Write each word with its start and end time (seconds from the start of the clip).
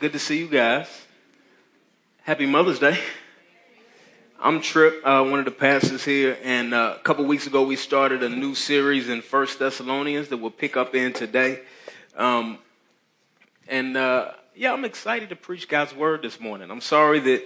Good 0.00 0.14
to 0.14 0.18
see 0.18 0.38
you 0.38 0.48
guys. 0.48 0.88
Happy 2.22 2.46
Mother's 2.46 2.78
Day. 2.78 2.98
I'm 4.40 4.62
Trip, 4.62 4.94
uh, 5.04 5.22
one 5.24 5.40
of 5.40 5.44
the 5.44 5.50
pastors 5.50 6.06
here, 6.06 6.38
and 6.42 6.72
uh, 6.72 6.94
a 6.96 7.02
couple 7.02 7.26
weeks 7.26 7.46
ago 7.46 7.64
we 7.64 7.76
started 7.76 8.22
a 8.22 8.30
new 8.30 8.54
series 8.54 9.10
in 9.10 9.20
First 9.20 9.58
Thessalonians 9.58 10.28
that 10.28 10.38
we'll 10.38 10.52
pick 10.52 10.74
up 10.74 10.94
in 10.94 11.12
today. 11.12 11.60
Um, 12.16 12.56
and 13.68 13.94
uh, 13.94 14.30
yeah, 14.56 14.72
I'm 14.72 14.86
excited 14.86 15.28
to 15.28 15.36
preach 15.36 15.68
God's 15.68 15.94
word 15.94 16.22
this 16.22 16.40
morning. 16.40 16.70
I'm 16.70 16.80
sorry 16.80 17.20
that 17.20 17.42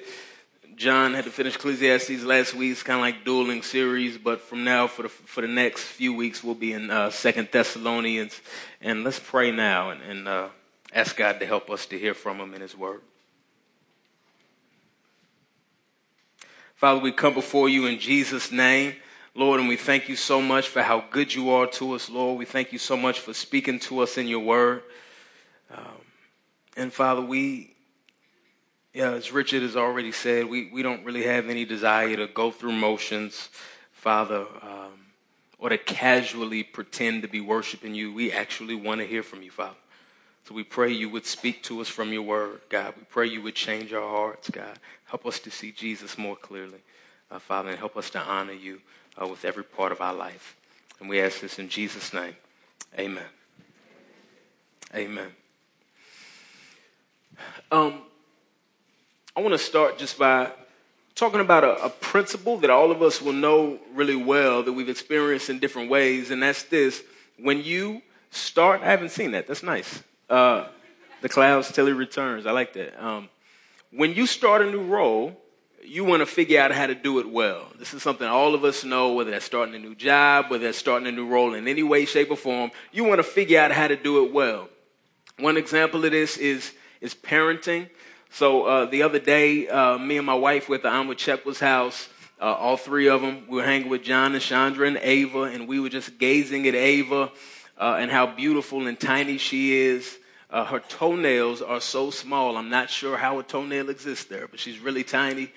John 0.76 1.14
had 1.14 1.24
to 1.24 1.32
finish 1.32 1.56
Ecclesiastes 1.56 2.22
last 2.22 2.54
week. 2.54 2.70
It's 2.70 2.84
kind 2.84 3.00
of 3.00 3.02
like 3.02 3.24
dueling 3.24 3.62
series, 3.62 4.16
but 4.16 4.40
from 4.40 4.62
now 4.62 4.86
for 4.86 5.02
the 5.02 5.08
for 5.08 5.40
the 5.40 5.48
next 5.48 5.82
few 5.82 6.14
weeks 6.14 6.44
we'll 6.44 6.54
be 6.54 6.72
in 6.72 6.88
uh, 6.88 7.10
Second 7.10 7.48
Thessalonians, 7.50 8.40
and 8.80 9.02
let's 9.02 9.18
pray 9.18 9.50
now 9.50 9.90
and. 9.90 10.00
and 10.02 10.28
uh, 10.28 10.48
ask 10.94 11.16
God 11.16 11.40
to 11.40 11.46
help 11.46 11.68
us 11.68 11.84
to 11.86 11.98
hear 11.98 12.14
from 12.14 12.38
Him 12.38 12.54
in 12.54 12.60
His 12.60 12.76
Word. 12.76 13.00
Father, 16.76 17.00
we 17.00 17.12
come 17.12 17.34
before 17.34 17.68
you 17.68 17.86
in 17.86 17.98
Jesus' 17.98 18.52
name, 18.52 18.94
Lord, 19.34 19.58
and 19.58 19.68
we 19.68 19.76
thank 19.76 20.08
you 20.08 20.16
so 20.16 20.40
much 20.40 20.68
for 20.68 20.82
how 20.82 21.04
good 21.10 21.34
you 21.34 21.50
are 21.50 21.66
to 21.66 21.92
us, 21.94 22.08
Lord. 22.08 22.38
We 22.38 22.44
thank 22.44 22.72
you 22.72 22.78
so 22.78 22.96
much 22.96 23.20
for 23.20 23.34
speaking 23.34 23.78
to 23.80 24.00
us 24.00 24.16
in 24.16 24.28
your 24.28 24.40
Word. 24.40 24.82
Um, 25.74 26.00
and 26.76 26.92
Father, 26.92 27.22
we, 27.22 27.74
yeah, 28.92 29.10
as 29.12 29.32
Richard 29.32 29.62
has 29.62 29.76
already 29.76 30.12
said, 30.12 30.46
we, 30.46 30.70
we 30.72 30.82
don't 30.82 31.04
really 31.04 31.24
have 31.24 31.48
any 31.48 31.64
desire 31.64 32.14
to 32.16 32.26
go 32.26 32.50
through 32.50 32.72
motions, 32.72 33.48
Father, 33.92 34.46
um, 34.62 35.06
or 35.58 35.70
to 35.70 35.78
casually 35.78 36.62
pretend 36.62 37.22
to 37.22 37.28
be 37.28 37.40
worshiping 37.40 37.94
you. 37.94 38.12
We 38.12 38.30
actually 38.30 38.74
want 38.74 39.00
to 39.00 39.06
hear 39.06 39.22
from 39.22 39.42
you, 39.42 39.50
Father. 39.50 39.76
So 40.46 40.54
we 40.54 40.62
pray 40.62 40.92
you 40.92 41.08
would 41.08 41.24
speak 41.24 41.62
to 41.64 41.80
us 41.80 41.88
from 41.88 42.12
your 42.12 42.22
word, 42.22 42.60
God. 42.68 42.94
We 42.96 43.04
pray 43.04 43.26
you 43.28 43.40
would 43.42 43.54
change 43.54 43.94
our 43.94 44.06
hearts, 44.06 44.50
God. 44.50 44.78
Help 45.06 45.24
us 45.24 45.38
to 45.40 45.50
see 45.50 45.72
Jesus 45.72 46.18
more 46.18 46.36
clearly, 46.36 46.80
uh, 47.30 47.38
Father, 47.38 47.70
and 47.70 47.78
help 47.78 47.96
us 47.96 48.10
to 48.10 48.20
honor 48.20 48.52
you 48.52 48.82
uh, 49.20 49.26
with 49.26 49.44
every 49.46 49.64
part 49.64 49.90
of 49.90 50.02
our 50.02 50.12
life. 50.12 50.56
And 51.00 51.08
we 51.08 51.20
ask 51.20 51.40
this 51.40 51.58
in 51.58 51.70
Jesus' 51.70 52.12
name. 52.12 52.36
Amen. 52.98 53.24
Amen. 54.94 55.28
Um, 57.72 58.02
I 59.34 59.40
want 59.40 59.52
to 59.52 59.58
start 59.58 59.98
just 59.98 60.18
by 60.18 60.52
talking 61.14 61.40
about 61.40 61.64
a, 61.64 61.84
a, 61.84 61.88
principle 61.88 62.58
that 62.58 62.70
all 62.70 62.90
of 62.90 63.02
us 63.02 63.20
will 63.20 63.32
know 63.32 63.78
really 63.94 64.14
well 64.14 64.62
that 64.62 64.72
we've 64.72 64.88
experienced 64.88 65.50
in 65.50 65.58
different 65.58 65.90
ways, 65.90 66.30
and 66.30 66.42
that's 66.42 66.64
this. 66.64 67.02
When 67.38 67.62
you 67.62 68.02
start, 68.30 68.82
I 68.82 68.86
haven't 68.86 69.10
seen 69.10 69.32
that. 69.32 69.46
That's 69.46 69.62
nice. 69.62 70.02
Uh, 70.28 70.66
the 71.20 71.28
clouds 71.28 71.72
till 71.72 71.86
he 71.86 71.92
returns. 71.92 72.46
I 72.46 72.50
like 72.50 72.74
that. 72.74 73.02
Um, 73.02 73.28
when 73.90 74.14
you 74.14 74.26
start 74.26 74.62
a 74.62 74.70
new 74.70 74.82
role, 74.82 75.40
you 75.82 76.04
want 76.04 76.20
to 76.20 76.26
figure 76.26 76.60
out 76.60 76.72
how 76.72 76.86
to 76.86 76.94
do 76.94 77.18
it 77.18 77.30
well. 77.30 77.66
This 77.78 77.94
is 77.94 78.02
something 78.02 78.26
all 78.26 78.54
of 78.54 78.64
us 78.64 78.84
know, 78.84 79.12
whether 79.12 79.30
that's 79.30 79.44
starting 79.44 79.74
a 79.74 79.78
new 79.78 79.94
job, 79.94 80.50
whether 80.50 80.64
that's 80.64 80.78
starting 80.78 81.06
a 81.08 81.12
new 81.12 81.26
role 81.26 81.54
in 81.54 81.68
any 81.68 81.82
way, 81.82 82.04
shape, 82.04 82.30
or 82.30 82.36
form. 82.36 82.70
You 82.92 83.04
want 83.04 83.20
to 83.20 83.22
figure 83.22 83.60
out 83.60 83.70
how 83.70 83.88
to 83.88 83.96
do 83.96 84.24
it 84.24 84.32
well. 84.32 84.68
One 85.38 85.56
example 85.56 86.04
of 86.04 86.10
this 86.10 86.36
is, 86.36 86.72
is 87.00 87.14
parenting. 87.14 87.88
So 88.30 88.64
uh, 88.64 88.84
the 88.86 89.02
other 89.02 89.18
day, 89.18 89.68
uh, 89.68 89.98
me 89.98 90.16
and 90.16 90.26
my 90.26 90.34
wife 90.34 90.68
were 90.68 90.76
at 90.76 90.82
the 90.82 90.90
Amma 90.90 91.14
Chekwa's 91.14 91.60
house. 91.60 92.08
Uh, 92.40 92.52
all 92.52 92.76
three 92.76 93.08
of 93.08 93.22
them. 93.22 93.46
We 93.48 93.58
were 93.58 93.64
hanging 93.64 93.88
with 93.88 94.02
John 94.02 94.34
and 94.34 94.42
Chandra 94.42 94.86
and 94.86 94.98
Ava, 95.00 95.42
and 95.42 95.68
we 95.68 95.80
were 95.80 95.88
just 95.88 96.18
gazing 96.18 96.66
at 96.66 96.74
Ava 96.74 97.30
uh, 97.78 97.96
and 97.98 98.10
how 98.10 98.26
beautiful 98.26 98.86
and 98.86 98.98
tiny 98.98 99.38
she 99.38 99.74
is. 99.74 100.18
Uh, 100.50 100.64
her 100.64 100.78
toenails 100.78 101.62
are 101.62 101.80
so 101.80 102.10
small. 102.10 102.56
I'm 102.56 102.70
not 102.70 102.88
sure 102.90 103.16
how 103.16 103.38
a 103.38 103.42
toenail 103.42 103.88
exists 103.88 104.26
there, 104.26 104.46
but 104.46 104.60
she's 104.60 104.78
really 104.78 105.02
tiny. 105.02 105.50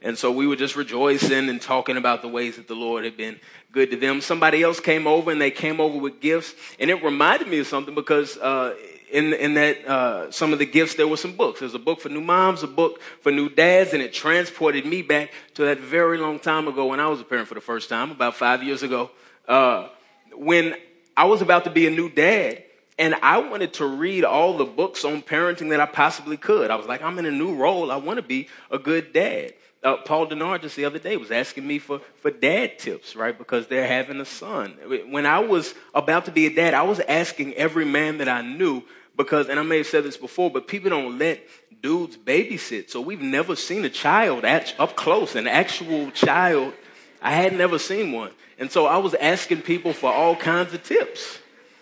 And 0.00 0.16
so 0.16 0.30
we 0.30 0.46
were 0.46 0.56
just 0.56 0.76
rejoicing 0.76 1.48
and 1.48 1.60
talking 1.60 1.96
about 1.96 2.22
the 2.22 2.28
ways 2.28 2.56
that 2.56 2.68
the 2.68 2.74
Lord 2.74 3.04
had 3.04 3.16
been 3.16 3.40
good 3.72 3.90
to 3.90 3.96
them. 3.96 4.20
Somebody 4.20 4.62
else 4.62 4.78
came 4.80 5.06
over 5.06 5.30
and 5.30 5.40
they 5.40 5.50
came 5.50 5.80
over 5.80 5.98
with 5.98 6.20
gifts. 6.20 6.54
And 6.78 6.88
it 6.88 7.02
reminded 7.02 7.48
me 7.48 7.58
of 7.58 7.66
something 7.66 7.94
because 7.94 8.36
uh, 8.38 8.76
in, 9.10 9.32
in 9.34 9.54
that 9.54 9.84
uh, 9.86 10.30
some 10.30 10.52
of 10.52 10.58
the 10.58 10.66
gifts 10.66 10.94
there 10.94 11.08
were 11.08 11.16
some 11.16 11.32
books. 11.32 11.60
There's 11.60 11.74
a 11.74 11.78
book 11.80 12.00
for 12.00 12.08
new 12.08 12.20
moms, 12.20 12.62
a 12.62 12.68
book 12.68 13.00
for 13.20 13.32
new 13.32 13.48
dads, 13.48 13.92
and 13.92 14.02
it 14.02 14.12
transported 14.12 14.86
me 14.86 15.02
back 15.02 15.32
to 15.54 15.64
that 15.64 15.80
very 15.80 16.18
long 16.18 16.38
time 16.38 16.68
ago 16.68 16.86
when 16.86 17.00
I 17.00 17.08
was 17.08 17.20
a 17.20 17.24
parent 17.24 17.48
for 17.48 17.54
the 17.54 17.60
first 17.60 17.88
time, 17.88 18.10
about 18.10 18.36
five 18.36 18.62
years 18.62 18.82
ago, 18.82 19.10
uh, 19.48 19.88
when 20.34 20.76
I 21.18 21.24
was 21.24 21.42
about 21.42 21.64
to 21.64 21.70
be 21.70 21.88
a 21.88 21.90
new 21.90 22.08
dad. 22.08 22.62
And 22.96 23.16
I 23.16 23.38
wanted 23.38 23.74
to 23.74 23.86
read 23.86 24.24
all 24.24 24.56
the 24.56 24.64
books 24.64 25.04
on 25.04 25.20
parenting 25.20 25.70
that 25.70 25.80
I 25.80 25.86
possibly 25.86 26.36
could. 26.36 26.70
I 26.70 26.76
was 26.76 26.86
like, 26.86 27.02
I'm 27.02 27.18
in 27.18 27.26
a 27.26 27.32
new 27.32 27.56
role. 27.56 27.90
I 27.90 27.96
want 27.96 28.18
to 28.18 28.22
be 28.22 28.48
a 28.70 28.78
good 28.78 29.12
dad. 29.12 29.54
Uh, 29.82 29.96
Paul 29.96 30.28
Denard 30.28 30.62
just 30.62 30.76
the 30.76 30.84
other 30.84 31.00
day 31.00 31.16
was 31.16 31.32
asking 31.32 31.66
me 31.66 31.80
for, 31.80 32.00
for 32.20 32.30
dad 32.30 32.78
tips, 32.78 33.16
right? 33.16 33.36
Because 33.36 33.66
they're 33.66 33.86
having 33.86 34.20
a 34.20 34.24
son. 34.24 34.76
When 35.10 35.26
I 35.26 35.40
was 35.40 35.74
about 35.92 36.24
to 36.26 36.30
be 36.30 36.46
a 36.46 36.54
dad, 36.54 36.74
I 36.74 36.82
was 36.82 37.00
asking 37.00 37.54
every 37.54 37.84
man 37.84 38.18
that 38.18 38.28
I 38.28 38.42
knew 38.42 38.84
because, 39.16 39.48
and 39.48 39.58
I 39.58 39.64
may 39.64 39.78
have 39.78 39.88
said 39.88 40.04
this 40.04 40.16
before, 40.16 40.50
but 40.52 40.68
people 40.68 40.90
don't 40.90 41.18
let 41.18 41.40
dudes 41.82 42.16
babysit. 42.16 42.90
So 42.90 43.00
we've 43.00 43.20
never 43.20 43.56
seen 43.56 43.84
a 43.84 43.90
child 43.90 44.44
at, 44.44 44.72
up 44.78 44.94
close, 44.94 45.34
an 45.34 45.48
actual 45.48 46.12
child. 46.12 46.74
I 47.20 47.32
had 47.32 47.52
never 47.56 47.78
seen 47.78 48.12
one. 48.12 48.30
And 48.58 48.70
so 48.70 48.86
I 48.86 48.98
was 48.98 49.14
asking 49.14 49.62
people 49.62 49.92
for 49.92 50.12
all 50.12 50.34
kinds 50.36 50.74
of 50.74 50.82
tips. 50.82 51.38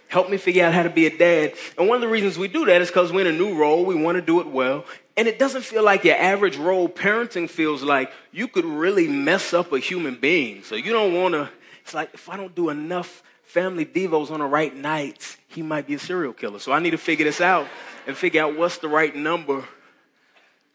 Help 0.09 0.31
me 0.31 0.37
figure 0.37 0.65
out 0.65 0.73
how 0.73 0.83
to 0.83 0.91
be 0.91 1.07
a 1.07 1.17
dad. 1.17 1.55
And 1.77 1.89
one 1.89 1.97
of 1.97 2.01
the 2.01 2.09
reasons 2.09 2.39
we 2.39 2.49
do 2.49 2.65
that 2.67 2.81
is 2.81 2.89
because 2.89 3.13
we're 3.13 3.27
in 3.27 3.35
a 3.35 3.37
new 3.37 3.57
role. 3.57 3.85
We 3.85 3.95
want 3.95 4.17
to 4.17 4.23
do 4.23 4.41
it 4.41 4.47
well. 4.47 4.85
And 5.17 5.27
it 5.27 5.39
doesn't 5.39 5.63
feel 5.63 5.83
like 5.83 6.05
your 6.05 6.17
average 6.17 6.57
role. 6.57 6.89
Parenting 6.89 7.51
feels 7.51 7.83
like 7.83 8.13
you 8.31 8.47
could 8.47 8.65
really 8.65 9.09
mess 9.09 9.53
up 9.53 9.73
a 9.73 9.79
human 9.79 10.15
being. 10.15 10.63
So 10.63 10.77
you 10.77 10.93
don't 10.93 11.15
want 11.15 11.35
to, 11.35 11.51
it's 11.83 11.95
like 11.95 12.15
if 12.15 12.29
I 12.29 12.37
don't 12.37 12.55
do 12.55 12.69
enough 12.69 13.23
family 13.43 13.87
devos 13.87 14.31
on 14.31 14.41
the 14.41 14.47
right 14.47 14.75
nights, 14.75 15.39
he 15.49 15.63
might 15.63 15.87
be 15.87 15.95
a 15.95 15.99
serial 15.99 16.33
killer. 16.33 16.59
So 16.59 16.73
I 16.73 16.79
need 16.79 16.91
to 16.91 16.99
figure 16.99 17.25
this 17.25 17.41
out 17.41 17.67
and 18.07 18.17
figure 18.17 18.43
out 18.43 18.57
what's 18.57 18.79
the 18.79 18.89
right 18.89 19.15
number 19.15 19.65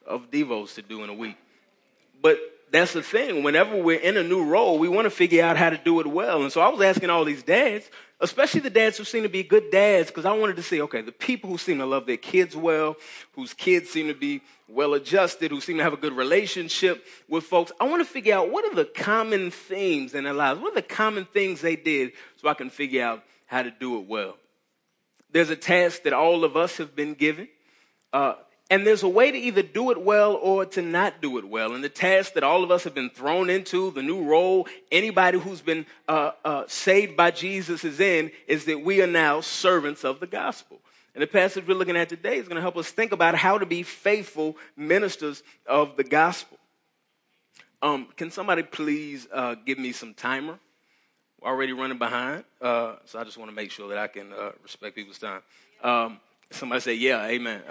of 0.06 0.30
devos 0.32 0.76
to 0.76 0.82
do 0.82 1.04
in 1.04 1.10
a 1.10 1.14
week. 1.14 1.38
But 2.22 2.40
that's 2.72 2.94
the 2.94 3.04
thing. 3.04 3.44
Whenever 3.44 3.76
we're 3.82 4.00
in 4.00 4.16
a 4.18 4.24
new 4.24 4.46
role, 4.46 4.80
we 4.80 4.88
want 4.88 5.06
to 5.06 5.10
figure 5.10 5.44
out 5.44 5.58
how 5.58 5.70
to 5.70 5.78
do 5.78 6.00
it 6.00 6.08
well. 6.08 6.42
And 6.42 6.52
so 6.52 6.62
I 6.62 6.70
was 6.70 6.82
asking 6.82 7.10
all 7.10 7.26
these 7.26 7.44
dads, 7.44 7.90
especially 8.22 8.62
the 8.62 8.70
dads 8.70 8.98
who 8.98 9.04
seem 9.04 9.24
to 9.24 9.30
be 9.30 9.44
good 9.44 9.72
dads, 9.72 10.10
because 10.10 10.26
I 10.26 10.32
wanted 10.32 10.56
to 10.56 10.64
see, 10.64 10.82
okay, 10.84 11.02
the 11.02 11.12
people 11.12 11.50
who 11.50 11.58
seem 11.58 11.80
to 11.80 11.86
love 11.86 12.06
their 12.06 12.18
kids 12.18 12.56
well, 12.56 12.96
whose 13.34 13.54
kids 13.54 13.90
seem 13.90 14.08
to 14.08 14.14
be 14.14 14.42
well 14.70 14.94
adjusted, 14.94 15.52
who 15.52 15.60
seem 15.60 15.78
to 15.78 15.84
have 15.84 15.92
a 15.92 15.98
good 15.98 16.14
relationship 16.14 17.06
with 17.28 17.44
folks, 17.44 17.74
I 17.80 17.90
want 17.90 18.06
to 18.06 18.12
figure 18.12 18.36
out 18.36 18.52
what 18.52 18.64
are 18.64 18.76
the 18.76 18.86
common 18.86 19.52
themes 19.52 20.14
in 20.14 20.24
their 20.24 20.34
lives? 20.34 20.62
What 20.62 20.72
are 20.72 20.76
the 20.76 20.82
common 20.82 21.26
things 21.26 21.60
they 21.60 21.76
did 21.76 22.14
so 22.38 22.48
I 22.48 22.54
can 22.54 22.70
figure 22.70 23.04
out 23.04 23.24
how 23.48 23.64
to 23.64 23.72
do 23.72 24.00
it 24.00 24.08
well? 24.08 24.38
There's 25.30 25.50
a 25.50 25.58
task 25.58 26.04
that 26.04 26.14
all 26.14 26.46
of 26.46 26.56
us 26.56 26.78
have 26.78 26.96
been 26.96 27.16
given. 27.16 27.50
Uh, 28.14 28.36
and 28.72 28.88
there's 28.88 29.04
a 29.04 29.10
way 29.10 29.30
to 29.30 29.38
either 29.38 29.62
do 29.62 29.92
it 29.92 30.02
well 30.02 30.34
or 30.36 30.66
to 30.66 30.82
not 30.82 31.22
do 31.22 31.38
it 31.38 31.44
well. 31.44 31.74
And 31.74 31.84
the 31.84 31.90
task 31.90 32.36
that 32.36 32.44
all 32.44 32.64
of 32.64 32.72
us 32.72 32.86
have 32.86 32.96
been 32.96 33.10
thrown 33.10 33.50
into, 33.50 33.92
the 33.92 34.02
new 34.02 34.24
role 34.24 34.66
anybody 34.90 35.38
who's 35.38 35.60
been 35.60 35.86
uh, 36.08 36.32
uh, 36.46 36.64
saved 36.68 37.18
by 37.18 37.32
Jesus 37.32 37.84
is 37.84 38.00
in, 38.00 38.32
is 38.48 38.64
that 38.66 38.82
we 38.82 39.02
are 39.02 39.08
now 39.08 39.42
servants 39.42 40.06
of 40.06 40.22
the 40.22 40.26
gospel. 40.26 40.80
And 41.14 41.22
the 41.22 41.28
passage 41.28 41.68
we're 41.68 41.74
looking 41.74 41.98
at 41.98 42.08
today 42.08 42.38
is 42.38 42.48
going 42.48 42.56
to 42.56 42.62
help 42.62 42.78
us 42.78 42.90
think 42.90 43.12
about 43.12 43.36
how 43.36 43.58
to 43.58 43.66
be 43.66 43.84
faithful 43.84 44.56
ministers 44.78 45.44
of 45.68 45.98
the 45.98 46.06
gospel. 46.06 46.58
Um, 47.82 48.08
can 48.16 48.32
somebody 48.32 48.64
please 48.64 49.28
uh, 49.34 49.56
give 49.66 49.80
me 49.80 49.92
some 49.92 50.14
timer? 50.14 50.58
We're 51.42 51.50
already 51.50 51.74
running 51.74 51.98
behind, 51.98 52.46
uh, 52.62 52.96
so 53.04 53.20
I 53.20 53.26
just 53.26 53.38
want 53.38 53.52
to 53.52 53.56
make 53.56 53.72
sure 53.72 53.90
that 53.90 53.98
I 53.98 54.08
can 54.08 54.32
uh, 54.32 54.52
respect 54.64 54.96
people's 54.96 55.20
time. 55.20 55.42
Um, 55.84 56.20
somebody 56.52 56.80
say, 56.82 56.94
"Yeah, 56.94 57.26
Amen." 57.26 57.64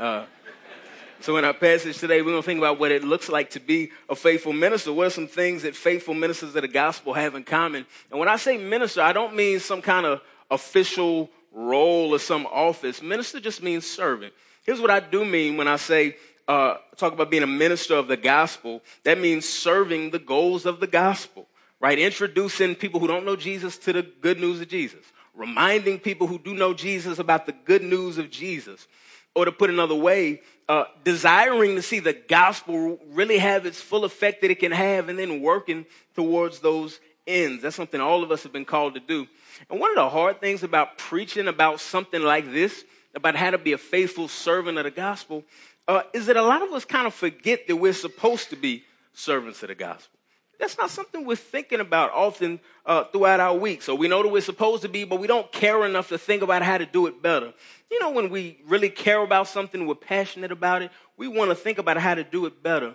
So, 1.23 1.37
in 1.37 1.45
our 1.45 1.53
passage 1.53 1.99
today, 1.99 2.23
we're 2.23 2.31
going 2.31 2.43
to 2.43 2.47
think 2.47 2.57
about 2.57 2.81
what 2.81 2.91
it 2.91 3.05
looks 3.05 3.29
like 3.29 3.51
to 3.51 3.61
be 3.61 3.91
a 4.09 4.17
faithful 4.17 4.55
minister. 4.55 4.91
What 4.91 5.09
are 5.09 5.11
some 5.11 5.27
things 5.27 5.65
that 5.65 5.77
faithful 5.77 6.15
ministers 6.15 6.55
of 6.55 6.63
the 6.63 6.69
gospel 6.69 7.13
have 7.13 7.35
in 7.35 7.45
common? 7.45 7.85
And 8.11 8.19
when 8.19 8.27
I 8.27 8.37
say 8.37 8.57
minister, 8.57 9.03
I 9.03 9.13
don't 9.13 9.37
mean 9.37 9.61
some 9.61 9.83
kind 9.83 10.07
of 10.07 10.23
official 10.51 11.29
role 11.53 12.15
or 12.15 12.19
some 12.19 12.47
office. 12.47 13.03
Minister 13.03 13.39
just 13.39 13.63
means 13.63 13.87
servant. 13.87 14.33
Here's 14.65 14.81
what 14.81 14.91
I 14.91 15.01
do 15.01 15.27
mean 15.27 15.59
when 15.59 15.69
I 15.69 15.77
say, 15.77 16.17
uh, 16.49 16.79
talk 16.97 17.13
about 17.13 17.31
being 17.31 17.43
a 17.43 17.47
minister 17.47 17.97
of 17.97 18.09
the 18.09 18.17
gospel. 18.17 18.81
That 19.05 19.19
means 19.19 19.47
serving 19.47 20.13
the 20.13 20.19
goals 20.19 20.65
of 20.65 20.81
the 20.81 20.87
gospel, 20.87 21.49
right? 21.81 21.99
Introducing 21.99 22.75
people 22.75 22.99
who 22.99 23.07
don't 23.07 23.27
know 23.27 23.37
Jesus 23.37 23.77
to 23.79 23.93
the 23.93 24.03
good 24.23 24.41
news 24.41 24.63
of 24.63 24.69
Jesus. 24.69 25.05
Reminding 25.35 25.99
people 25.99 26.27
who 26.27 26.39
do 26.39 26.55
know 26.55 26.73
Jesus 26.73 27.19
about 27.19 27.45
the 27.45 27.53
good 27.53 27.83
news 27.83 28.17
of 28.17 28.31
Jesus 28.31 28.89
or 29.35 29.45
to 29.45 29.53
put 29.53 29.71
another 29.71 29.95
way, 29.95 30.41
uh, 30.71 30.85
desiring 31.03 31.75
to 31.75 31.83
see 31.83 31.99
the 31.99 32.13
gospel 32.13 32.97
really 33.09 33.39
have 33.39 33.67
its 33.67 33.81
full 33.81 34.05
effect 34.05 34.41
that 34.41 34.53
it 34.53 34.61
can 34.61 34.71
have, 34.71 35.09
and 35.09 35.19
then 35.19 35.43
working 35.43 35.85
towards 36.15 36.61
those 36.61 37.01
ends. 37.27 37.65
That's 37.65 37.75
something 37.75 38.01
all 38.01 38.23
of 38.23 38.31
us 38.31 38.45
have 38.45 38.53
been 38.53 38.65
called 38.65 38.95
to 38.95 39.01
do. 39.01 39.27
And 39.69 39.81
one 39.81 39.91
of 39.91 39.97
the 39.97 40.09
hard 40.09 40.41
things 40.41 40.63
about 40.63 40.97
preaching 40.97 41.49
about 41.49 41.81
something 41.81 42.23
like 42.23 42.53
this, 42.53 42.85
about 43.17 43.35
how 43.35 43.51
to 43.51 43.59
be 43.59 43.73
a 43.73 43.79
faithful 43.79 44.29
servant 44.29 44.79
of 44.79 44.85
the 44.85 44.93
gospel, 44.93 45.43
uh, 45.89 46.03
is 46.13 46.27
that 46.27 46.37
a 46.37 46.43
lot 46.43 46.63
of 46.63 46.71
us 46.73 46.85
kind 46.85 47.09
of 47.09 47.15
forget 47.15 47.67
that 47.67 47.75
we're 47.75 47.93
supposed 47.93 48.51
to 48.51 48.57
be 48.57 48.85
servants 49.13 49.65
of 49.65 49.71
the 49.71 49.75
gospel. 49.75 50.20
That's 50.61 50.77
not 50.77 50.91
something 50.91 51.25
we're 51.25 51.37
thinking 51.37 51.81
about 51.81 52.13
often 52.13 52.61
uh, 52.85 53.05
throughout 53.05 53.41
our 53.41 53.57
week. 53.57 53.81
So 53.81 53.95
we 53.95 54.09
know 54.09 54.23
that 54.23 54.29
we're 54.29 54.43
supposed 54.43 54.83
to 54.83 54.91
be, 54.91 55.05
but 55.05 55.19
we 55.19 55.27
don't 55.27 55.51
care 55.51 55.87
enough 55.87 56.09
to 56.11 56.19
think 56.19 56.43
about 56.43 56.63
how 56.63 56.77
to 56.77 56.85
do 56.85 57.07
it 57.07 57.23
better. 57.23 57.55
You 57.91 57.99
know, 57.99 58.11
when 58.11 58.29
we 58.29 58.61
really 58.67 58.91
care 58.91 59.23
about 59.23 59.49
something, 59.49 59.87
we're 59.87 59.95
passionate 59.95 60.53
about 60.53 60.83
it, 60.83 60.91
we 61.17 61.29
want 61.29 61.51
to 61.51 61.55
think 61.55 61.79
about 61.79 61.97
how 61.97 62.15
to 62.15 62.23
do 62.23 62.45
it 62.45 62.63
better. 62.63 62.95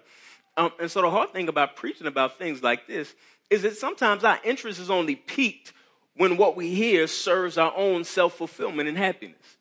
Um, 0.56 0.72
and 0.80 0.92
so 0.92 1.02
the 1.02 1.10
hard 1.10 1.34
thing 1.34 1.50
about 1.50 1.76
preaching 1.76 2.06
about 2.06 2.38
things 2.38 2.62
like 2.62 2.86
this 2.88 3.16
is 3.50 3.64
that 3.64 3.76
sometimes 3.76 4.24
our 4.24 4.40
interest 4.44 4.80
is 4.80 4.92
only 4.92 5.16
piqued 5.16 5.74
when 6.16 6.38
what 6.38 6.56
we 6.56 6.74
hear 6.74 7.08
serves 7.08 7.58
our 7.58 7.74
own 7.76 8.04
self 8.04 8.36
fulfillment 8.36 8.88
and 8.88 8.98
happiness. 8.98 9.58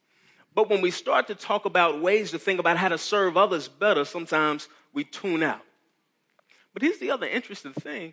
But 0.55 0.69
when 0.69 0.83
we 0.83 0.91
start 0.91 1.27
to 1.29 1.35
talk 1.35 1.65
about 1.65 2.01
ways 2.01 2.31
to 2.33 2.39
think 2.39 2.61
about 2.61 2.77
how 2.77 2.91
to 2.91 2.99
serve 2.99 3.37
others 3.37 3.67
better, 3.67 4.05
sometimes 4.05 4.69
we 4.93 5.05
tune 5.05 5.43
out. 5.43 5.63
But 6.75 6.83
here's 6.83 6.99
the 6.99 7.13
other 7.13 7.27
interesting 7.27 7.73
thing 7.73 8.13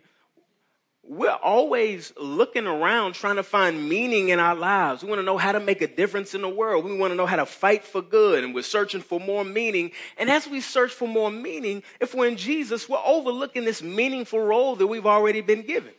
we're 1.04 1.30
always 1.30 2.12
looking 2.16 2.66
around 2.66 3.14
trying 3.14 3.34
to 3.34 3.42
find 3.42 3.88
meaning 3.88 4.28
in 4.28 4.38
our 4.38 4.54
lives. 4.54 5.02
We 5.02 5.08
want 5.08 5.18
to 5.18 5.24
know 5.24 5.36
how 5.36 5.50
to 5.50 5.58
make 5.58 5.82
a 5.82 5.88
difference 5.88 6.32
in 6.32 6.42
the 6.42 6.48
world. 6.48 6.84
We 6.84 6.96
want 6.96 7.10
to 7.10 7.16
know 7.16 7.26
how 7.26 7.36
to 7.36 7.46
fight 7.46 7.82
for 7.82 8.00
good, 8.00 8.44
and 8.44 8.54
we're 8.54 8.62
searching 8.62 9.00
for 9.00 9.18
more 9.18 9.44
meaning. 9.44 9.90
And 10.16 10.30
as 10.30 10.46
we 10.46 10.60
search 10.60 10.92
for 10.92 11.08
more 11.08 11.30
meaning, 11.30 11.82
if 12.00 12.14
we're 12.14 12.28
in 12.28 12.36
Jesus, 12.36 12.88
we're 12.88 13.02
overlooking 13.04 13.64
this 13.64 13.82
meaningful 13.82 14.38
role 14.38 14.76
that 14.76 14.86
we've 14.86 15.06
already 15.06 15.40
been 15.40 15.62
given. 15.62 15.92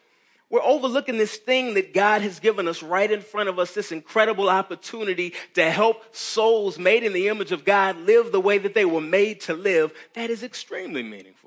We're 0.50 0.64
overlooking 0.64 1.18
this 1.18 1.36
thing 1.36 1.74
that 1.74 1.94
God 1.94 2.22
has 2.22 2.40
given 2.40 2.68
us 2.68 2.82
right 2.82 3.12
in 3.12 3.22
front 3.22 3.50
of 3.50 3.60
us, 3.60 3.74
this 3.74 3.92
incredible 3.92 4.50
opportunity 4.50 5.34
to 5.56 5.70
help 5.70 6.16
souls 6.16 6.80
made 6.80 7.04
in 7.04 7.12
the 7.12 7.28
image 7.28 7.52
of 7.52 7.66
God 7.66 7.98
live 7.98 8.32
the 8.32 8.40
way 8.40 8.58
that 8.60 8.74
they 8.74 8.86
were 8.86 9.02
made 9.02 9.42
to 9.42 9.54
live. 9.54 9.92
That 10.14 10.30
is 10.30 10.44
extremely 10.44 11.04
meaningful. 11.04 11.43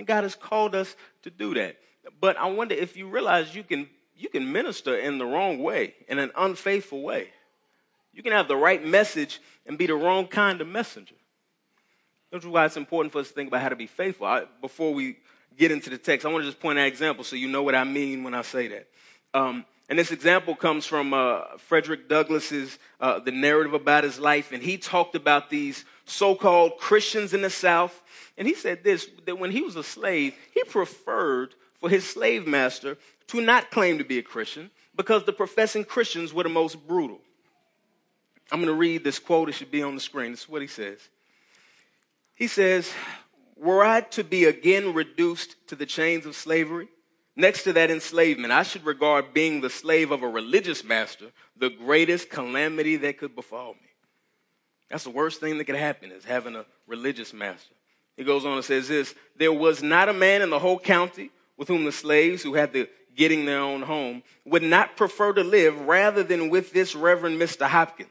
And 0.00 0.06
God 0.06 0.22
has 0.22 0.34
called 0.34 0.74
us 0.74 0.96
to 1.24 1.30
do 1.30 1.52
that. 1.52 1.76
But 2.22 2.38
I 2.38 2.46
wonder 2.46 2.74
if 2.74 2.96
you 2.96 3.06
realize 3.06 3.54
you 3.54 3.62
can 3.62 3.86
you 4.16 4.30
can 4.30 4.50
minister 4.50 4.96
in 4.96 5.18
the 5.18 5.26
wrong 5.26 5.58
way, 5.58 5.92
in 6.08 6.18
an 6.18 6.30
unfaithful 6.38 7.02
way. 7.02 7.28
You 8.14 8.22
can 8.22 8.32
have 8.32 8.48
the 8.48 8.56
right 8.56 8.82
message 8.82 9.42
and 9.66 9.76
be 9.76 9.86
the 9.86 9.94
wrong 9.94 10.26
kind 10.26 10.62
of 10.62 10.68
messenger. 10.68 11.16
That's 12.32 12.46
why 12.46 12.64
it's 12.64 12.78
important 12.78 13.12
for 13.12 13.18
us 13.18 13.28
to 13.28 13.34
think 13.34 13.48
about 13.48 13.60
how 13.60 13.68
to 13.68 13.76
be 13.76 13.86
faithful. 13.86 14.26
I, 14.26 14.44
before 14.62 14.94
we 14.94 15.18
get 15.58 15.70
into 15.70 15.90
the 15.90 15.98
text, 15.98 16.24
I 16.24 16.30
want 16.30 16.44
to 16.44 16.48
just 16.48 16.60
point 16.60 16.78
out 16.78 16.82
an 16.82 16.88
example 16.88 17.22
so 17.22 17.36
you 17.36 17.48
know 17.48 17.62
what 17.62 17.74
I 17.74 17.84
mean 17.84 18.24
when 18.24 18.32
I 18.32 18.40
say 18.40 18.68
that. 18.68 18.88
Um, 19.34 19.66
and 19.90 19.98
this 19.98 20.12
example 20.12 20.54
comes 20.54 20.86
from 20.86 21.12
uh, 21.12 21.58
Frederick 21.58 22.08
Douglass's 22.08 22.78
uh, 23.00 23.18
the 23.18 23.32
narrative 23.32 23.74
about 23.74 24.04
his 24.04 24.18
life, 24.18 24.52
and 24.52 24.62
he 24.62 24.78
talked 24.78 25.16
about 25.16 25.50
these 25.50 25.84
so-called 26.04 26.78
Christians 26.78 27.34
in 27.34 27.42
the 27.42 27.50
South, 27.50 28.00
and 28.40 28.48
he 28.48 28.54
said 28.54 28.82
this: 28.82 29.06
that 29.26 29.38
when 29.38 29.50
he 29.50 29.60
was 29.60 29.76
a 29.76 29.84
slave, 29.84 30.34
he 30.54 30.64
preferred 30.64 31.54
for 31.78 31.90
his 31.90 32.08
slave 32.08 32.46
master 32.46 32.96
to 33.26 33.40
not 33.42 33.70
claim 33.70 33.98
to 33.98 34.04
be 34.04 34.18
a 34.18 34.22
Christian 34.22 34.70
because 34.96 35.24
the 35.24 35.32
professing 35.32 35.84
Christians 35.84 36.32
were 36.32 36.42
the 36.42 36.48
most 36.48 36.88
brutal. 36.88 37.20
I'm 38.50 38.60
going 38.60 38.72
to 38.72 38.78
read 38.78 39.04
this 39.04 39.18
quote, 39.18 39.50
it 39.50 39.52
should 39.52 39.70
be 39.70 39.82
on 39.82 39.94
the 39.94 40.00
screen. 40.00 40.30
This 40.30 40.44
is 40.44 40.48
what 40.48 40.62
he 40.62 40.68
says. 40.68 40.98
He 42.34 42.46
says, 42.46 42.90
Were 43.56 43.84
I 43.84 44.00
to 44.00 44.24
be 44.24 44.46
again 44.46 44.94
reduced 44.94 45.54
to 45.68 45.76
the 45.76 45.84
chains 45.84 46.24
of 46.24 46.34
slavery, 46.34 46.88
next 47.36 47.64
to 47.64 47.74
that 47.74 47.90
enslavement, 47.90 48.54
I 48.54 48.62
should 48.62 48.86
regard 48.86 49.34
being 49.34 49.60
the 49.60 49.68
slave 49.68 50.10
of 50.10 50.22
a 50.22 50.28
religious 50.28 50.82
master 50.82 51.26
the 51.58 51.68
greatest 51.68 52.30
calamity 52.30 52.96
that 52.96 53.18
could 53.18 53.34
befall 53.34 53.74
me. 53.74 53.90
That's 54.88 55.04
the 55.04 55.10
worst 55.10 55.40
thing 55.40 55.58
that 55.58 55.64
could 55.66 55.76
happen 55.76 56.10
is 56.10 56.24
having 56.24 56.56
a 56.56 56.64
religious 56.86 57.34
master. 57.34 57.74
He 58.20 58.26
goes 58.26 58.44
on 58.44 58.52
and 58.52 58.64
says 58.64 58.86
this 58.86 59.14
There 59.38 59.50
was 59.50 59.82
not 59.82 60.10
a 60.10 60.12
man 60.12 60.42
in 60.42 60.50
the 60.50 60.58
whole 60.58 60.78
county 60.78 61.30
with 61.56 61.68
whom 61.68 61.86
the 61.86 61.90
slaves 61.90 62.42
who 62.42 62.52
had 62.52 62.74
the 62.74 62.86
getting 63.16 63.46
their 63.46 63.60
own 63.60 63.80
home 63.80 64.22
would 64.44 64.62
not 64.62 64.94
prefer 64.94 65.32
to 65.32 65.42
live 65.42 65.80
rather 65.86 66.22
than 66.22 66.50
with 66.50 66.70
this 66.74 66.94
Reverend 66.94 67.40
Mr. 67.40 67.66
Hopkins. 67.66 68.10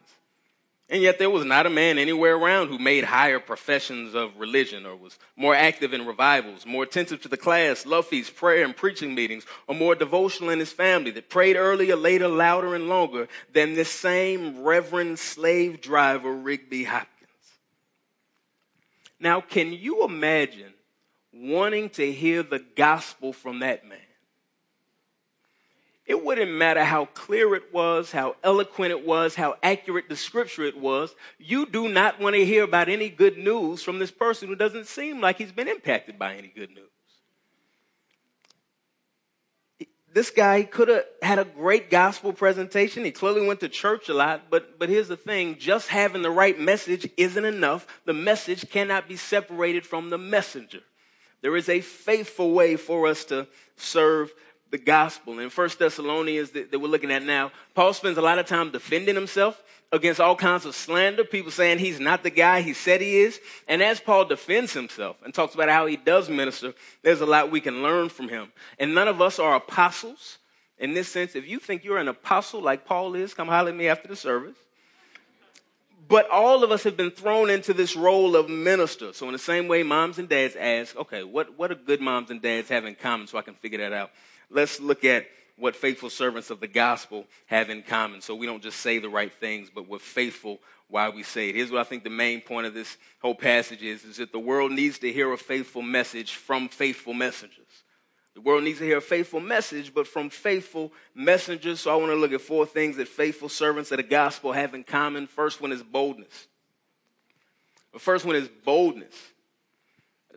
And 0.90 1.04
yet 1.04 1.20
there 1.20 1.30
was 1.30 1.46
not 1.46 1.68
a 1.68 1.70
man 1.70 2.00
anywhere 2.00 2.36
around 2.36 2.70
who 2.70 2.80
made 2.80 3.04
higher 3.04 3.40
professions 3.40 4.16
of 4.16 4.36
religion 4.40 4.84
or 4.88 4.96
was 4.96 5.20
more 5.36 5.54
active 5.54 5.94
in 5.94 6.08
revivals, 6.08 6.66
more 6.66 6.82
attentive 6.82 7.22
to 7.22 7.30
the 7.30 7.38
class, 7.38 7.86
love 7.86 8.08
feasts, 8.08 8.32
prayer 8.32 8.66
and 8.66 8.76
preaching 8.76 9.14
meetings, 9.14 9.46
or 9.68 9.76
more 9.76 9.94
devotional 9.94 10.50
in 10.50 10.58
his 10.58 10.74
family 10.74 11.12
that 11.12 11.30
prayed 11.30 11.56
earlier, 11.56 11.96
later, 11.96 12.28
louder, 12.28 12.74
and 12.74 12.90
longer 12.90 13.28
than 13.54 13.76
this 13.76 13.92
same 13.92 14.64
Reverend 14.64 15.20
slave 15.20 15.82
driver, 15.82 16.34
Rigby 16.34 16.86
Hopkins. 16.86 17.19
Now, 19.20 19.42
can 19.42 19.74
you 19.74 20.04
imagine 20.06 20.74
wanting 21.34 21.90
to 21.92 22.12
hear 22.12 22.44
the 22.44 22.60
gospel 22.60 23.34
from 23.34 23.60
that 23.60 23.88
man. 23.88 23.98
It 26.06 26.26
wouldn't 26.26 26.52
matter 26.52 26.84
how 26.84 27.06
clear 27.06 27.54
it 27.54 27.72
was, 27.72 28.12
how 28.12 28.36
eloquent 28.44 28.92
it 28.92 29.06
was, 29.06 29.36
how 29.36 29.58
accurate 29.62 30.10
the 30.10 30.16
scripture 30.16 30.64
it 30.64 30.78
was. 30.78 31.14
You 31.38 31.68
do 31.68 31.88
not 31.88 32.20
want 32.20 32.36
to 32.36 32.44
hear 32.44 32.64
about 32.64 32.90
any 32.90 33.10
good 33.10 33.38
news 33.38 33.84
from 33.84 34.00
this 34.00 34.10
person 34.10 34.48
who 34.48 34.56
doesn't 34.56 34.88
seem 34.88 35.22
like 35.22 35.38
he's 35.38 35.52
been 35.52 35.68
impacted 35.68 36.18
by 36.18 36.34
any 36.34 36.48
good 36.48 36.72
news. 36.72 36.90
This 40.12 40.32
guy 40.32 40.64
could 40.64 40.88
have 40.88 41.06
had 41.22 41.40
a 41.40 41.46
great 41.46 41.92
gospel 41.92 42.34
presentation. 42.34 43.06
He 43.06 43.12
clearly 43.12 43.46
went 43.46 43.60
to 43.60 43.70
church 43.70 44.10
a 44.10 44.14
lot, 44.14 44.50
but, 44.50 44.80
but 44.80 44.90
here's 44.90 45.08
the 45.08 45.18
thing 45.18 45.58
just 45.60 45.90
having 45.90 46.24
the 46.24 46.32
right 46.32 46.60
message 46.60 47.08
isn't 47.16 47.46
enough. 47.46 47.86
The 48.06 48.14
message 48.14 48.70
cannot 48.70 49.08
be 49.08 49.16
separated 49.16 49.86
from 49.86 50.10
the 50.10 50.18
messenger. 50.18 50.80
There 51.42 51.56
is 51.56 51.70
a 51.70 51.82
faithful 51.82 52.52
way 52.52 52.76
for 52.76 53.08
us 53.08 53.24
to 53.26 53.48
serve 53.78 54.32
the 54.72 54.78
gospel. 54.78 55.40
In 55.40 55.50
First 55.50 55.80
Thessalonians 55.80 56.52
that, 56.52 56.72
that 56.72 56.80
we're 56.80 56.88
looking 56.88 57.12
at 57.12 57.24
now, 57.24 57.52
Paul 57.76 57.94
spends 57.94 58.18
a 58.18 58.22
lot 58.22 58.40
of 58.40 58.46
time 58.46 58.72
defending 58.72 59.16
himself 59.16 59.62
against 59.92 60.20
all 60.20 60.36
kinds 60.36 60.66
of 60.66 60.76
slander, 60.76 61.24
people 61.24 61.52
saying 61.52 61.80
he's 61.80 62.00
not 62.00 62.24
the 62.24 62.30
guy 62.30 62.62
he 62.62 62.74
said 62.74 63.02
he 63.02 63.20
is. 63.20 63.40
And 63.68 63.82
as 63.82 64.00
Paul 64.00 64.26
defends 64.26 64.74
himself 64.74 65.18
and 65.24 65.34
talks 65.34 65.56
about 65.56 65.70
how 65.70 65.88
he 65.88 65.98
does 65.98 66.30
minister, 66.30 66.74
there's 67.02 67.22
a 67.22 67.26
lot 67.26 67.52
we 67.52 67.62
can 67.62 67.82
learn 67.82 68.10
from 68.10 68.30
him. 68.30 68.52
And 68.78 68.94
none 68.94 69.08
of 69.08 69.22
us 69.22 69.40
are 69.40 69.56
apostles. 69.56 70.38
In 70.78 70.94
this 70.94 71.10
sense, 71.10 71.36
if 71.36 71.48
you 71.48 71.60
think 71.60 71.84
you're 71.84 71.98
an 71.98 72.08
apostle 72.08 72.62
like 72.62 72.86
Paul 72.86 73.16
is, 73.16 73.34
come 73.34 73.48
holler 73.48 73.70
at 73.70 73.76
me 73.76 73.88
after 73.88 74.08
the 74.08 74.16
service. 74.16 74.56
But 76.08 76.30
all 76.32 76.64
of 76.64 76.72
us 76.72 76.84
have 76.84 76.98
been 76.98 77.12
thrown 77.12 77.50
into 77.50 77.74
this 77.74 77.96
role 77.96 78.36
of 78.36 78.50
minister. 78.50 79.14
So 79.14 79.28
in 79.28 79.34
the 79.34 79.40
same 79.40 79.68
way, 79.68 79.84
moms 79.84 80.18
and 80.18 80.30
dads 80.30 80.56
ask, 80.56 80.96
okay, 80.96 81.24
what, 81.24 81.58
what 81.58 81.68
do 81.68 81.76
good 81.76 82.02
moms 82.02 82.32
and 82.32 82.42
dads 82.42 82.70
have 82.70 82.86
in 82.86 82.96
common 82.96 83.28
so 83.28 83.38
I 83.38 83.42
can 83.42 83.54
figure 83.56 83.80
that 83.80 83.94
out? 83.94 84.12
Let's 84.50 84.80
look 84.80 85.04
at 85.04 85.28
what 85.60 85.76
faithful 85.76 86.10
servants 86.10 86.50
of 86.50 86.60
the 86.60 86.68
gospel 86.68 87.26
have 87.48 87.70
in 87.70 87.84
common. 87.84 88.22
So 88.22 88.36
we 88.36 88.46
don't 88.46 88.64
just 88.64 88.80
say 88.80 89.00
the 89.00 89.10
right 89.10 89.34
things, 89.34 89.70
but 89.74 89.88
we're 89.88 90.00
faithful 90.00 90.60
while 90.88 91.12
we 91.12 91.24
say 91.24 91.50
it. 91.50 91.56
Here's 91.56 91.72
what 91.72 91.82
I 91.82 91.84
think 91.84 92.04
the 92.04 92.10
main 92.10 92.42
point 92.42 92.66
of 92.66 92.74
this 92.74 92.98
whole 93.22 93.36
passage 93.36 93.84
is, 93.84 94.04
is 94.04 94.18
that 94.18 94.32
the 94.32 94.40
world 94.40 94.72
needs 94.72 95.00
to 95.00 95.12
hear 95.12 95.32
a 95.32 95.38
faithful 95.38 95.82
message 95.82 96.34
from 96.34 96.70
faithful 96.70 97.14
messengers. 97.14 97.84
The 98.36 98.42
world 98.42 98.64
needs 98.64 98.80
to 98.80 98.86
hear 98.86 98.98
a 98.98 99.02
faithful 99.02 99.40
message, 99.40 99.94
but 99.94 100.08
from 100.08 100.30
faithful 100.30 100.94
messengers. 101.14 101.82
So 101.82 101.92
I 101.92 101.96
want 101.96 102.12
to 102.12 102.16
look 102.16 102.32
at 102.32 102.42
four 102.42 102.66
things 102.66 102.98
that 102.98 103.08
faithful 103.08 103.50
servants 103.50 103.92
of 103.92 103.98
the 103.98 104.04
gospel 104.04 104.54
have 104.54 104.74
in 104.74 104.84
common. 104.84 105.28
First 105.28 105.62
one 105.62 105.72
is 105.72 105.84
boldness. 105.84 106.48
The 107.92 108.00
first 108.00 108.26
one 108.26 108.36
is 108.36 108.48
boldness. 108.64 109.16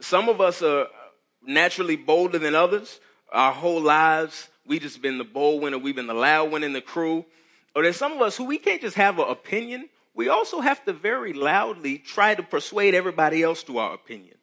Some 0.01 0.29
of 0.29 0.41
us 0.41 0.63
are 0.63 0.89
naturally 1.47 1.97
bolder 1.97 2.39
than 2.39 2.55
others. 2.55 2.99
Our 3.31 3.53
whole 3.53 3.81
lives, 3.81 4.49
we 4.67 4.79
just 4.79 5.03
been 5.03 5.19
the 5.19 5.25
bold 5.25 5.63
or 5.65 5.79
we've 5.79 5.97
been 5.97 6.07
the 6.07 6.15
loud 6.15 6.51
one 6.53 6.65
in 6.65 6.73
the 6.73 6.81
crew. 6.81 7.25
Or 7.75 7.83
there's 7.83 7.97
some 7.97 8.13
of 8.13 8.21
us 8.23 8.37
who 8.37 8.45
we 8.45 8.59
can't 8.59 8.81
just 8.81 8.97
have 8.97 9.19
an 9.19 9.29
opinion. 9.29 9.89
We 10.15 10.29
also 10.29 10.61
have 10.61 10.85
to 10.85 10.93
very 10.93 11.33
loudly 11.33 11.99
try 11.99 12.35
to 12.35 12.43
persuade 12.43 12.95
everybody 12.95 13.43
else 13.43 13.63
to 13.65 13.79
our 13.79 13.95
opinion 13.95 14.37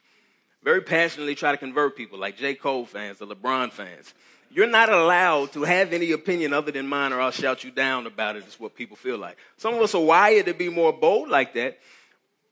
very 0.64 0.82
passionately 0.82 1.36
try 1.36 1.52
to 1.52 1.58
convert 1.58 1.96
people, 1.96 2.20
like 2.20 2.38
J. 2.38 2.56
Cole 2.56 2.86
fans 2.86 3.22
or 3.22 3.28
LeBron 3.28 3.72
fans. 3.72 4.14
You're 4.52 4.68
not 4.68 4.90
allowed 4.90 5.54
to 5.54 5.64
have 5.64 5.94
any 5.94 6.12
opinion 6.12 6.54
other 6.54 6.72
than 6.72 6.88
mine, 6.88 7.14
or 7.14 7.22
I'll 7.22 7.32
shout 7.32 7.64
you 7.64 7.72
down 7.72 8.08
about 8.08 8.36
it, 8.36 8.48
is 8.48 8.60
what 8.60 8.76
people 8.76 8.98
feel 8.98 9.18
like. 9.18 9.38
Some 9.58 9.76
of 9.76 9.82
us 9.82 9.94
are 9.94 10.02
wired 10.02 10.48
to 10.48 10.54
be 10.54 10.70
more 10.70 10.92
bold 10.92 11.30
like 11.30 11.54
that. 11.54 11.78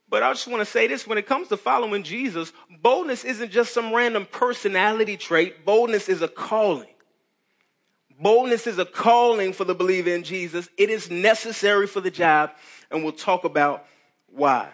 But 0.10 0.24
I 0.24 0.32
just 0.32 0.48
want 0.48 0.62
to 0.62 0.66
say 0.66 0.88
this 0.88 1.06
when 1.06 1.18
it 1.18 1.26
comes 1.26 1.50
to 1.50 1.58
following 1.58 2.04
Jesus, 2.04 2.54
boldness 2.82 3.26
isn't 3.26 3.52
just 3.52 3.74
some 3.74 3.94
random 3.94 4.26
personality 4.32 5.18
trait, 5.18 5.66
boldness 5.66 6.08
is 6.08 6.22
a 6.22 6.28
calling. 6.28 6.88
Boldness 8.20 8.66
is 8.66 8.80
a 8.80 8.86
calling 8.86 9.54
for 9.54 9.64
the 9.64 9.76
believer 9.76 10.10
in 10.10 10.24
Jesus. 10.24 10.70
It 10.78 10.90
is 10.90 11.12
necessary 11.12 11.86
for 11.86 12.02
the 12.02 12.10
job, 12.10 12.52
and 12.90 13.04
we'll 13.04 13.14
talk 13.14 13.44
about 13.44 13.86
why. 14.28 14.70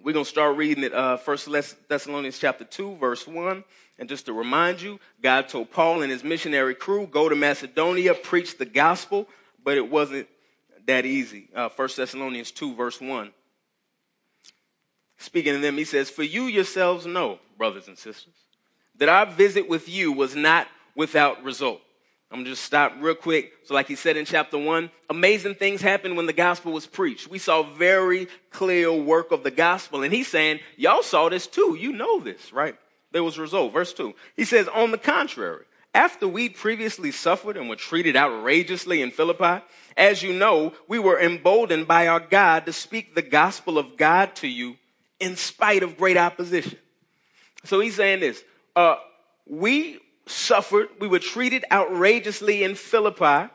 We're 0.00 0.12
going 0.12 0.24
to 0.24 0.30
start 0.30 0.56
reading 0.56 0.84
it, 0.84 0.94
uh, 0.94 1.16
1 1.16 1.38
Thessalonians 1.88 2.38
chapter 2.38 2.64
2, 2.64 2.96
verse 2.96 3.26
1. 3.26 3.64
And 3.98 4.08
just 4.08 4.26
to 4.26 4.32
remind 4.32 4.80
you, 4.80 5.00
God 5.22 5.48
told 5.48 5.70
Paul 5.70 6.02
and 6.02 6.12
his 6.12 6.22
missionary 6.22 6.74
crew, 6.74 7.06
go 7.06 7.28
to 7.28 7.34
Macedonia, 7.34 8.14
preach 8.14 8.58
the 8.58 8.66
gospel, 8.66 9.28
but 9.62 9.76
it 9.76 9.90
wasn't 9.90 10.28
that 10.86 11.06
easy. 11.06 11.48
Uh, 11.54 11.70
1 11.74 11.88
Thessalonians 11.96 12.50
2, 12.52 12.74
verse 12.74 13.00
1. 13.00 13.32
speaking 15.16 15.54
to 15.54 15.60
them, 15.60 15.76
he 15.76 15.84
says, 15.84 16.10
For 16.10 16.22
you 16.22 16.44
yourselves 16.44 17.06
know, 17.06 17.38
brothers 17.56 17.88
and 17.88 17.98
sisters, 17.98 18.34
that 18.96 19.08
our 19.08 19.26
visit 19.26 19.68
with 19.68 19.88
you 19.88 20.12
was 20.12 20.36
not 20.36 20.68
without 20.94 21.42
result. 21.42 21.80
I'm 22.30 22.40
gonna 22.40 22.50
just 22.50 22.64
stop 22.64 22.94
real 23.00 23.14
quick. 23.14 23.52
So, 23.64 23.74
like 23.74 23.86
he 23.86 23.94
said 23.94 24.16
in 24.16 24.24
chapter 24.24 24.58
one, 24.58 24.90
amazing 25.08 25.54
things 25.54 25.80
happened 25.80 26.16
when 26.16 26.26
the 26.26 26.32
gospel 26.32 26.72
was 26.72 26.86
preached. 26.86 27.28
We 27.28 27.38
saw 27.38 27.62
very 27.62 28.26
clear 28.50 28.92
work 28.92 29.30
of 29.30 29.44
the 29.44 29.50
gospel. 29.50 30.02
And 30.02 30.12
he's 30.12 30.28
saying, 30.28 30.60
Y'all 30.76 31.02
saw 31.02 31.28
this 31.28 31.46
too. 31.46 31.76
You 31.78 31.92
know 31.92 32.20
this, 32.20 32.52
right? 32.52 32.76
There 33.12 33.22
was 33.22 33.38
result. 33.38 33.72
Verse 33.72 33.92
two. 33.92 34.14
He 34.36 34.44
says, 34.44 34.66
On 34.68 34.90
the 34.90 34.98
contrary, 34.98 35.64
after 35.94 36.26
we'd 36.26 36.56
previously 36.56 37.12
suffered 37.12 37.56
and 37.56 37.68
were 37.68 37.76
treated 37.76 38.16
outrageously 38.16 39.00
in 39.00 39.12
Philippi, 39.12 39.64
as 39.96 40.22
you 40.22 40.32
know, 40.32 40.72
we 40.88 40.98
were 40.98 41.20
emboldened 41.20 41.86
by 41.86 42.08
our 42.08 42.18
God 42.18 42.66
to 42.66 42.72
speak 42.72 43.14
the 43.14 43.22
gospel 43.22 43.78
of 43.78 43.96
God 43.96 44.34
to 44.36 44.48
you 44.48 44.76
in 45.20 45.36
spite 45.36 45.84
of 45.84 45.96
great 45.96 46.16
opposition. 46.16 46.78
So 47.62 47.78
he's 47.78 47.94
saying 47.94 48.20
this. 48.20 48.42
Uh, 48.74 48.96
we 49.46 50.00
suffered, 50.26 50.88
we 51.00 51.08
were 51.08 51.18
treated 51.18 51.64
outrageously 51.70 52.62
in 52.62 52.74
Philippi 52.74 53.50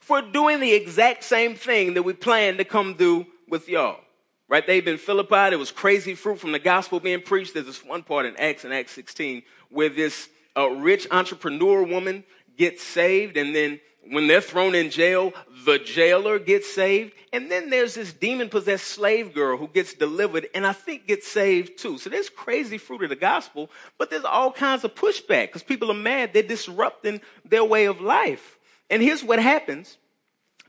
for 0.00 0.22
doing 0.22 0.60
the 0.60 0.72
exact 0.72 1.24
same 1.24 1.54
thing 1.54 1.94
that 1.94 2.02
we 2.02 2.12
planned 2.12 2.58
to 2.58 2.64
come 2.64 2.94
do 2.94 3.26
with 3.48 3.68
y'all. 3.68 4.00
Right? 4.48 4.66
They've 4.66 4.84
been 4.84 4.96
Philippi. 4.96 5.50
There 5.50 5.58
was 5.58 5.70
crazy 5.70 6.14
fruit 6.14 6.40
from 6.40 6.52
the 6.52 6.58
gospel 6.58 7.00
being 7.00 7.20
preached. 7.20 7.52
There's 7.52 7.66
this 7.66 7.84
one 7.84 8.02
part 8.02 8.24
in 8.24 8.34
Acts 8.38 8.64
in 8.64 8.72
Acts 8.72 8.92
16 8.92 9.42
where 9.68 9.90
this 9.90 10.30
uh, 10.56 10.70
rich 10.70 11.06
entrepreneur 11.10 11.82
woman 11.82 12.24
gets 12.56 12.82
saved 12.82 13.36
and 13.36 13.54
then 13.54 13.78
when 14.10 14.26
they're 14.26 14.40
thrown 14.40 14.74
in 14.74 14.90
jail, 14.90 15.32
the 15.64 15.78
jailer 15.78 16.38
gets 16.38 16.72
saved. 16.72 17.12
And 17.32 17.50
then 17.50 17.70
there's 17.70 17.94
this 17.94 18.12
demon 18.12 18.48
possessed 18.48 18.86
slave 18.86 19.34
girl 19.34 19.56
who 19.56 19.68
gets 19.68 19.94
delivered 19.94 20.48
and 20.54 20.66
I 20.66 20.72
think 20.72 21.06
gets 21.06 21.28
saved 21.28 21.78
too. 21.78 21.98
So 21.98 22.10
there's 22.10 22.30
crazy 22.30 22.78
fruit 22.78 23.02
of 23.02 23.10
the 23.10 23.16
gospel, 23.16 23.70
but 23.98 24.10
there's 24.10 24.24
all 24.24 24.52
kinds 24.52 24.84
of 24.84 24.94
pushback 24.94 25.48
because 25.48 25.62
people 25.62 25.90
are 25.90 25.94
mad. 25.94 26.32
They're 26.32 26.42
disrupting 26.42 27.20
their 27.44 27.64
way 27.64 27.84
of 27.84 28.00
life. 28.00 28.58
And 28.88 29.02
here's 29.02 29.22
what 29.22 29.38
happens. 29.38 29.98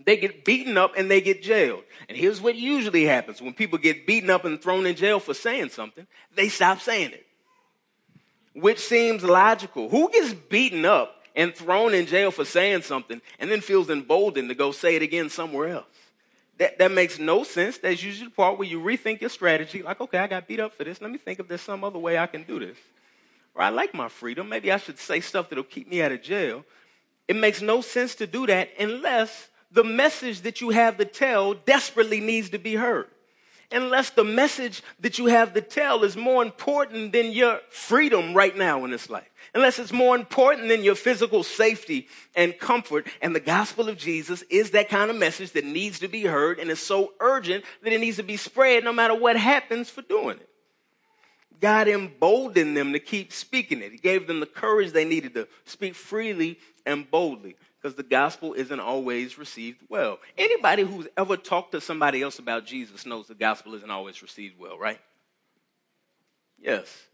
They 0.06 0.18
get 0.18 0.46
beaten 0.46 0.78
up 0.78 0.94
and 0.98 1.10
they 1.10 1.22
get 1.22 1.42
jailed. 1.42 1.84
And 2.08 2.18
here's 2.18 2.42
what 2.42 2.56
usually 2.56 3.06
happens 3.06 3.42
when 3.42 3.54
people 3.54 3.78
get 3.78 4.08
beaten 4.08 4.30
up 4.30 4.46
and 4.46 4.62
thrown 4.62 4.86
in 4.86 4.96
jail 4.96 5.20
for 5.20 5.34
saying 5.34 5.70
something, 5.70 6.08
they 6.36 6.50
stop 6.50 6.80
saying 6.80 7.12
it. 7.12 7.26
Which 8.54 8.80
seems 8.80 9.24
logical. 9.24 9.90
Who 9.90 10.10
gets 10.12 10.34
beaten 10.34 10.86
up 10.86 11.19
and 11.40 11.56
thrown 11.56 11.94
in 11.94 12.06
jail 12.06 12.32
for 12.32 12.44
saying 12.44 12.82
something 12.82 13.22
and 13.40 13.50
then 13.50 13.62
feels 13.62 13.90
emboldened 13.90 14.50
to 14.50 14.56
go 14.56 14.74
say 14.74 14.98
it 14.98 15.02
again 15.02 15.30
somewhere 15.30 15.70
else. 15.70 15.86
That, 16.58 16.78
that 16.80 16.92
makes 16.92 17.18
no 17.18 17.46
sense. 17.46 17.78
That's 17.78 18.04
usually 18.04 18.28
the 18.28 18.36
part 18.36 18.60
where 18.60 18.68
you 18.68 18.82
rethink 18.82 19.22
your 19.22 19.30
strategy. 19.30 19.82
Like, 19.82 20.02
okay, 20.02 20.18
I 20.18 20.28
got 20.28 20.50
beat 20.50 20.60
up 20.60 20.76
for 20.76 20.84
this. 20.84 21.00
Let 21.00 21.10
me 21.10 21.18
think 21.18 21.40
if 21.40 21.48
there's 21.48 21.62
some 21.62 21.86
other 21.86 21.98
way 21.98 22.18
I 22.18 22.28
can 22.28 22.44
do 22.44 22.60
this. 22.60 22.76
Or 23.56 23.62
I 23.62 23.70
like 23.70 23.94
my 23.94 24.10
freedom. 24.10 24.50
Maybe 24.50 24.70
I 24.70 24.76
should 24.76 25.00
say 25.00 25.22
stuff 25.22 25.48
that'll 25.48 25.64
keep 25.64 25.90
me 25.90 26.02
out 26.02 26.12
of 26.12 26.22
jail. 26.22 26.66
It 27.30 27.38
makes 27.38 27.62
no 27.62 27.80
sense 27.80 28.16
to 28.16 28.28
do 28.28 28.46
that 28.48 28.72
unless 28.78 29.48
the 29.72 29.86
message 29.86 30.42
that 30.42 30.60
you 30.60 30.72
have 30.72 30.98
to 30.98 31.06
tell 31.06 31.54
desperately 31.54 32.20
needs 32.20 32.50
to 32.50 32.58
be 32.58 32.76
heard 32.76 33.08
unless 33.72 34.10
the 34.10 34.24
message 34.24 34.82
that 35.00 35.18
you 35.18 35.28
have 35.28 35.54
to 35.54 35.62
tell 35.62 36.04
is 36.04 36.18
more 36.18 36.42
important 36.42 37.12
than 37.12 37.32
your 37.32 37.60
freedom 37.70 38.34
right 38.34 38.56
now 38.58 38.84
in 38.86 38.92
this 38.92 39.10
life. 39.10 39.30
Unless 39.54 39.80
it's 39.80 39.92
more 39.92 40.16
important 40.16 40.70
than 40.70 40.84
your 40.84 40.96
physical 40.96 41.44
safety 41.44 42.08
and 42.36 42.58
comfort. 42.58 43.08
And 43.22 43.36
the 43.36 43.40
gospel 43.40 43.90
of 43.90 43.98
Jesus 43.98 44.44
is 44.50 44.72
that 44.72 44.90
kind 44.90 45.10
of 45.10 45.18
message 45.18 45.52
that 45.52 45.66
needs 45.66 46.00
to 46.00 46.08
be 46.08 46.24
heard 46.24 46.60
and 46.60 46.70
is 46.70 46.80
so 46.80 47.14
urgent 47.20 47.64
that 47.84 47.94
it 47.94 48.02
needs 48.02 48.18
to 48.18 48.24
be 48.24 48.38
spread 48.38 48.84
no 48.84 48.94
matter 48.94 49.16
what 49.16 49.38
happens 49.38 49.90
for 49.90 50.02
doing 50.02 50.38
it. 50.38 50.50
God 51.60 51.88
emboldened 51.88 52.78
them 52.78 52.94
to 52.94 53.00
keep 53.00 53.34
speaking 53.34 53.82
it. 53.82 53.92
He 53.92 53.98
gave 53.98 54.28
them 54.28 54.40
the 54.40 54.46
courage 54.46 54.92
they 54.92 55.04
needed 55.04 55.34
to 55.34 55.48
speak 55.66 55.94
freely 55.94 56.58
and 56.86 57.10
boldly 57.10 57.56
because 57.82 57.96
the 57.96 58.04
gospel 58.04 58.54
isn't 58.54 58.80
always 58.80 59.38
received 59.38 59.82
well. 59.90 60.20
Anybody 60.38 60.84
who's 60.84 61.08
ever 61.16 61.38
talked 61.38 61.72
to 61.72 61.82
somebody 61.82 62.22
else 62.22 62.40
about 62.40 62.66
Jesus 62.66 63.06
knows 63.06 63.28
the 63.28 63.36
gospel 63.36 63.74
isn't 63.76 63.90
always 63.90 64.22
received 64.22 64.60
well, 64.60 64.78
right? 64.78 65.00
Yes. 66.60 67.06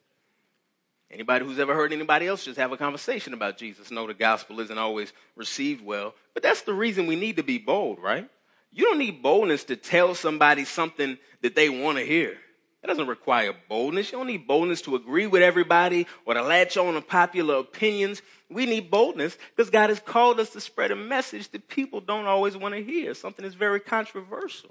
Anybody 1.12 1.45
who's 1.45 1.60
ever 1.60 1.75
heard 1.75 1.93
anybody 1.93 2.25
else 2.25 2.45
just 2.45 2.57
have 2.57 2.72
a 2.72 2.77
conversation 2.77 3.34
about 3.34 3.57
Jesus 3.57 3.91
know 3.91 4.07
the 4.07 4.13
gospel 4.13 4.60
isn't 4.60 4.77
always 4.77 5.13
received 5.36 5.86
well. 5.86 6.15
But 6.34 6.41
that's 6.41 6.63
the 6.63 6.74
reason 6.74 7.05
we 7.05 7.15
need 7.15 7.38
to 7.38 7.43
be 7.43 7.60
bold, 7.60 8.00
right? 8.00 8.27
You 8.72 8.86
don't 8.86 8.98
need 8.98 9.22
boldness 9.22 9.65
to 9.65 9.75
tell 9.75 10.15
somebody 10.15 10.65
something 10.65 11.17
that 11.41 11.55
they 11.55 11.69
want 11.69 12.00
to 12.00 12.03
hear. 12.03 12.38
That 12.86 12.92
doesn't 12.92 13.08
require 13.08 13.51
boldness. 13.68 14.12
You 14.12 14.20
don't 14.20 14.27
need 14.27 14.46
boldness 14.46 14.84
to 14.84 14.96
agree 14.96 15.25
with 15.25 15.42
everybody 15.42 16.06
or 16.24 16.36
to 16.36 16.44
latch 16.44 16.77
on 16.77 16.94
to 16.94 17.01
popular 17.01 17.56
opinions. 17.56 18.22
We 18.48 18.68
need 18.68 18.92
boldness 18.92 19.39
because 19.56 19.72
God 19.72 19.89
has 19.89 20.00
called 20.00 20.39
us 20.39 20.51
to 20.51 20.62
spread 20.62 20.92
a 20.92 20.96
message 20.96 21.50
that 21.50 21.68
people 21.68 22.00
don't 22.00 22.27
always 22.27 22.56
want 22.56 22.75
to 22.75 22.84
hear, 22.84 23.15
something 23.15 23.42
that's 23.42 23.56
very 23.56 23.80
controversial 23.80 24.70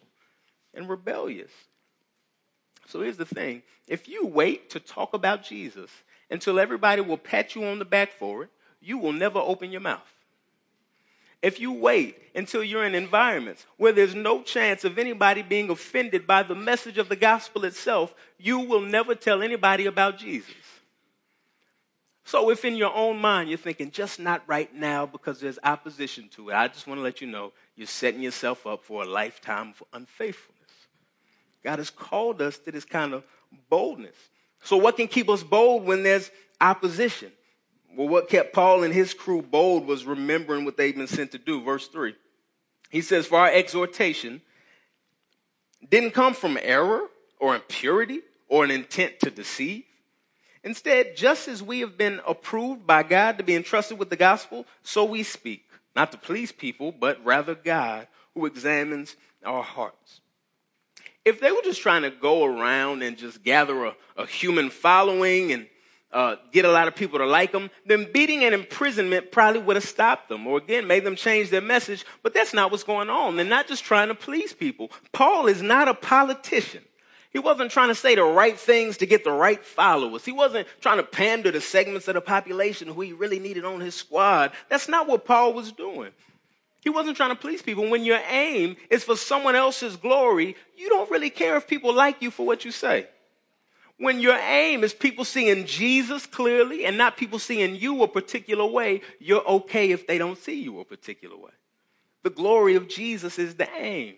and 0.74 0.88
rebellious. 0.88 1.50
So 2.86 3.00
here's 3.00 3.16
the 3.16 3.24
thing 3.26 3.64
if 3.88 4.08
you 4.08 4.26
wait 4.26 4.70
to 4.70 4.78
talk 4.78 5.12
about 5.12 5.42
Jesus 5.42 5.90
until 6.30 6.60
everybody 6.60 7.00
will 7.00 7.18
pat 7.18 7.56
you 7.56 7.64
on 7.64 7.80
the 7.80 7.84
back 7.84 8.12
for 8.12 8.44
it, 8.44 8.50
you 8.80 8.96
will 8.96 9.12
never 9.12 9.40
open 9.40 9.72
your 9.72 9.80
mouth. 9.80 10.13
If 11.44 11.60
you 11.60 11.72
wait 11.72 12.16
until 12.34 12.64
you're 12.64 12.86
in 12.86 12.94
environments 12.94 13.66
where 13.76 13.92
there's 13.92 14.14
no 14.14 14.40
chance 14.40 14.82
of 14.82 14.96
anybody 14.98 15.42
being 15.42 15.68
offended 15.68 16.26
by 16.26 16.42
the 16.42 16.54
message 16.54 16.96
of 16.96 17.10
the 17.10 17.16
gospel 17.16 17.66
itself, 17.66 18.14
you 18.38 18.60
will 18.60 18.80
never 18.80 19.14
tell 19.14 19.42
anybody 19.42 19.84
about 19.84 20.16
Jesus. 20.16 20.54
So, 22.24 22.48
if 22.48 22.64
in 22.64 22.76
your 22.76 22.94
own 22.94 23.18
mind 23.18 23.50
you're 23.50 23.58
thinking, 23.58 23.90
just 23.90 24.18
not 24.18 24.42
right 24.46 24.74
now 24.74 25.04
because 25.04 25.38
there's 25.38 25.58
opposition 25.62 26.30
to 26.30 26.48
it, 26.48 26.54
I 26.54 26.66
just 26.68 26.86
want 26.86 26.96
to 26.96 27.02
let 27.02 27.20
you 27.20 27.26
know 27.26 27.52
you're 27.76 27.86
setting 27.86 28.22
yourself 28.22 28.66
up 28.66 28.82
for 28.82 29.02
a 29.02 29.06
lifetime 29.06 29.74
of 29.78 29.82
unfaithfulness. 29.92 30.62
God 31.62 31.78
has 31.78 31.90
called 31.90 32.40
us 32.40 32.56
to 32.60 32.72
this 32.72 32.86
kind 32.86 33.12
of 33.12 33.22
boldness. 33.68 34.16
So, 34.62 34.78
what 34.78 34.96
can 34.96 35.08
keep 35.08 35.28
us 35.28 35.42
bold 35.42 35.84
when 35.84 36.04
there's 36.04 36.30
opposition? 36.58 37.32
Well, 37.96 38.08
what 38.08 38.28
kept 38.28 38.52
Paul 38.52 38.82
and 38.82 38.92
his 38.92 39.14
crew 39.14 39.42
bold 39.42 39.86
was 39.86 40.04
remembering 40.04 40.64
what 40.64 40.76
they'd 40.76 40.96
been 40.96 41.06
sent 41.06 41.32
to 41.32 41.38
do. 41.38 41.62
Verse 41.62 41.88
3. 41.88 42.14
He 42.90 43.00
says, 43.00 43.26
For 43.26 43.38
our 43.38 43.50
exhortation 43.50 44.40
didn't 45.90 46.12
come 46.12 46.34
from 46.34 46.58
error 46.60 47.08
or 47.38 47.54
impurity 47.54 48.20
or 48.48 48.64
an 48.64 48.70
intent 48.70 49.20
to 49.20 49.30
deceive. 49.30 49.84
Instead, 50.62 51.16
just 51.16 51.46
as 51.46 51.62
we 51.62 51.80
have 51.80 51.98
been 51.98 52.20
approved 52.26 52.86
by 52.86 53.02
God 53.02 53.36
to 53.38 53.44
be 53.44 53.54
entrusted 53.54 53.98
with 53.98 54.10
the 54.10 54.16
gospel, 54.16 54.66
so 54.82 55.04
we 55.04 55.22
speak, 55.22 55.64
not 55.94 56.10
to 56.12 56.18
please 56.18 56.52
people, 56.52 56.90
but 56.90 57.22
rather 57.24 57.54
God 57.54 58.08
who 58.32 58.46
examines 58.46 59.14
our 59.44 59.62
hearts. 59.62 60.20
If 61.24 61.40
they 61.40 61.52
were 61.52 61.62
just 61.62 61.82
trying 61.82 62.02
to 62.02 62.10
go 62.10 62.44
around 62.44 63.02
and 63.02 63.16
just 63.16 63.42
gather 63.42 63.84
a, 63.84 63.96
a 64.16 64.26
human 64.26 64.70
following 64.70 65.52
and 65.52 65.66
uh, 66.14 66.36
get 66.52 66.64
a 66.64 66.70
lot 66.70 66.86
of 66.86 66.94
people 66.94 67.18
to 67.18 67.26
like 67.26 67.50
them, 67.50 67.68
then 67.84 68.10
beating 68.12 68.44
and 68.44 68.54
imprisonment 68.54 69.32
probably 69.32 69.60
would 69.60 69.76
have 69.76 69.84
stopped 69.84 70.28
them 70.28 70.46
or 70.46 70.58
again 70.58 70.86
made 70.86 71.04
them 71.04 71.16
change 71.16 71.50
their 71.50 71.60
message. 71.60 72.06
But 72.22 72.32
that's 72.32 72.54
not 72.54 72.70
what's 72.70 72.84
going 72.84 73.10
on. 73.10 73.36
They're 73.36 73.44
not 73.44 73.66
just 73.66 73.84
trying 73.84 74.08
to 74.08 74.14
please 74.14 74.52
people. 74.52 74.92
Paul 75.12 75.48
is 75.48 75.60
not 75.60 75.88
a 75.88 75.94
politician. 75.94 76.82
He 77.30 77.40
wasn't 77.40 77.72
trying 77.72 77.88
to 77.88 77.96
say 77.96 78.14
the 78.14 78.22
right 78.22 78.56
things 78.56 78.98
to 78.98 79.06
get 79.06 79.24
the 79.24 79.32
right 79.32 79.62
followers. 79.64 80.24
He 80.24 80.30
wasn't 80.30 80.68
trying 80.80 80.98
to 80.98 81.02
pander 81.02 81.50
to 81.50 81.60
segments 81.60 82.06
of 82.06 82.14
the 82.14 82.20
population 82.20 82.86
who 82.86 83.00
he 83.00 83.12
really 83.12 83.40
needed 83.40 83.64
on 83.64 83.80
his 83.80 83.96
squad. 83.96 84.52
That's 84.68 84.88
not 84.88 85.08
what 85.08 85.24
Paul 85.24 85.52
was 85.52 85.72
doing. 85.72 86.12
He 86.80 86.90
wasn't 86.90 87.16
trying 87.16 87.30
to 87.30 87.36
please 87.36 87.60
people. 87.60 87.90
When 87.90 88.04
your 88.04 88.20
aim 88.28 88.76
is 88.88 89.02
for 89.02 89.16
someone 89.16 89.56
else's 89.56 89.96
glory, 89.96 90.54
you 90.76 90.88
don't 90.88 91.10
really 91.10 91.30
care 91.30 91.56
if 91.56 91.66
people 91.66 91.92
like 91.92 92.22
you 92.22 92.30
for 92.30 92.46
what 92.46 92.64
you 92.64 92.70
say. 92.70 93.08
When 94.04 94.20
your 94.20 94.36
aim 94.36 94.84
is 94.84 94.92
people 94.92 95.24
seeing 95.24 95.64
Jesus 95.64 96.26
clearly 96.26 96.84
and 96.84 96.98
not 96.98 97.16
people 97.16 97.38
seeing 97.38 97.74
you 97.74 98.02
a 98.02 98.06
particular 98.06 98.66
way, 98.66 99.00
you're 99.18 99.42
okay 99.46 99.92
if 99.92 100.06
they 100.06 100.18
don't 100.18 100.36
see 100.36 100.60
you 100.62 100.78
a 100.80 100.84
particular 100.84 101.38
way. 101.38 101.52
The 102.22 102.28
glory 102.28 102.74
of 102.74 102.86
Jesus 102.86 103.38
is 103.38 103.54
the 103.54 103.66
aim. 103.74 104.16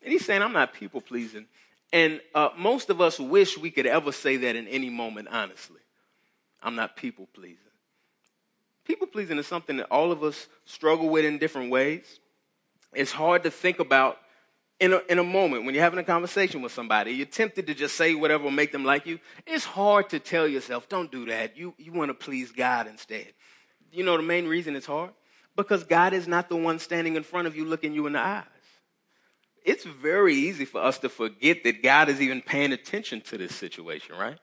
And 0.00 0.12
he's 0.12 0.24
saying, 0.24 0.42
I'm 0.42 0.52
not 0.52 0.74
people 0.74 1.00
pleasing. 1.00 1.46
And 1.92 2.20
uh, 2.36 2.50
most 2.56 2.88
of 2.88 3.00
us 3.00 3.18
wish 3.18 3.58
we 3.58 3.72
could 3.72 3.84
ever 3.84 4.12
say 4.12 4.36
that 4.36 4.54
in 4.54 4.68
any 4.68 4.90
moment, 4.90 5.26
honestly. 5.28 5.80
I'm 6.62 6.76
not 6.76 6.94
people 6.94 7.26
pleasing. 7.34 7.58
People 8.84 9.08
pleasing 9.08 9.38
is 9.38 9.48
something 9.48 9.78
that 9.78 9.88
all 9.90 10.12
of 10.12 10.22
us 10.22 10.46
struggle 10.66 11.08
with 11.08 11.24
in 11.24 11.38
different 11.38 11.72
ways. 11.72 12.20
It's 12.94 13.10
hard 13.10 13.42
to 13.42 13.50
think 13.50 13.80
about 13.80 14.18
in 14.78 14.92
a, 14.92 15.00
in 15.08 15.18
a 15.18 15.24
moment 15.24 15.64
when 15.64 15.74
you're 15.74 15.84
having 15.84 15.98
a 15.98 16.04
conversation 16.04 16.60
with 16.62 16.72
somebody, 16.72 17.12
you're 17.12 17.26
tempted 17.26 17.66
to 17.66 17.74
just 17.74 17.96
say 17.96 18.14
whatever 18.14 18.44
will 18.44 18.50
make 18.50 18.72
them 18.72 18.84
like 18.84 19.06
you. 19.06 19.18
It's 19.46 19.64
hard 19.64 20.10
to 20.10 20.18
tell 20.18 20.46
yourself, 20.46 20.88
don't 20.88 21.10
do 21.10 21.26
that. 21.26 21.56
You, 21.56 21.74
you 21.78 21.92
want 21.92 22.10
to 22.10 22.14
please 22.14 22.52
God 22.52 22.86
instead. 22.86 23.32
You 23.90 24.04
know 24.04 24.16
the 24.16 24.22
main 24.22 24.46
reason 24.46 24.76
it's 24.76 24.86
hard? 24.86 25.10
Because 25.54 25.84
God 25.84 26.12
is 26.12 26.28
not 26.28 26.48
the 26.50 26.56
one 26.56 26.78
standing 26.78 27.16
in 27.16 27.22
front 27.22 27.46
of 27.46 27.56
you 27.56 27.64
looking 27.64 27.94
you 27.94 28.06
in 28.06 28.12
the 28.12 28.20
eyes. 28.20 28.44
it's 29.64 29.84
very 29.84 30.34
easy 30.34 30.64
for 30.64 30.80
us 30.82 30.98
to 30.98 31.08
forget 31.08 31.64
that 31.64 31.82
God 31.82 32.08
is 32.08 32.20
even 32.20 32.42
paying 32.42 32.72
attention 32.72 33.20
to 33.22 33.38
this 33.38 33.54
situation, 33.54 34.14
right? 34.16 34.38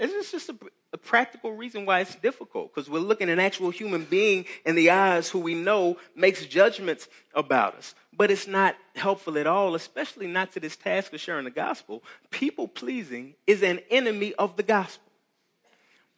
It's 0.00 0.32
just 0.32 0.48
a, 0.48 0.56
a 0.94 0.98
practical 0.98 1.52
reason 1.52 1.84
why 1.84 2.00
it's 2.00 2.14
difficult 2.14 2.74
because 2.74 2.88
we're 2.88 3.00
looking 3.00 3.28
at 3.28 3.34
an 3.34 3.38
actual 3.38 3.68
human 3.68 4.04
being 4.04 4.46
in 4.64 4.74
the 4.74 4.90
eyes 4.90 5.28
who 5.28 5.38
we 5.38 5.54
know 5.54 5.98
makes 6.16 6.46
judgments 6.46 7.06
about 7.34 7.74
us. 7.74 7.94
But 8.16 8.30
it's 8.30 8.46
not 8.46 8.76
helpful 8.96 9.36
at 9.36 9.46
all, 9.46 9.74
especially 9.74 10.26
not 10.26 10.52
to 10.52 10.60
this 10.60 10.74
task 10.74 11.12
of 11.12 11.20
sharing 11.20 11.44
the 11.44 11.50
gospel. 11.50 12.02
People 12.30 12.66
pleasing 12.66 13.34
is 13.46 13.62
an 13.62 13.80
enemy 13.90 14.32
of 14.34 14.56
the 14.56 14.62
gospel 14.62 15.04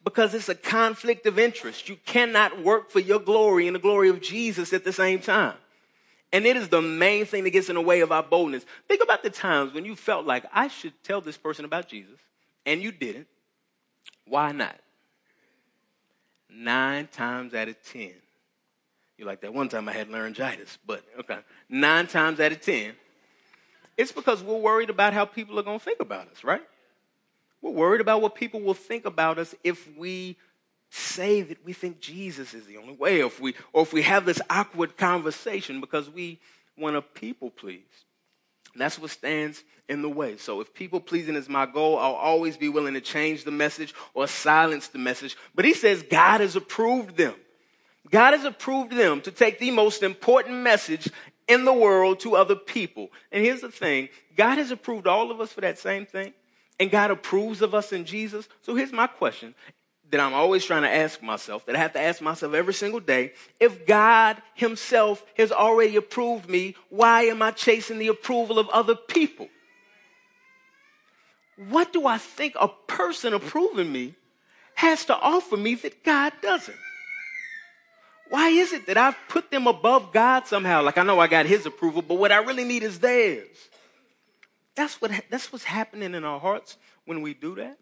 because 0.03 0.33
it's 0.33 0.49
a 0.49 0.55
conflict 0.55 1.25
of 1.25 1.37
interest. 1.37 1.89
You 1.89 1.97
cannot 2.05 2.63
work 2.63 2.89
for 2.89 2.99
your 2.99 3.19
glory 3.19 3.67
and 3.67 3.75
the 3.75 3.81
glory 3.81 4.07
of 4.07 4.21
Jesus 4.21 4.71
at 4.71 4.85
the 4.85 4.93
same 4.93 5.19
time. 5.19 5.55
And 6.31 6.45
it 6.45 6.55
is 6.55 6.69
the 6.69 6.81
main 6.81 7.25
thing 7.25 7.43
that 7.43 7.51
gets 7.51 7.69
in 7.69 7.75
the 7.75 7.81
way 7.81 7.99
of 7.99 8.13
our 8.13 8.23
boldness. 8.23 8.65
Think 8.87 9.03
about 9.03 9.23
the 9.23 9.29
times 9.29 9.73
when 9.73 9.83
you 9.83 9.95
felt 9.95 10.25
like, 10.25 10.45
I 10.53 10.69
should 10.69 10.93
tell 11.03 11.19
this 11.19 11.37
person 11.37 11.65
about 11.65 11.89
Jesus, 11.89 12.17
and 12.65 12.81
you 12.81 12.91
didn't. 12.91 13.27
Why 14.25 14.51
not? 14.51 14.79
Nine 16.49 17.07
times 17.07 17.53
out 17.53 17.67
of 17.67 17.75
ten. 17.83 18.13
You're 19.17 19.27
like, 19.27 19.41
that 19.41 19.53
one 19.53 19.69
time 19.69 19.87
I 19.87 19.93
had 19.93 20.09
laryngitis, 20.09 20.77
but 20.85 21.03
okay. 21.19 21.39
Nine 21.69 22.07
times 22.07 22.39
out 22.39 22.51
of 22.51 22.61
ten, 22.61 22.93
it's 23.97 24.11
because 24.11 24.41
we're 24.43 24.57
worried 24.57 24.89
about 24.89 25.13
how 25.13 25.25
people 25.25 25.59
are 25.59 25.63
going 25.63 25.79
to 25.79 25.85
think 25.85 25.99
about 25.99 26.27
us, 26.29 26.43
right? 26.43 26.63
We're 27.61 27.71
worried 27.71 28.01
about 28.01 28.21
what 28.21 28.35
people 28.35 28.61
will 28.61 28.73
think 28.73 29.05
about 29.05 29.37
us 29.37 29.55
if 29.63 29.87
we 29.95 30.37
say 30.89 31.41
that 31.41 31.63
we 31.65 31.73
think 31.73 31.99
Jesus 31.99 32.53
is 32.53 32.65
the 32.65 32.77
only 32.77 32.93
way, 32.93 33.21
or 33.21 33.27
if 33.27 33.39
we, 33.39 33.55
or 33.71 33.83
if 33.83 33.93
we 33.93 34.03
have 34.03 34.25
this 34.25 34.41
awkward 34.49 34.97
conversation 34.97 35.79
because 35.79 36.09
we 36.09 36.39
want 36.77 36.95
to 36.95 37.01
people 37.01 37.49
please. 37.49 38.05
That's 38.75 38.99
what 38.99 39.11
stands 39.11 39.63
in 39.87 40.01
the 40.01 40.09
way. 40.09 40.37
So 40.37 40.61
if 40.61 40.73
people 40.73 40.99
pleasing 40.99 41.35
is 41.35 41.49
my 41.49 41.65
goal, 41.65 41.97
I'll 41.97 42.13
always 42.13 42.57
be 42.57 42.69
willing 42.69 42.93
to 42.95 43.01
change 43.01 43.43
the 43.43 43.51
message 43.51 43.93
or 44.13 44.27
silence 44.27 44.87
the 44.87 44.99
message. 44.99 45.37
But 45.53 45.65
he 45.65 45.73
says 45.73 46.03
God 46.03 46.41
has 46.41 46.55
approved 46.55 47.17
them. 47.17 47.35
God 48.09 48.33
has 48.33 48.45
approved 48.45 48.91
them 48.91 49.21
to 49.21 49.31
take 49.31 49.59
the 49.59 49.71
most 49.71 50.03
important 50.03 50.55
message 50.57 51.09
in 51.47 51.65
the 51.65 51.73
world 51.73 52.19
to 52.21 52.35
other 52.35 52.55
people. 52.55 53.09
And 53.31 53.43
here's 53.43 53.61
the 53.61 53.71
thing 53.71 54.09
God 54.35 54.57
has 54.57 54.71
approved 54.71 55.07
all 55.07 55.31
of 55.31 55.39
us 55.39 55.51
for 55.53 55.61
that 55.61 55.79
same 55.79 56.05
thing. 56.05 56.33
And 56.79 56.89
God 56.89 57.11
approves 57.11 57.61
of 57.61 57.75
us 57.75 57.93
in 57.93 58.03
Jesus. 58.03 58.47
So 58.61 58.75
here's 58.75 58.91
my 58.91 59.07
question 59.07 59.53
that 60.13 60.19
I'm 60.19 60.35
always 60.35 60.63
trying 60.63 60.83
to 60.83 60.93
ask 60.93 61.23
myself, 61.23 61.65
that 61.65 61.75
I 61.75 61.79
have 61.79 61.93
to 61.93 61.99
ask 61.99 62.21
myself 62.21 62.53
every 62.53 62.75
single 62.75 62.99
day. 62.99 63.33
If 63.59 63.87
God 63.87 64.39
Himself 64.53 65.25
has 65.37 65.51
already 65.51 65.95
approved 65.95 66.47
me, 66.47 66.75
why 66.89 67.23
am 67.23 67.41
I 67.41 67.49
chasing 67.49 67.97
the 67.97 68.09
approval 68.09 68.59
of 68.59 68.69
other 68.69 68.93
people? 68.93 69.47
What 71.57 71.91
do 71.91 72.05
I 72.05 72.19
think 72.19 72.53
a 72.59 72.67
person 72.67 73.33
approving 73.33 73.91
me 73.91 74.13
has 74.75 75.03
to 75.05 75.17
offer 75.17 75.57
me 75.57 75.73
that 75.75 76.03
God 76.03 76.31
doesn't? 76.43 76.77
Why 78.29 78.49
is 78.49 78.71
it 78.71 78.85
that 78.85 78.97
I've 78.97 79.17
put 79.29 79.49
them 79.49 79.65
above 79.65 80.13
God 80.13 80.45
somehow? 80.45 80.83
Like 80.83 80.99
I 80.99 81.03
know 81.03 81.19
I 81.19 81.25
got 81.25 81.47
His 81.47 81.65
approval, 81.65 82.03
but 82.03 82.19
what 82.19 82.31
I 82.31 82.37
really 82.37 82.65
need 82.65 82.83
is 82.83 82.99
theirs. 82.99 83.47
That's 84.75 85.01
what 85.01 85.09
that's 85.31 85.51
what's 85.51 85.65
happening 85.65 86.13
in 86.13 86.23
our 86.23 86.39
hearts 86.39 86.77
when 87.05 87.23
we 87.23 87.33
do 87.33 87.55
that 87.55 87.79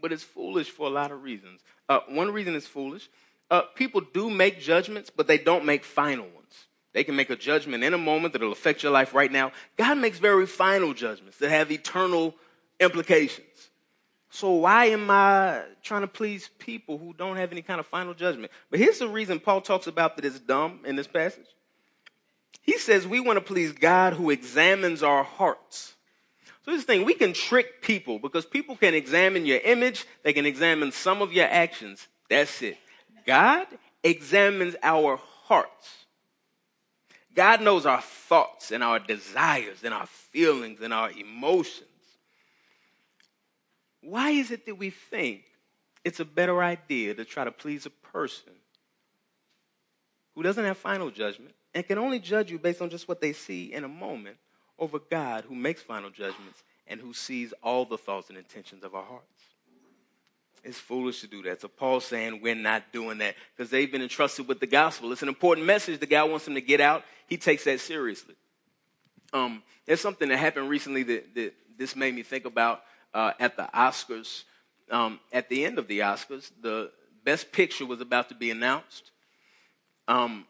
but 0.00 0.12
it's 0.12 0.22
foolish 0.22 0.70
for 0.70 0.86
a 0.86 0.90
lot 0.90 1.12
of 1.12 1.22
reasons. 1.22 1.60
Uh, 1.88 2.00
one 2.08 2.30
reason 2.32 2.54
it's 2.54 2.66
foolish 2.66 3.08
uh, 3.50 3.62
people 3.74 4.00
do 4.00 4.28
make 4.30 4.60
judgments, 4.60 5.10
but 5.10 5.26
they 5.26 5.38
don't 5.38 5.64
make 5.64 5.84
final 5.84 6.24
ones. 6.24 6.66
They 6.92 7.04
can 7.04 7.14
make 7.14 7.30
a 7.30 7.36
judgment 7.36 7.84
in 7.84 7.94
a 7.94 7.98
moment 7.98 8.32
that'll 8.32 8.52
affect 8.52 8.82
your 8.82 8.92
life 8.92 9.14
right 9.14 9.30
now. 9.30 9.52
God 9.76 9.98
makes 9.98 10.18
very 10.18 10.46
final 10.46 10.94
judgments 10.94 11.38
that 11.38 11.50
have 11.50 11.70
eternal 11.70 12.34
implications. 12.80 13.46
So 14.30 14.52
why 14.52 14.86
am 14.86 15.10
I 15.10 15.62
trying 15.82 16.00
to 16.00 16.08
please 16.08 16.50
people 16.58 16.98
who 16.98 17.14
don't 17.14 17.36
have 17.36 17.52
any 17.52 17.62
kind 17.62 17.80
of 17.80 17.86
final 17.86 18.14
judgment? 18.14 18.50
But 18.70 18.80
here's 18.80 18.98
the 18.98 19.08
reason 19.08 19.40
Paul 19.40 19.60
talks 19.60 19.86
about 19.86 20.16
that 20.16 20.24
it's 20.24 20.40
dumb 20.40 20.80
in 20.84 20.96
this 20.96 21.06
passage. 21.06 21.46
He 22.62 22.78
says 22.78 23.06
we 23.06 23.20
want 23.20 23.36
to 23.36 23.40
please 23.44 23.72
God 23.72 24.14
who 24.14 24.30
examines 24.30 25.02
our 25.02 25.22
hearts. 25.22 25.94
So 26.66 26.72
this 26.72 26.82
thing, 26.82 27.04
we 27.04 27.14
can 27.14 27.32
trick 27.32 27.80
people 27.80 28.18
because 28.18 28.44
people 28.44 28.76
can 28.76 28.92
examine 28.92 29.46
your 29.46 29.60
image, 29.60 30.04
they 30.24 30.32
can 30.32 30.44
examine 30.44 30.90
some 30.90 31.22
of 31.22 31.32
your 31.32 31.46
actions. 31.46 32.08
That's 32.28 32.60
it. 32.60 32.76
God 33.24 33.68
examines 34.02 34.74
our 34.82 35.16
hearts. 35.44 36.06
God 37.34 37.60
knows 37.60 37.86
our 37.86 38.00
thoughts 38.00 38.72
and 38.72 38.82
our 38.82 38.98
desires 38.98 39.84
and 39.84 39.94
our 39.94 40.06
feelings 40.06 40.80
and 40.80 40.92
our 40.92 41.12
emotions. 41.12 41.84
Why 44.00 44.30
is 44.30 44.50
it 44.50 44.66
that 44.66 44.74
we 44.74 44.90
think 44.90 45.44
it's 46.04 46.18
a 46.18 46.24
better 46.24 46.62
idea 46.62 47.14
to 47.14 47.24
try 47.24 47.44
to 47.44 47.52
please 47.52 47.86
a 47.86 47.90
person 47.90 48.52
who 50.34 50.42
doesn't 50.42 50.64
have 50.64 50.78
final 50.78 51.10
judgment 51.10 51.54
and 51.74 51.86
can 51.86 51.98
only 51.98 52.18
judge 52.18 52.50
you 52.50 52.58
based 52.58 52.82
on 52.82 52.90
just 52.90 53.06
what 53.06 53.20
they 53.20 53.32
see 53.32 53.72
in 53.72 53.84
a 53.84 53.88
moment 53.88 54.38
over 54.78 54.98
God 54.98 55.44
who 55.48 55.54
makes 55.54 55.82
final 55.82 56.10
judgments 56.10 56.62
and 56.86 57.00
who 57.00 57.12
sees 57.12 57.52
all 57.62 57.84
the 57.84 57.98
thoughts 57.98 58.28
and 58.28 58.38
intentions 58.38 58.84
of 58.84 58.94
our 58.94 59.04
hearts. 59.04 59.24
It's 60.64 60.78
foolish 60.78 61.20
to 61.20 61.28
do 61.28 61.42
that. 61.44 61.60
So 61.60 61.68
Paul's 61.68 62.04
saying 62.04 62.40
we're 62.42 62.54
not 62.54 62.92
doing 62.92 63.18
that 63.18 63.36
because 63.56 63.70
they've 63.70 63.90
been 63.90 64.02
entrusted 64.02 64.48
with 64.48 64.58
the 64.58 64.66
gospel. 64.66 65.12
It's 65.12 65.22
an 65.22 65.28
important 65.28 65.66
message 65.66 66.00
the 66.00 66.06
guy 66.06 66.24
wants 66.24 66.44
them 66.44 66.54
to 66.54 66.60
get 66.60 66.80
out. 66.80 67.04
He 67.28 67.36
takes 67.36 67.64
that 67.64 67.78
seriously. 67.80 68.34
Um, 69.32 69.62
there's 69.86 70.00
something 70.00 70.28
that 70.28 70.38
happened 70.38 70.68
recently 70.68 71.04
that, 71.04 71.34
that 71.34 71.54
this 71.78 71.94
made 71.94 72.14
me 72.14 72.22
think 72.22 72.44
about 72.46 72.82
uh, 73.14 73.32
at 73.38 73.56
the 73.56 73.68
Oscars. 73.74 74.44
Um, 74.90 75.20
at 75.32 75.48
the 75.48 75.64
end 75.64 75.78
of 75.78 75.88
the 75.88 76.00
Oscars, 76.00 76.50
the 76.60 76.90
best 77.24 77.52
picture 77.52 77.86
was 77.86 78.00
about 78.00 78.28
to 78.28 78.34
be 78.34 78.50
announced. 78.50 79.10
Um, 80.08 80.46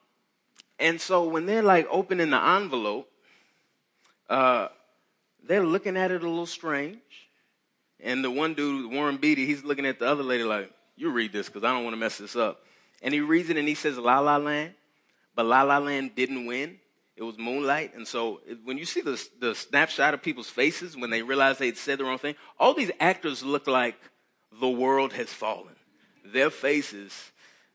and 0.78 1.00
so 1.00 1.28
when 1.28 1.46
they're 1.46 1.62
like 1.62 1.86
opening 1.90 2.30
the 2.30 2.42
envelope, 2.42 3.10
uh, 4.28 4.68
they're 5.46 5.64
looking 5.64 5.96
at 5.96 6.10
it 6.10 6.22
a 6.22 6.28
little 6.28 6.46
strange. 6.46 6.98
And 8.00 8.22
the 8.22 8.30
one 8.30 8.54
dude, 8.54 8.92
Warren 8.92 9.16
Beatty, 9.16 9.46
he's 9.46 9.64
looking 9.64 9.86
at 9.86 9.98
the 9.98 10.06
other 10.06 10.22
lady 10.22 10.44
like, 10.44 10.70
you 10.96 11.10
read 11.10 11.32
this 11.32 11.46
because 11.46 11.64
I 11.64 11.72
don't 11.72 11.84
want 11.84 11.94
to 11.94 12.00
mess 12.00 12.18
this 12.18 12.36
up. 12.36 12.62
And 13.02 13.12
he 13.12 13.20
reads 13.20 13.50
it 13.50 13.56
and 13.56 13.68
he 13.68 13.74
says 13.74 13.98
La 13.98 14.18
La 14.20 14.36
Land, 14.36 14.74
but 15.34 15.46
La 15.46 15.62
La 15.62 15.78
Land 15.78 16.12
didn't 16.14 16.46
win. 16.46 16.78
It 17.16 17.22
was 17.22 17.38
Moonlight. 17.38 17.94
And 17.94 18.06
so 18.06 18.40
when 18.64 18.76
you 18.76 18.84
see 18.84 19.00
the, 19.00 19.22
the 19.40 19.54
snapshot 19.54 20.12
of 20.12 20.22
people's 20.22 20.50
faces 20.50 20.96
when 20.96 21.10
they 21.10 21.22
realize 21.22 21.58
they'd 21.58 21.76
said 21.76 21.98
the 21.98 22.04
wrong 22.04 22.18
thing, 22.18 22.34
all 22.58 22.74
these 22.74 22.90
actors 23.00 23.42
look 23.42 23.66
like 23.66 23.96
the 24.60 24.68
world 24.68 25.14
has 25.14 25.28
fallen. 25.28 25.74
Their 26.24 26.50
faces 26.50 27.32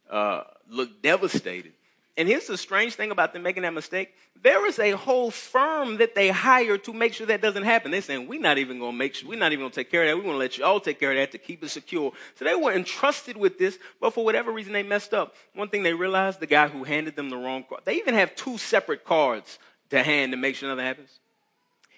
uh, 0.10 0.44
look 0.70 1.02
devastated. 1.02 1.74
And 2.18 2.28
here's 2.28 2.48
the 2.48 2.58
strange 2.58 2.96
thing 2.96 3.12
about 3.12 3.32
them 3.32 3.42
making 3.42 3.64
that 3.64 3.74
mistake. 3.74 4.14
There 4.44 4.66
is 4.68 4.80
a 4.80 4.92
whole 4.92 5.32
firm 5.32 5.98
that 5.98 6.14
they 6.14 6.30
hire 6.30 6.78
to 6.80 6.94
make 6.94 7.14
sure 7.14 7.26
that 7.28 7.42
doesn't 7.42 7.64
happen. 7.64 7.92
They're 7.92 8.02
saying, 8.02 8.28
we're 8.28 8.42
not 8.42 8.58
even 8.58 8.80
going 8.80 8.92
to 8.92 8.98
make 8.98 9.16
sure, 9.16 9.30
we're 9.30 9.40
not 9.40 9.54
even 9.54 9.64
going 9.64 9.72
to 9.72 9.76
take 9.76 9.90
care 9.90 10.04
of 10.04 10.10
that. 10.10 10.18
We 10.18 10.24
want 10.24 10.36
to 10.36 10.40
let 10.40 10.58
you 10.58 10.66
all 10.66 10.82
take 10.82 11.00
care 11.00 11.12
of 11.12 11.18
that 11.18 11.32
to 11.32 11.38
keep 11.38 11.64
it 11.64 11.70
secure. 11.70 12.12
So 12.36 12.44
they 12.44 12.56
were 12.56 12.74
entrusted 12.74 13.38
with 13.38 13.58
this, 13.58 13.80
but 14.02 14.14
for 14.14 14.26
whatever 14.26 14.52
reason 14.52 14.74
they 14.74 14.84
messed 14.84 15.14
up. 15.14 15.36
One 15.54 15.70
thing 15.70 15.84
they 15.84 15.94
realized, 15.94 16.42
the 16.42 16.48
guy 16.48 16.68
who 16.68 16.84
handed 16.84 17.16
them 17.16 17.30
the 17.30 17.38
wrong 17.38 17.64
card, 17.64 17.82
they 17.86 17.96
even 17.96 18.14
have 18.16 18.36
two 18.36 18.58
separate 18.58 19.06
cards 19.06 19.58
to 19.90 20.04
hand 20.04 20.34
to 20.34 20.38
make 20.38 20.56
sure 20.56 20.68
nothing 20.68 20.86
happens. 20.86 21.20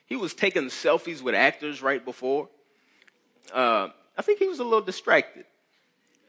He 0.06 0.16
was 0.16 0.36
taking 0.36 0.66
selfies 0.66 1.24
with 1.24 1.34
actors 1.34 1.82
right 1.82 2.04
before. 2.04 2.50
Uh, 3.52 3.90
I 4.16 4.22
think 4.22 4.38
he 4.38 4.48
was 4.48 4.60
a 4.60 4.64
little 4.64 4.82
distracted 4.82 5.46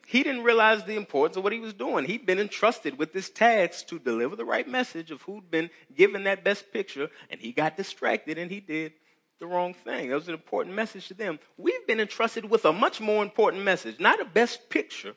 he 0.07 0.23
didn't 0.23 0.43
realize 0.43 0.85
the 0.85 0.97
importance 0.97 1.37
of 1.37 1.45
what 1.45 1.53
he 1.53 1.61
was 1.61 1.73
doing. 1.73 2.05
He'd 2.05 2.27
been 2.27 2.39
entrusted 2.39 2.99
with 2.99 3.13
this 3.13 3.31
task 3.31 3.87
to 3.89 3.99
deliver 3.99 4.37
the 4.37 4.45
right 4.45 4.69
message 4.69 5.11
of 5.11 5.23
who'd 5.23 5.51
been 5.51 5.71
given 5.95 6.25
that 6.25 6.45
best 6.45 6.73
picture, 6.73 7.09
and 7.31 7.41
he 7.41 7.53
got 7.53 7.77
distracted 7.77 8.39
and 8.39 8.51
he 8.51 8.61
did 8.61 8.93
the 9.39 9.47
wrong 9.47 9.75
thing. 9.75 10.09
That 10.09 10.17
was 10.17 10.29
an 10.29 10.35
important 10.35 10.75
message 10.75 11.09
to 11.09 11.15
them. 11.15 11.39
We've 11.57 11.87
been 11.87 12.01
entrusted 12.01 12.49
with 12.49 12.65
a 12.65 12.73
much 12.73 13.01
more 13.01 13.23
important 13.23 13.65
message, 13.65 13.99
not 14.01 14.21
a 14.21 14.25
best 14.25 14.69
picture, 14.71 15.15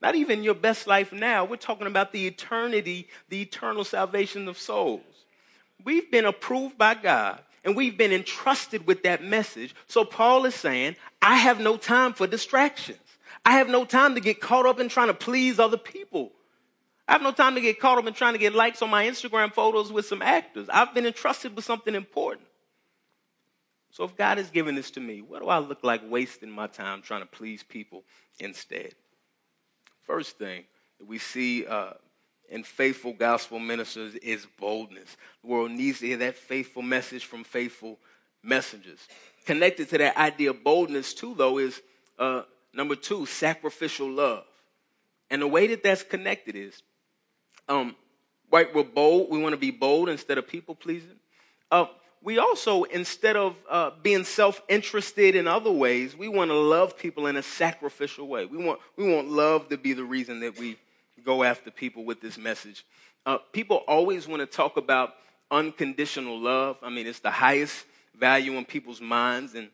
not 0.00 0.14
even 0.14 0.42
your 0.42 0.54
best 0.54 0.86
life 0.86 1.12
now. 1.12 1.44
We're 1.44 1.56
talking 1.56 1.86
about 1.86 2.12
the 2.12 2.26
eternity, 2.26 3.08
the 3.28 3.42
eternal 3.42 3.84
salvation 3.84 4.48
of 4.48 4.58
souls. 4.58 5.02
We've 5.84 6.10
been 6.10 6.24
approved 6.24 6.78
by 6.78 6.94
God 6.94 7.40
and 7.64 7.76
we've 7.76 7.96
been 7.96 8.12
entrusted 8.12 8.86
with 8.86 9.02
that 9.04 9.22
message. 9.22 9.74
So 9.86 10.04
Paul 10.04 10.44
is 10.44 10.54
saying, 10.54 10.96
I 11.20 11.36
have 11.36 11.60
no 11.60 11.76
time 11.76 12.12
for 12.12 12.26
distractions. 12.26 12.98
I 13.44 13.52
have 13.52 13.68
no 13.68 13.84
time 13.84 14.14
to 14.14 14.20
get 14.20 14.40
caught 14.40 14.66
up 14.66 14.78
in 14.78 14.88
trying 14.88 15.08
to 15.08 15.14
please 15.14 15.58
other 15.58 15.76
people. 15.76 16.32
I 17.08 17.12
have 17.12 17.22
no 17.22 17.32
time 17.32 17.56
to 17.56 17.60
get 17.60 17.80
caught 17.80 17.98
up 17.98 18.06
in 18.06 18.14
trying 18.14 18.34
to 18.34 18.38
get 18.38 18.54
likes 18.54 18.80
on 18.82 18.90
my 18.90 19.04
Instagram 19.04 19.52
photos 19.52 19.92
with 19.92 20.06
some 20.06 20.22
actors. 20.22 20.68
I've 20.72 20.94
been 20.94 21.06
entrusted 21.06 21.56
with 21.56 21.64
something 21.64 21.94
important. 21.94 22.46
So 23.90 24.04
if 24.04 24.16
God 24.16 24.38
has 24.38 24.48
given 24.50 24.74
this 24.74 24.90
to 24.92 25.00
me, 25.00 25.20
what 25.20 25.42
do 25.42 25.48
I 25.48 25.58
look 25.58 25.84
like 25.84 26.00
wasting 26.08 26.50
my 26.50 26.66
time 26.66 27.02
trying 27.02 27.20
to 27.20 27.26
please 27.26 27.62
people 27.62 28.04
instead? 28.38 28.94
First 30.06 30.38
thing 30.38 30.64
that 30.98 31.06
we 31.06 31.18
see 31.18 31.66
uh, 31.66 31.92
in 32.48 32.62
faithful 32.62 33.12
gospel 33.12 33.58
ministers 33.58 34.14
is 34.16 34.46
boldness. 34.58 35.16
The 35.42 35.48
world 35.48 35.72
needs 35.72 36.00
to 36.00 36.06
hear 36.06 36.16
that 36.18 36.36
faithful 36.36 36.82
message 36.82 37.26
from 37.26 37.44
faithful 37.44 37.98
messengers. 38.42 39.00
Connected 39.44 39.90
to 39.90 39.98
that 39.98 40.16
idea 40.16 40.50
of 40.50 40.64
boldness, 40.64 41.12
too, 41.12 41.34
though, 41.36 41.58
is 41.58 41.82
uh, 42.18 42.42
number 42.72 42.96
two, 42.96 43.26
sacrificial 43.26 44.10
love. 44.10 44.44
And 45.30 45.40
the 45.42 45.46
way 45.46 45.66
that 45.68 45.82
that's 45.82 46.02
connected 46.02 46.56
is, 46.56 46.82
um, 47.68 47.96
right, 48.50 48.74
we're 48.74 48.82
bold. 48.82 49.30
We 49.30 49.38
want 49.38 49.54
to 49.54 49.58
be 49.58 49.70
bold 49.70 50.08
instead 50.08 50.38
of 50.38 50.46
people 50.46 50.74
pleasing. 50.74 51.16
Uh, 51.70 51.86
we 52.22 52.38
also, 52.38 52.84
instead 52.84 53.36
of 53.36 53.56
uh, 53.68 53.90
being 54.02 54.24
self-interested 54.24 55.34
in 55.34 55.48
other 55.48 55.72
ways, 55.72 56.16
we 56.16 56.28
want 56.28 56.50
to 56.50 56.56
love 56.56 56.96
people 56.96 57.26
in 57.26 57.36
a 57.36 57.42
sacrificial 57.42 58.28
way. 58.28 58.46
We 58.46 58.58
want, 58.58 58.78
we 58.96 59.12
want 59.12 59.28
love 59.28 59.68
to 59.70 59.76
be 59.76 59.92
the 59.92 60.04
reason 60.04 60.40
that 60.40 60.58
we 60.58 60.76
go 61.24 61.42
after 61.42 61.70
people 61.70 62.04
with 62.04 62.20
this 62.20 62.38
message. 62.38 62.84
Uh, 63.24 63.38
people 63.52 63.78
always 63.88 64.28
want 64.28 64.40
to 64.40 64.46
talk 64.46 64.76
about 64.76 65.14
unconditional 65.50 66.38
love. 66.38 66.76
I 66.82 66.90
mean, 66.90 67.06
it's 67.06 67.20
the 67.20 67.30
highest 67.30 67.84
value 68.18 68.52
in 68.52 68.64
people's 68.64 69.00
minds. 69.00 69.54
And 69.54 69.68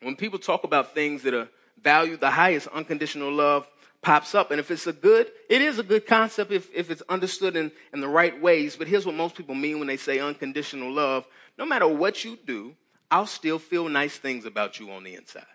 when 0.00 0.16
people 0.16 0.38
talk 0.38 0.64
about 0.64 0.94
things 0.94 1.22
that 1.22 1.34
are 1.34 1.48
valued 1.82 2.20
the 2.20 2.30
highest, 2.30 2.68
unconditional 2.68 3.32
love 3.32 3.68
pops 4.02 4.34
up. 4.34 4.50
And 4.50 4.60
if 4.60 4.70
it's 4.70 4.86
a 4.86 4.92
good, 4.92 5.30
it 5.48 5.62
is 5.62 5.78
a 5.78 5.82
good 5.82 6.06
concept 6.06 6.50
if, 6.50 6.68
if 6.74 6.90
it's 6.90 7.02
understood 7.08 7.56
in, 7.56 7.70
in 7.92 8.00
the 8.00 8.08
right 8.08 8.38
ways. 8.40 8.76
But 8.76 8.88
here's 8.88 9.06
what 9.06 9.14
most 9.14 9.36
people 9.36 9.54
mean 9.54 9.78
when 9.78 9.88
they 9.88 9.96
say 9.96 10.18
unconditional 10.18 10.92
love. 10.92 11.24
No 11.56 11.64
matter 11.64 11.86
what 11.86 12.24
you 12.24 12.36
do, 12.44 12.74
I'll 13.10 13.26
still 13.26 13.58
feel 13.58 13.88
nice 13.88 14.16
things 14.16 14.44
about 14.44 14.80
you 14.80 14.90
on 14.90 15.04
the 15.04 15.14
inside. 15.14 15.46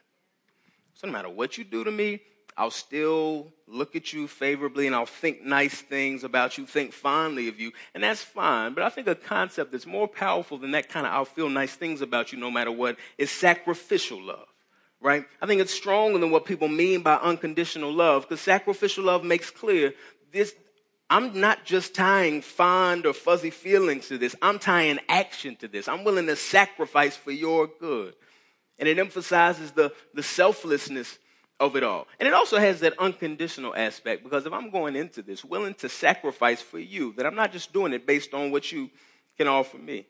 So 0.93 1.07
no 1.07 1.13
matter 1.13 1.29
what 1.29 1.57
you 1.57 1.63
do 1.63 1.83
to 1.83 1.91
me, 1.91 2.21
I'll 2.55 2.71
still 2.71 3.53
look 3.67 3.95
at 3.95 4.13
you 4.13 4.27
favorably 4.27 4.87
and 4.87 4.95
I'll 4.95 5.05
think 5.05 5.43
nice 5.43 5.79
things 5.79 6.23
about 6.23 6.57
you, 6.57 6.65
think 6.65 6.91
fondly 6.91 7.47
of 7.49 7.59
you, 7.59 7.71
and 7.93 8.03
that's 8.03 8.23
fine. 8.23 8.73
But 8.73 8.83
I 8.83 8.89
think 8.89 9.07
a 9.07 9.13
concept 9.13 9.71
that's 9.71 9.85
more 9.85 10.07
powerful 10.07 10.57
than 10.57 10.71
that 10.71 10.89
kind 10.89 11.05
of 11.05 11.13
I'll 11.13 11.25
feel 11.25 11.49
nice 11.49 11.75
things 11.75 12.01
about 12.01 12.31
you 12.31 12.39
no 12.39 12.49
matter 12.49 12.71
what 12.71 12.97
is 13.19 13.29
sacrificial 13.29 14.19
love 14.19 14.46
right? 15.01 15.25
I 15.41 15.45
think 15.45 15.61
it's 15.61 15.73
stronger 15.73 16.19
than 16.19 16.31
what 16.31 16.45
people 16.45 16.67
mean 16.67 17.01
by 17.01 17.15
unconditional 17.15 17.93
love 17.93 18.23
because 18.23 18.41
sacrificial 18.41 19.05
love 19.05 19.23
makes 19.23 19.49
clear 19.49 19.93
this. 20.31 20.53
I'm 21.09 21.39
not 21.39 21.63
just 21.63 21.95
tying 21.95 22.41
fond 22.41 23.05
or 23.05 23.13
fuzzy 23.13 23.49
feelings 23.49 24.09
to 24.09 24.17
this. 24.17 24.35
I'm 24.41 24.59
tying 24.59 24.99
action 25.07 25.55
to 25.57 25.67
this. 25.67 25.87
I'm 25.87 26.03
willing 26.03 26.27
to 26.27 26.35
sacrifice 26.35 27.15
for 27.15 27.31
your 27.31 27.67
good. 27.79 28.13
And 28.77 28.89
it 28.89 28.99
emphasizes 28.99 29.71
the, 29.71 29.93
the 30.13 30.23
selflessness 30.23 31.17
of 31.59 31.75
it 31.75 31.83
all. 31.83 32.07
And 32.19 32.27
it 32.27 32.33
also 32.33 32.59
has 32.59 32.81
that 32.81 32.93
unconditional 32.99 33.73
aspect 33.75 34.23
because 34.23 34.45
if 34.45 34.53
I'm 34.53 34.69
going 34.69 34.95
into 34.95 35.21
this 35.21 35.43
willing 35.43 35.73
to 35.75 35.89
sacrifice 35.89 36.61
for 36.61 36.79
you, 36.79 37.13
that 37.13 37.25
I'm 37.25 37.35
not 37.35 37.51
just 37.51 37.73
doing 37.73 37.93
it 37.93 38.05
based 38.05 38.33
on 38.33 38.51
what 38.51 38.71
you 38.71 38.89
can 39.37 39.47
offer 39.47 39.77
me. 39.77 40.05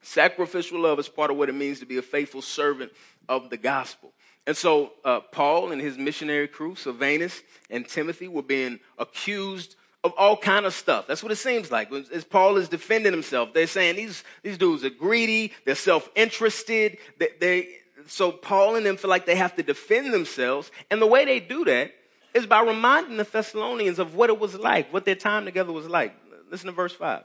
Sacrificial 0.00 0.80
love 0.80 0.98
is 0.98 1.08
part 1.08 1.30
of 1.30 1.36
what 1.36 1.48
it 1.48 1.54
means 1.54 1.80
to 1.80 1.86
be 1.86 1.98
a 1.98 2.02
faithful 2.02 2.42
servant 2.42 2.92
of 3.28 3.50
the 3.50 3.56
gospel. 3.56 4.12
And 4.46 4.56
so 4.56 4.92
uh, 5.04 5.20
Paul 5.20 5.72
and 5.72 5.80
his 5.80 5.98
missionary 5.98 6.48
crew, 6.48 6.74
Silvanus 6.74 7.42
and 7.68 7.86
Timothy, 7.86 8.28
were 8.28 8.42
being 8.42 8.80
accused 8.98 9.76
of 10.04 10.12
all 10.16 10.36
kind 10.36 10.64
of 10.64 10.72
stuff. 10.72 11.06
That's 11.06 11.22
what 11.22 11.32
it 11.32 11.36
seems 11.36 11.70
like. 11.70 11.92
As 11.92 12.24
Paul 12.24 12.56
is 12.56 12.68
defending 12.68 13.12
himself, 13.12 13.52
they're 13.52 13.66
saying 13.66 13.96
these, 13.96 14.24
these 14.42 14.56
dudes 14.56 14.84
are 14.84 14.90
greedy, 14.90 15.52
they're 15.66 15.74
self-interested. 15.74 16.98
They, 17.18 17.28
they, 17.40 17.68
so 18.06 18.30
Paul 18.30 18.76
and 18.76 18.86
them 18.86 18.96
feel 18.96 19.10
like 19.10 19.26
they 19.26 19.36
have 19.36 19.56
to 19.56 19.62
defend 19.62 20.14
themselves. 20.14 20.70
And 20.90 21.02
the 21.02 21.06
way 21.06 21.24
they 21.24 21.40
do 21.40 21.64
that 21.66 21.92
is 22.32 22.46
by 22.46 22.62
reminding 22.62 23.16
the 23.16 23.24
Thessalonians 23.24 23.98
of 23.98 24.14
what 24.14 24.30
it 24.30 24.38
was 24.38 24.54
like, 24.54 24.92
what 24.92 25.04
their 25.04 25.14
time 25.14 25.44
together 25.44 25.72
was 25.72 25.88
like. 25.88 26.14
Listen 26.50 26.66
to 26.66 26.72
verse 26.72 26.94
5. 26.94 27.24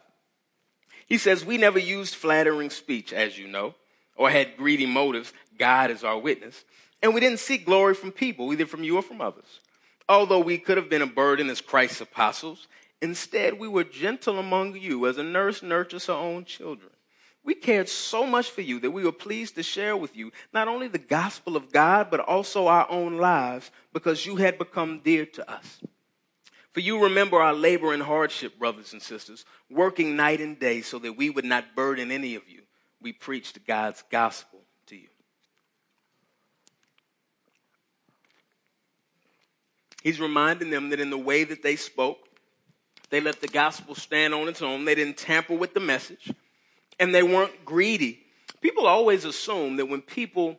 He 1.07 1.17
says, 1.17 1.45
We 1.45 1.57
never 1.57 1.79
used 1.79 2.15
flattering 2.15 2.69
speech, 2.69 3.13
as 3.13 3.37
you 3.37 3.47
know, 3.47 3.75
or 4.15 4.29
had 4.29 4.57
greedy 4.57 4.85
motives. 4.85 5.33
God 5.57 5.91
is 5.91 6.03
our 6.03 6.17
witness. 6.17 6.63
And 7.01 7.13
we 7.13 7.19
didn't 7.19 7.39
seek 7.39 7.65
glory 7.65 7.95
from 7.95 8.11
people, 8.11 8.51
either 8.53 8.65
from 8.65 8.83
you 8.83 8.97
or 8.97 9.01
from 9.01 9.21
others. 9.21 9.59
Although 10.07 10.39
we 10.39 10.57
could 10.57 10.77
have 10.77 10.89
been 10.89 11.01
a 11.01 11.07
burden 11.07 11.49
as 11.49 11.61
Christ's 11.61 12.01
apostles, 12.01 12.67
instead 13.01 13.59
we 13.59 13.67
were 13.67 13.83
gentle 13.83 14.39
among 14.39 14.75
you 14.77 15.07
as 15.07 15.17
a 15.17 15.23
nurse 15.23 15.63
nurtures 15.63 16.07
her 16.07 16.13
own 16.13 16.45
children. 16.45 16.91
We 17.43 17.55
cared 17.55 17.89
so 17.89 18.25
much 18.25 18.49
for 18.49 18.61
you 18.61 18.79
that 18.79 18.91
we 18.91 19.03
were 19.03 19.11
pleased 19.11 19.55
to 19.55 19.63
share 19.63 19.97
with 19.97 20.15
you 20.15 20.31
not 20.53 20.69
only 20.69 20.87
the 20.87 20.97
gospel 20.97 21.57
of 21.57 21.73
God, 21.73 22.09
but 22.09 22.21
also 22.21 22.67
our 22.67 22.89
own 22.89 23.17
lives 23.17 23.69
because 23.91 24.25
you 24.25 24.37
had 24.37 24.57
become 24.57 25.01
dear 25.03 25.25
to 25.25 25.51
us. 25.51 25.81
For 26.73 26.79
you 26.79 27.03
remember 27.03 27.39
our 27.39 27.53
labor 27.53 27.93
and 27.93 28.01
hardship, 28.01 28.57
brothers 28.57 28.93
and 28.93 29.01
sisters, 29.01 29.45
working 29.69 30.15
night 30.15 30.41
and 30.41 30.59
day 30.59 30.81
so 30.81 30.97
that 30.99 31.13
we 31.13 31.29
would 31.29 31.45
not 31.45 31.75
burden 31.75 32.11
any 32.11 32.33
of 32.33 32.49
you. 32.49 32.61
We 32.99 33.13
preached 33.13 33.65
God's 33.67 34.03
gospel 34.09 34.59
to 34.87 34.95
you. 34.95 35.07
He's 40.01 40.19
reminding 40.19 40.71
them 40.71 40.89
that 40.89 40.99
in 40.99 41.11
the 41.11 41.17
way 41.17 41.43
that 41.43 41.61
they 41.61 41.75
spoke, 41.75 42.17
they 43.11 43.21
let 43.21 43.39
the 43.39 43.47
gospel 43.47 43.93
stand 43.93 44.33
on 44.33 44.47
its 44.47 44.63
own. 44.63 44.83
They 44.85 44.95
didn't 44.95 45.17
tamper 45.17 45.53
with 45.53 45.75
the 45.75 45.79
message, 45.79 46.33
and 46.99 47.13
they 47.13 47.21
weren't 47.21 47.63
greedy. 47.63 48.19
People 48.61 48.87
always 48.87 49.25
assume 49.25 49.75
that 49.75 49.85
when 49.85 50.01
people 50.01 50.57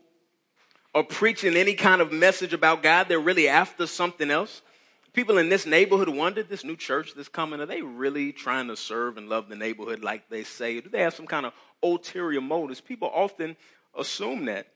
are 0.94 1.02
preaching 1.02 1.56
any 1.56 1.74
kind 1.74 2.00
of 2.00 2.12
message 2.12 2.52
about 2.52 2.84
God, 2.84 3.08
they're 3.08 3.18
really 3.18 3.48
after 3.48 3.88
something 3.88 4.30
else 4.30 4.62
people 5.14 5.38
in 5.38 5.48
this 5.48 5.64
neighborhood 5.64 6.08
wonder, 6.08 6.42
this 6.42 6.64
new 6.64 6.76
church 6.76 7.14
that's 7.14 7.28
coming, 7.28 7.60
are 7.60 7.66
they 7.66 7.80
really 7.80 8.32
trying 8.32 8.68
to 8.68 8.76
serve 8.76 9.16
and 9.16 9.28
love 9.28 9.48
the 9.48 9.56
neighborhood 9.56 10.02
like 10.02 10.28
they 10.28 10.42
say? 10.44 10.80
Do 10.80 10.90
they 10.90 11.00
have 11.00 11.14
some 11.14 11.26
kind 11.26 11.46
of 11.46 11.52
ulterior 11.82 12.40
motives? 12.40 12.80
People 12.80 13.10
often 13.14 13.56
assume 13.96 14.44
that. 14.46 14.66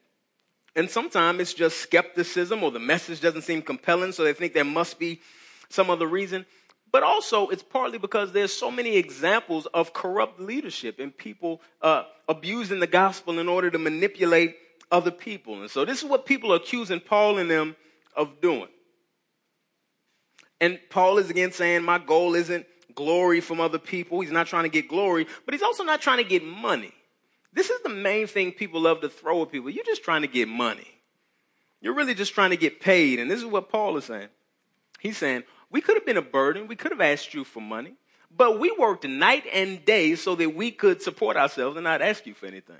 And 0.77 0.89
sometimes 0.89 1.41
it's 1.41 1.55
just 1.55 1.79
skepticism 1.79 2.63
or 2.63 2.71
the 2.71 2.79
message 2.79 3.21
doesn't 3.21 3.43
seem 3.43 3.63
compelling, 3.63 4.13
so 4.13 4.23
they 4.23 4.33
think 4.33 4.55
there 4.55 4.65
must 4.65 4.99
be 4.99 5.21
some 5.69 5.91
other 5.91 6.07
reason. 6.07 6.47
But 6.91 7.03
also, 7.03 7.49
it's 7.49 7.63
partly 7.63 7.99
because 7.99 8.33
there's 8.33 8.53
so 8.53 8.71
many 8.71 8.97
examples 8.97 9.67
of 9.67 9.93
corrupt 9.93 10.41
leadership 10.41 10.99
and 11.01 11.15
people 11.15 11.61
uh, 11.83 12.05
abusing 12.29 12.81
the 12.81 12.87
gospel 12.87 13.39
in 13.39 13.49
order 13.49 13.71
to 13.71 13.79
manipulate 13.79 14.57
other 14.91 15.11
people. 15.11 15.61
And 15.61 15.71
so, 15.71 15.85
this 15.85 16.03
is 16.03 16.09
what 16.09 16.25
people 16.25 16.53
are 16.53 16.57
accusing 16.57 17.01
Paul 17.01 17.39
and 17.39 17.51
them 17.51 17.77
of 18.17 18.41
doing. 18.41 18.69
And 20.61 20.79
Paul 20.91 21.19
is 21.19 21.31
again 21.31 21.53
saying, 21.53 21.85
My 21.85 21.99
goal 21.99 22.35
isn't 22.35 22.67
glory 22.95 23.41
from 23.41 23.61
other 23.61 23.79
people. 23.79 24.21
He's 24.21 24.33
not 24.33 24.47
trying 24.47 24.65
to 24.65 24.69
get 24.69 24.89
glory, 24.89 25.27
but 25.45 25.55
he's 25.55 25.63
also 25.63 25.85
not 25.85 26.01
trying 26.01 26.19
to 26.19 26.25
get 26.25 26.45
money. 26.45 26.93
This 27.53 27.71
is 27.71 27.81
the 27.83 27.89
main 27.89 28.27
thing 28.27 28.53
people 28.53 28.81
love 28.81 29.01
to 29.01 29.09
throw 29.09 29.43
at 29.43 29.53
people. 29.53 29.71
You're 29.71 29.85
just 29.85 30.03
trying 30.03 30.23
to 30.23 30.29
get 30.29 30.49
money. 30.49 30.87
You're 31.81 31.95
really 31.95 32.15
just 32.15 32.35
trying 32.35 32.51
to 32.51 32.57
get 32.57 32.81
paid. 32.81 33.21
And 33.21 33.31
this 33.31 33.39
is 33.39 33.47
what 33.47 33.71
Paul 33.71 33.97
is 33.97 34.05
saying. 34.05 34.29
He's 34.99 35.17
saying, 35.17 35.45
We 35.71 35.81
could 35.81 35.97
have 35.97 36.07
been 36.07 36.17
a 36.17 36.23
burden. 36.23 36.67
We 36.67 36.77
could 36.77 36.93
have 36.93 37.01
asked 37.01 37.35
you 37.35 37.45
for 37.45 37.61
money, 37.61 37.95
but 38.37 38.59
we 38.59 38.75
worked 38.77 39.07
night 39.07 39.45
and 39.53 39.85
day 39.85 40.17
so 40.17 40.35
that 40.35 40.55
we 40.55 40.71
could 40.71 41.01
support 41.01 41.37
ourselves 41.37 41.77
and 41.77 41.85
not 41.85 42.03
ask 42.03 42.27
you 42.27 42.35
for 42.35 42.47
anything. 42.47 42.77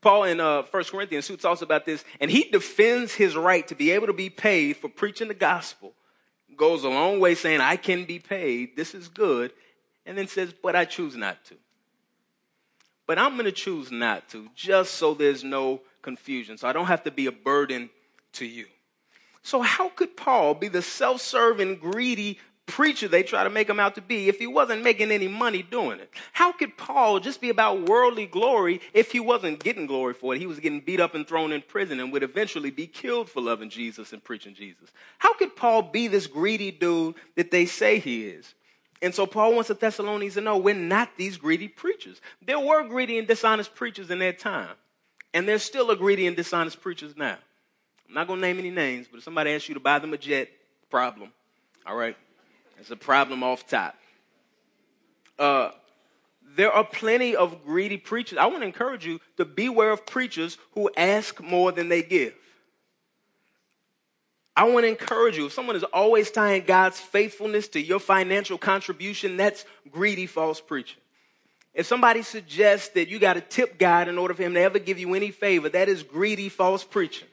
Paul 0.00 0.24
in 0.24 0.38
uh, 0.38 0.64
1 0.70 0.84
Corinthians 0.84 1.26
2 1.28 1.38
talks 1.38 1.62
about 1.62 1.86
this, 1.86 2.04
and 2.20 2.30
he 2.30 2.44
defends 2.50 3.14
his 3.14 3.36
right 3.36 3.66
to 3.68 3.74
be 3.74 3.92
able 3.92 4.08
to 4.08 4.12
be 4.12 4.28
paid 4.28 4.76
for 4.76 4.88
preaching 4.88 5.28
the 5.28 5.34
gospel 5.34 5.94
goes 6.56 6.84
a 6.84 6.88
long 6.88 7.20
way 7.20 7.34
saying, 7.34 7.60
I 7.60 7.76
can 7.76 8.04
be 8.04 8.18
paid, 8.18 8.76
this 8.76 8.94
is 8.94 9.08
good, 9.08 9.52
and 10.06 10.16
then 10.16 10.26
says, 10.28 10.52
but 10.52 10.76
I 10.76 10.84
choose 10.84 11.16
not 11.16 11.44
to. 11.46 11.54
But 13.06 13.18
I'm 13.18 13.34
going 13.34 13.44
to 13.44 13.52
choose 13.52 13.90
not 13.90 14.28
to, 14.30 14.48
just 14.54 14.94
so 14.94 15.14
there's 15.14 15.44
no 15.44 15.82
confusion, 16.02 16.56
so 16.56 16.68
I 16.68 16.72
don't 16.72 16.86
have 16.86 17.04
to 17.04 17.10
be 17.10 17.26
a 17.26 17.32
burden 17.32 17.90
to 18.34 18.46
you. 18.46 18.66
So, 19.42 19.60
how 19.60 19.90
could 19.90 20.16
Paul 20.16 20.54
be 20.54 20.68
the 20.68 20.80
self 20.80 21.20
serving, 21.20 21.76
greedy 21.76 22.38
preacher 22.66 23.08
they 23.08 23.22
try 23.22 23.44
to 23.44 23.50
make 23.50 23.68
him 23.68 23.78
out 23.78 23.94
to 23.94 24.00
be 24.00 24.28
if 24.28 24.38
he 24.38 24.46
wasn't 24.46 24.82
making 24.82 25.10
any 25.10 25.28
money 25.28 25.62
doing 25.62 26.00
it? 26.00 26.10
How 26.32 26.52
could 26.52 26.76
Paul 26.76 27.20
just 27.20 27.40
be 27.40 27.50
about 27.50 27.88
worldly 27.88 28.26
glory 28.26 28.80
if 28.92 29.12
he 29.12 29.20
wasn't 29.20 29.62
getting 29.62 29.86
glory 29.86 30.14
for 30.14 30.34
it? 30.34 30.40
He 30.40 30.46
was 30.46 30.60
getting 30.60 30.80
beat 30.80 31.00
up 31.00 31.14
and 31.14 31.26
thrown 31.26 31.52
in 31.52 31.62
prison 31.62 32.00
and 32.00 32.12
would 32.12 32.22
eventually 32.22 32.70
be 32.70 32.86
killed 32.86 33.28
for 33.28 33.40
loving 33.40 33.70
Jesus 33.70 34.12
and 34.12 34.22
preaching 34.22 34.54
Jesus. 34.54 34.90
How 35.18 35.34
could 35.34 35.56
Paul 35.56 35.82
be 35.82 36.08
this 36.08 36.26
greedy 36.26 36.70
dude 36.70 37.14
that 37.36 37.50
they 37.50 37.66
say 37.66 37.98
he 37.98 38.26
is? 38.26 38.54
And 39.02 39.14
so 39.14 39.26
Paul 39.26 39.54
wants 39.54 39.68
the 39.68 39.74
Thessalonians 39.74 40.34
to 40.34 40.40
know 40.40 40.56
we're 40.56 40.74
not 40.74 41.10
these 41.16 41.36
greedy 41.36 41.68
preachers. 41.68 42.20
There 42.40 42.58
were 42.58 42.88
greedy 42.88 43.18
and 43.18 43.28
dishonest 43.28 43.74
preachers 43.74 44.10
in 44.10 44.20
that 44.20 44.38
time. 44.38 44.74
And 45.34 45.48
there's 45.48 45.62
still 45.62 45.90
a 45.90 45.96
greedy 45.96 46.26
and 46.26 46.36
dishonest 46.36 46.80
preachers 46.80 47.16
now. 47.16 47.36
I'm 48.08 48.14
not 48.14 48.26
going 48.28 48.40
to 48.40 48.46
name 48.46 48.58
any 48.58 48.70
names, 48.70 49.06
but 49.10 49.18
if 49.18 49.24
somebody 49.24 49.50
asks 49.50 49.68
you 49.68 49.74
to 49.74 49.80
buy 49.80 49.98
them 49.98 50.14
a 50.14 50.16
jet, 50.16 50.48
problem. 50.90 51.32
All 51.84 51.96
right? 51.96 52.16
It's 52.78 52.90
a 52.90 52.96
problem 52.96 53.42
off 53.42 53.66
top. 53.66 53.96
Uh, 55.38 55.70
there 56.56 56.72
are 56.72 56.84
plenty 56.84 57.34
of 57.34 57.64
greedy 57.64 57.96
preachers. 57.96 58.38
I 58.38 58.46
want 58.46 58.60
to 58.60 58.66
encourage 58.66 59.04
you 59.06 59.20
to 59.36 59.44
beware 59.44 59.90
of 59.90 60.06
preachers 60.06 60.58
who 60.72 60.90
ask 60.96 61.40
more 61.42 61.72
than 61.72 61.88
they 61.88 62.02
give. 62.02 62.34
I 64.56 64.64
want 64.64 64.84
to 64.84 64.88
encourage 64.88 65.36
you. 65.36 65.46
If 65.46 65.52
someone 65.52 65.74
is 65.74 65.82
always 65.84 66.30
tying 66.30 66.62
God's 66.64 67.00
faithfulness 67.00 67.66
to 67.68 67.80
your 67.80 67.98
financial 67.98 68.56
contribution, 68.56 69.36
that's 69.36 69.64
greedy 69.90 70.26
false 70.26 70.60
preaching. 70.60 71.00
If 71.72 71.86
somebody 71.86 72.22
suggests 72.22 72.90
that 72.90 73.08
you 73.08 73.18
got 73.18 73.34
to 73.34 73.40
tip 73.40 73.78
God 73.78 74.06
in 74.06 74.16
order 74.16 74.32
for 74.32 74.44
him 74.44 74.54
to 74.54 74.60
ever 74.60 74.78
give 74.78 75.00
you 75.00 75.14
any 75.14 75.32
favor, 75.32 75.68
that 75.70 75.88
is 75.88 76.04
greedy 76.04 76.48
false 76.48 76.84
preaching. 76.84 77.26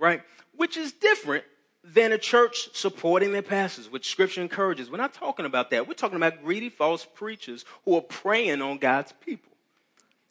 Right? 0.00 0.22
Which 0.56 0.76
is 0.76 0.92
different 0.92 1.44
than 1.84 2.12
a 2.12 2.18
church 2.18 2.74
supporting 2.74 3.32
their 3.32 3.42
pastors, 3.42 3.90
which 3.90 4.10
scripture 4.10 4.40
encourages. 4.40 4.90
We're 4.90 4.96
not 4.96 5.12
talking 5.12 5.44
about 5.44 5.70
that. 5.70 5.86
We're 5.86 5.94
talking 5.94 6.16
about 6.16 6.42
greedy 6.42 6.70
false 6.70 7.04
preachers 7.04 7.64
who 7.84 7.96
are 7.96 8.00
preying 8.00 8.62
on 8.62 8.78
God's 8.78 9.12
people. 9.12 9.52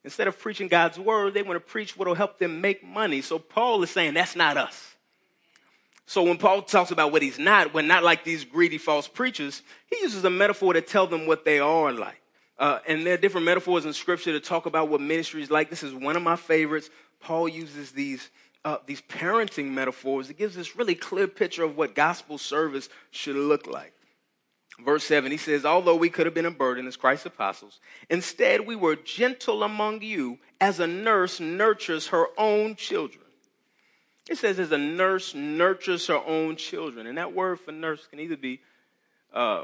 Instead 0.03 0.27
of 0.27 0.37
preaching 0.39 0.67
God's 0.67 0.99
word, 0.99 1.33
they 1.33 1.43
want 1.43 1.55
to 1.55 1.71
preach 1.71 1.95
what 1.95 2.07
will 2.07 2.15
help 2.15 2.39
them 2.39 2.59
make 2.59 2.83
money. 2.83 3.21
So 3.21 3.39
Paul 3.39 3.83
is 3.83 3.91
saying 3.91 4.15
that's 4.15 4.35
not 4.35 4.57
us. 4.57 4.95
So 6.05 6.23
when 6.23 6.37
Paul 6.37 6.63
talks 6.63 6.91
about 6.91 7.11
what 7.11 7.21
he's 7.21 7.39
not, 7.39 7.73
we're 7.73 7.81
not 7.83 8.03
like 8.03 8.23
these 8.23 8.43
greedy 8.43 8.77
false 8.77 9.07
preachers. 9.07 9.61
He 9.89 9.97
uses 10.01 10.25
a 10.25 10.29
metaphor 10.29 10.73
to 10.73 10.81
tell 10.81 11.07
them 11.07 11.27
what 11.27 11.45
they 11.45 11.59
are 11.59 11.91
like. 11.93 12.19
Uh, 12.59 12.79
and 12.87 13.05
there 13.05 13.13
are 13.13 13.17
different 13.17 13.45
metaphors 13.45 13.85
in 13.85 13.93
scripture 13.93 14.31
to 14.33 14.39
talk 14.39 14.65
about 14.65 14.89
what 14.89 15.01
ministry 15.01 15.41
is 15.41 15.49
like. 15.49 15.69
This 15.69 15.83
is 15.83 15.93
one 15.93 16.15
of 16.15 16.21
my 16.21 16.35
favorites. 16.35 16.89
Paul 17.19 17.47
uses 17.47 17.91
these, 17.91 18.29
uh, 18.65 18.77
these 18.85 19.01
parenting 19.01 19.71
metaphors. 19.71 20.29
It 20.29 20.37
gives 20.37 20.55
this 20.55 20.75
really 20.75 20.95
clear 20.95 21.27
picture 21.27 21.63
of 21.63 21.77
what 21.77 21.95
gospel 21.95 22.37
service 22.37 22.89
should 23.11 23.35
look 23.35 23.67
like. 23.67 23.93
Verse 24.83 25.03
7, 25.03 25.31
he 25.31 25.37
says, 25.37 25.65
Although 25.65 25.95
we 25.95 26.09
could 26.09 26.25
have 26.25 26.33
been 26.33 26.45
a 26.45 26.51
burden 26.51 26.87
as 26.87 26.97
Christ's 26.97 27.27
apostles, 27.27 27.79
instead 28.09 28.65
we 28.65 28.75
were 28.75 28.95
gentle 28.95 29.63
among 29.63 30.01
you 30.01 30.39
as 30.59 30.79
a 30.79 30.87
nurse 30.87 31.39
nurtures 31.39 32.07
her 32.07 32.27
own 32.37 32.75
children. 32.75 33.23
It 34.29 34.37
says, 34.37 34.57
as 34.57 34.71
a 34.71 34.77
nurse 34.77 35.35
nurtures 35.35 36.07
her 36.07 36.21
own 36.25 36.55
children. 36.55 37.07
And 37.07 37.17
that 37.17 37.33
word 37.33 37.59
for 37.59 37.71
nurse 37.71 38.07
can 38.07 38.19
either 38.19 38.37
be 38.37 38.61
uh, 39.33 39.63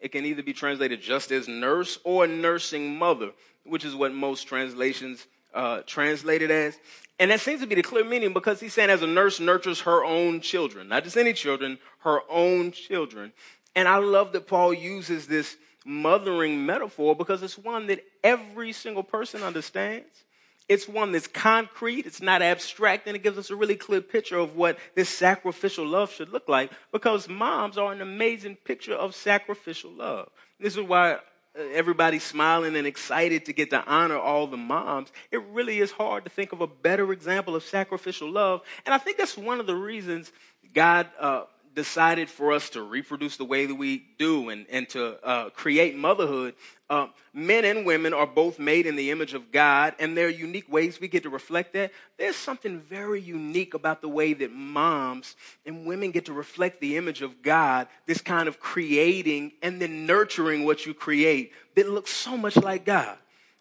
it 0.00 0.12
can 0.12 0.24
either 0.24 0.42
be 0.42 0.52
translated 0.52 1.00
just 1.00 1.32
as 1.32 1.48
nurse 1.48 1.98
or 2.04 2.26
nursing 2.26 2.96
mother, 2.96 3.32
which 3.64 3.84
is 3.84 3.94
what 3.94 4.14
most 4.14 4.46
translations 4.46 5.26
uh, 5.54 5.82
translate 5.86 6.42
it 6.42 6.50
as. 6.50 6.78
And 7.18 7.30
that 7.30 7.40
seems 7.40 7.60
to 7.60 7.66
be 7.66 7.74
the 7.74 7.82
clear 7.82 8.04
meaning 8.04 8.32
because 8.32 8.60
he's 8.60 8.74
saying 8.74 8.90
as 8.90 9.02
a 9.02 9.06
nurse 9.06 9.40
nurtures 9.40 9.80
her 9.80 10.04
own 10.04 10.40
children, 10.40 10.88
not 10.88 11.04
just 11.04 11.16
any 11.16 11.32
children, 11.32 11.78
her 12.00 12.20
own 12.30 12.70
children. 12.70 13.32
And 13.74 13.88
I 13.88 13.96
love 13.96 14.32
that 14.32 14.46
Paul 14.46 14.72
uses 14.72 15.26
this 15.26 15.56
mothering 15.84 16.64
metaphor 16.64 17.16
because 17.16 17.42
it's 17.42 17.58
one 17.58 17.86
that 17.88 18.04
every 18.22 18.72
single 18.72 19.02
person 19.02 19.42
understands. 19.42 20.24
It's 20.68 20.86
one 20.86 21.12
that's 21.12 21.26
concrete, 21.26 22.04
it's 22.04 22.20
not 22.20 22.42
abstract, 22.42 23.06
and 23.06 23.16
it 23.16 23.22
gives 23.22 23.38
us 23.38 23.48
a 23.48 23.56
really 23.56 23.74
clear 23.74 24.02
picture 24.02 24.38
of 24.38 24.54
what 24.54 24.78
this 24.94 25.08
sacrificial 25.08 25.86
love 25.86 26.12
should 26.12 26.28
look 26.28 26.46
like 26.46 26.70
because 26.92 27.26
moms 27.26 27.78
are 27.78 27.90
an 27.90 28.02
amazing 28.02 28.56
picture 28.56 28.94
of 28.94 29.14
sacrificial 29.14 29.90
love. 29.90 30.28
This 30.60 30.76
is 30.76 30.82
why 30.82 31.20
everybody's 31.54 32.22
smiling 32.22 32.76
and 32.76 32.86
excited 32.86 33.46
to 33.46 33.52
get 33.52 33.70
to 33.70 33.84
honor 33.84 34.18
all 34.18 34.46
the 34.46 34.56
moms. 34.56 35.12
It 35.30 35.42
really 35.52 35.80
is 35.80 35.90
hard 35.90 36.24
to 36.24 36.30
think 36.30 36.52
of 36.52 36.60
a 36.60 36.66
better 36.66 37.12
example 37.12 37.56
of 37.56 37.62
sacrificial 37.62 38.30
love. 38.30 38.62
And 38.86 38.94
I 38.94 38.98
think 38.98 39.18
that's 39.18 39.36
one 39.36 39.60
of 39.60 39.66
the 39.66 39.76
reasons 39.76 40.32
God 40.74 41.08
uh, 41.18 41.44
decided 41.74 42.28
for 42.28 42.52
us 42.52 42.70
to 42.70 42.82
reproduce 42.82 43.36
the 43.36 43.44
way 43.44 43.66
that 43.66 43.74
we 43.74 44.04
do 44.18 44.48
and, 44.48 44.66
and 44.70 44.88
to 44.90 45.24
uh, 45.24 45.50
create 45.50 45.96
motherhood, 45.96 46.54
uh, 46.90 47.08
men 47.34 47.64
and 47.64 47.84
women 47.84 48.14
are 48.14 48.26
both 48.26 48.58
made 48.58 48.86
in 48.86 48.96
the 48.96 49.10
image 49.10 49.34
of 49.34 49.52
God, 49.52 49.94
and 49.98 50.16
there 50.16 50.26
are 50.26 50.30
unique 50.30 50.70
ways 50.72 51.00
we 51.00 51.08
get 51.08 51.24
to 51.24 51.30
reflect 51.30 51.74
that. 51.74 51.92
There's 52.16 52.36
something 52.36 52.80
very 52.80 53.20
unique 53.20 53.74
about 53.74 54.00
the 54.00 54.08
way 54.08 54.32
that 54.32 54.52
moms 54.52 55.36
and 55.66 55.86
women 55.86 56.10
get 56.10 56.26
to 56.26 56.32
reflect 56.32 56.80
the 56.80 56.96
image 56.96 57.20
of 57.20 57.42
God, 57.42 57.88
this 58.06 58.20
kind 58.22 58.48
of 58.48 58.58
creating 58.58 59.52
and 59.62 59.80
then 59.80 60.06
nurturing 60.06 60.64
what 60.64 60.86
you 60.86 60.94
create 60.94 61.52
that 61.74 61.90
looks 61.90 62.10
so 62.10 62.36
much 62.36 62.56
like 62.56 62.84
God 62.84 63.18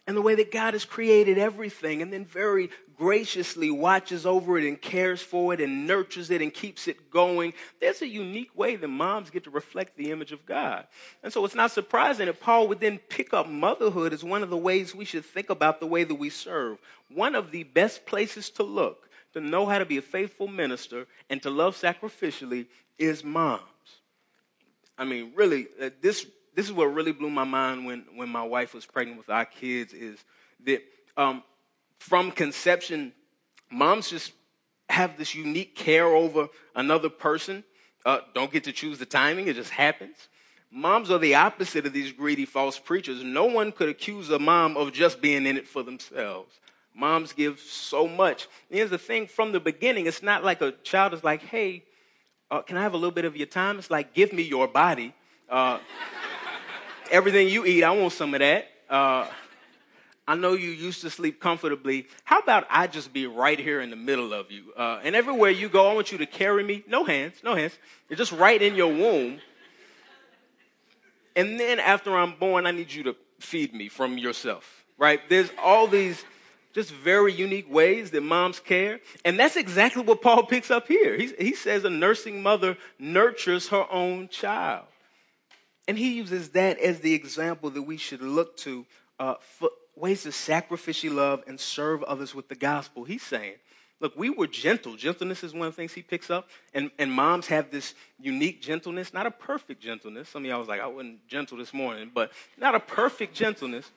and 0.07 0.15
the 0.15 0.21
way 0.21 0.35
that 0.35 0.51
God 0.51 0.73
has 0.73 0.85
created 0.85 1.37
everything 1.37 2.01
and 2.01 2.11
then 2.11 2.25
very 2.25 2.69
graciously 2.97 3.69
watches 3.69 4.25
over 4.25 4.57
it 4.57 4.67
and 4.67 4.81
cares 4.81 5.21
for 5.21 5.53
it 5.53 5.61
and 5.61 5.85
nurtures 5.85 6.31
it 6.31 6.41
and 6.41 6.51
keeps 6.51 6.87
it 6.87 7.11
going. 7.11 7.53
There's 7.79 8.01
a 8.01 8.07
unique 8.07 8.57
way 8.57 8.75
that 8.77 8.87
moms 8.87 9.29
get 9.29 9.43
to 9.43 9.51
reflect 9.51 9.97
the 9.97 10.09
image 10.09 10.31
of 10.31 10.45
God. 10.45 10.87
And 11.21 11.31
so 11.31 11.45
it's 11.45 11.53
not 11.53 11.71
surprising 11.71 12.25
that 12.25 12.39
Paul 12.39 12.67
would 12.69 12.79
then 12.79 12.97
pick 12.97 13.33
up 13.33 13.47
motherhood 13.47 14.13
as 14.13 14.23
one 14.23 14.41
of 14.41 14.49
the 14.49 14.57
ways 14.57 14.95
we 14.95 15.05
should 15.05 15.25
think 15.25 15.49
about 15.49 15.79
the 15.79 15.85
way 15.85 16.03
that 16.05 16.15
we 16.15 16.29
serve. 16.29 16.79
One 17.13 17.35
of 17.35 17.51
the 17.51 17.63
best 17.63 18.05
places 18.05 18.49
to 18.51 18.63
look 18.63 19.09
to 19.33 19.41
know 19.41 19.65
how 19.65 19.77
to 19.77 19.85
be 19.85 19.97
a 19.97 20.01
faithful 20.01 20.47
minister 20.47 21.05
and 21.29 21.43
to 21.43 21.49
love 21.49 21.75
sacrificially 21.75 22.65
is 22.97 23.23
moms. 23.23 23.61
I 24.97 25.05
mean, 25.05 25.33
really, 25.35 25.67
this 26.01 26.25
this 26.57 26.65
is 26.65 26.73
what 26.73 26.85
really 26.85 27.11
blew 27.11 27.29
my 27.29 27.43
mind 27.43 27.85
when, 27.85 28.03
when 28.15 28.29
my 28.29 28.41
wife 28.41 28.73
was 28.73 28.83
pregnant 28.83 29.19
with 29.19 29.29
our 29.29 29.45
kids 29.45 29.93
is 29.93 30.17
that 30.65 30.81
um, 31.15 31.43
from 31.99 32.31
conception, 32.31 33.13
moms 33.69 34.09
just 34.09 34.31
have 34.89 35.19
this 35.19 35.35
unique 35.35 35.75
care 35.75 36.07
over 36.07 36.47
another 36.75 37.09
person. 37.09 37.63
Uh, 38.03 38.21
don't 38.33 38.51
get 38.51 38.63
to 38.63 38.71
choose 38.71 38.97
the 38.97 39.05
timing, 39.05 39.47
it 39.47 39.53
just 39.53 39.69
happens. 39.69 40.29
Moms 40.71 41.11
are 41.11 41.19
the 41.19 41.35
opposite 41.35 41.85
of 41.85 41.93
these 41.93 42.11
greedy 42.11 42.45
false 42.45 42.79
preachers. 42.79 43.23
No 43.23 43.45
one 43.45 43.71
could 43.71 43.89
accuse 43.89 44.31
a 44.31 44.39
mom 44.39 44.77
of 44.77 44.91
just 44.91 45.21
being 45.21 45.45
in 45.45 45.57
it 45.57 45.67
for 45.67 45.83
themselves. 45.83 46.59
Moms 46.95 47.33
give 47.33 47.59
so 47.59 48.07
much. 48.07 48.47
And 48.71 48.79
here's 48.79 48.89
the 48.89 48.97
thing 48.97 49.27
from 49.27 49.51
the 49.51 49.59
beginning, 49.59 50.07
it's 50.07 50.23
not 50.23 50.43
like 50.43 50.63
a 50.63 50.71
child 50.81 51.13
is 51.13 51.23
like, 51.23 51.43
hey, 51.43 51.83
uh, 52.49 52.63
can 52.63 52.77
I 52.77 52.81
have 52.81 52.93
a 52.93 52.97
little 52.97 53.11
bit 53.11 53.25
of 53.25 53.37
your 53.37 53.45
time? 53.45 53.77
It's 53.77 53.91
like, 53.91 54.15
give 54.15 54.33
me 54.33 54.41
your 54.41 54.67
body. 54.67 55.13
Uh, 55.47 55.77
everything 57.11 57.47
you 57.47 57.65
eat, 57.65 57.83
I 57.83 57.91
want 57.91 58.13
some 58.13 58.33
of 58.33 58.39
that. 58.39 58.67
Uh, 58.89 59.27
I 60.27 60.35
know 60.35 60.53
you 60.53 60.69
used 60.71 61.01
to 61.01 61.09
sleep 61.09 61.39
comfortably. 61.39 62.07
How 62.25 62.39
about 62.39 62.67
I 62.69 62.87
just 62.87 63.13
be 63.13 63.27
right 63.27 63.57
here 63.57 63.79
in 63.79 63.89
the 63.89 63.95
middle 63.95 64.33
of 64.33 64.51
you? 64.51 64.73
Uh, 64.75 64.99
and 65.03 65.15
everywhere 65.15 65.51
you 65.51 65.69
go, 65.69 65.89
I 65.89 65.93
want 65.93 66.11
you 66.11 66.17
to 66.17 66.25
carry 66.25 66.63
me. 66.63 66.83
No 66.87 67.05
hands, 67.05 67.35
no 67.43 67.55
hands. 67.55 67.77
You're 68.09 68.17
just 68.17 68.33
right 68.33 68.61
in 68.61 68.75
your 68.75 68.93
womb. 68.93 69.39
And 71.35 71.59
then 71.59 71.79
after 71.79 72.17
I'm 72.17 72.35
born, 72.35 72.65
I 72.65 72.71
need 72.71 72.91
you 72.91 73.03
to 73.03 73.15
feed 73.39 73.73
me 73.73 73.87
from 73.87 74.17
yourself, 74.17 74.83
right? 74.97 75.21
There's 75.29 75.49
all 75.63 75.87
these 75.87 76.25
just 76.73 76.91
very 76.91 77.33
unique 77.33 77.71
ways 77.71 78.11
that 78.11 78.21
moms 78.21 78.59
care. 78.59 78.99
And 79.23 79.39
that's 79.39 79.55
exactly 79.55 80.03
what 80.03 80.21
Paul 80.21 80.43
picks 80.43 80.69
up 80.69 80.87
here. 80.87 81.15
He, 81.15 81.33
he 81.39 81.55
says 81.55 81.85
a 81.85 81.89
nursing 81.89 82.43
mother 82.43 82.77
nurtures 82.99 83.69
her 83.69 83.85
own 83.89 84.27
child. 84.27 84.85
And 85.87 85.97
he 85.97 86.13
uses 86.15 86.49
that 86.49 86.79
as 86.79 86.99
the 86.99 87.13
example 87.13 87.69
that 87.69 87.83
we 87.83 87.97
should 87.97 88.21
look 88.21 88.57
to 88.57 88.85
uh, 89.19 89.35
for 89.39 89.69
ways 89.95 90.23
to 90.23 90.29
sacrificially 90.29 91.13
love 91.13 91.43
and 91.47 91.59
serve 91.59 92.03
others 92.03 92.35
with 92.35 92.49
the 92.49 92.55
gospel. 92.55 93.03
He's 93.03 93.23
saying, 93.23 93.55
look, 93.99 94.15
we 94.15 94.29
were 94.29 94.47
gentle. 94.47 94.95
Gentleness 94.95 95.43
is 95.43 95.53
one 95.53 95.67
of 95.67 95.73
the 95.73 95.77
things 95.77 95.93
he 95.93 96.01
picks 96.01 96.29
up. 96.29 96.49
And, 96.73 96.91
and 96.99 97.11
moms 97.11 97.47
have 97.47 97.71
this 97.71 97.95
unique 98.19 98.61
gentleness, 98.61 99.13
not 99.13 99.25
a 99.25 99.31
perfect 99.31 99.81
gentleness. 99.81 100.29
Some 100.29 100.43
of 100.43 100.49
y'all 100.49 100.59
was 100.59 100.67
like, 100.67 100.81
I 100.81 100.87
wasn't 100.87 101.27
gentle 101.27 101.57
this 101.57 101.73
morning, 101.73 102.11
but 102.13 102.31
not 102.57 102.75
a 102.75 102.79
perfect 102.79 103.33
gentleness. 103.33 103.91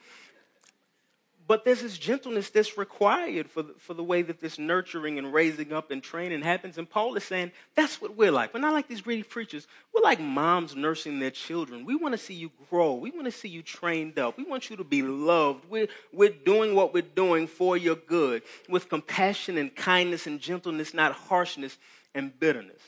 But 1.50 1.64
there's 1.64 1.82
this 1.82 1.98
gentleness 1.98 2.48
that's 2.48 2.78
required 2.78 3.50
for 3.50 3.62
the, 3.62 3.74
for 3.76 3.92
the 3.92 4.04
way 4.04 4.22
that 4.22 4.38
this 4.38 4.56
nurturing 4.56 5.18
and 5.18 5.32
raising 5.32 5.72
up 5.72 5.90
and 5.90 6.00
training 6.00 6.42
happens. 6.42 6.78
And 6.78 6.88
Paul 6.88 7.16
is 7.16 7.24
saying 7.24 7.50
that's 7.74 8.00
what 8.00 8.16
we're 8.16 8.30
like. 8.30 8.54
We're 8.54 8.60
not 8.60 8.72
like 8.72 8.86
these 8.86 9.00
greedy 9.00 9.24
preachers. 9.24 9.66
We're 9.92 10.04
like 10.04 10.20
moms 10.20 10.76
nursing 10.76 11.18
their 11.18 11.32
children. 11.32 11.84
We 11.84 11.96
want 11.96 12.12
to 12.12 12.18
see 12.18 12.34
you 12.34 12.52
grow. 12.70 12.94
We 12.94 13.10
want 13.10 13.24
to 13.24 13.32
see 13.32 13.48
you 13.48 13.62
trained 13.62 14.16
up. 14.16 14.38
We 14.38 14.44
want 14.44 14.70
you 14.70 14.76
to 14.76 14.84
be 14.84 15.02
loved. 15.02 15.68
We're, 15.68 15.88
we're 16.12 16.30
doing 16.30 16.76
what 16.76 16.94
we're 16.94 17.02
doing 17.02 17.48
for 17.48 17.76
your 17.76 17.96
good 17.96 18.44
with 18.68 18.88
compassion 18.88 19.58
and 19.58 19.74
kindness 19.74 20.28
and 20.28 20.40
gentleness, 20.40 20.94
not 20.94 21.14
harshness 21.14 21.78
and 22.14 22.30
bitterness. 22.38 22.80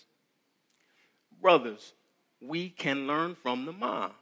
Brothers, 1.40 1.94
we 2.40 2.68
can 2.68 3.09
learn 3.09 3.35
from 3.35 3.64
the 3.66 3.72
moms. 3.72 4.12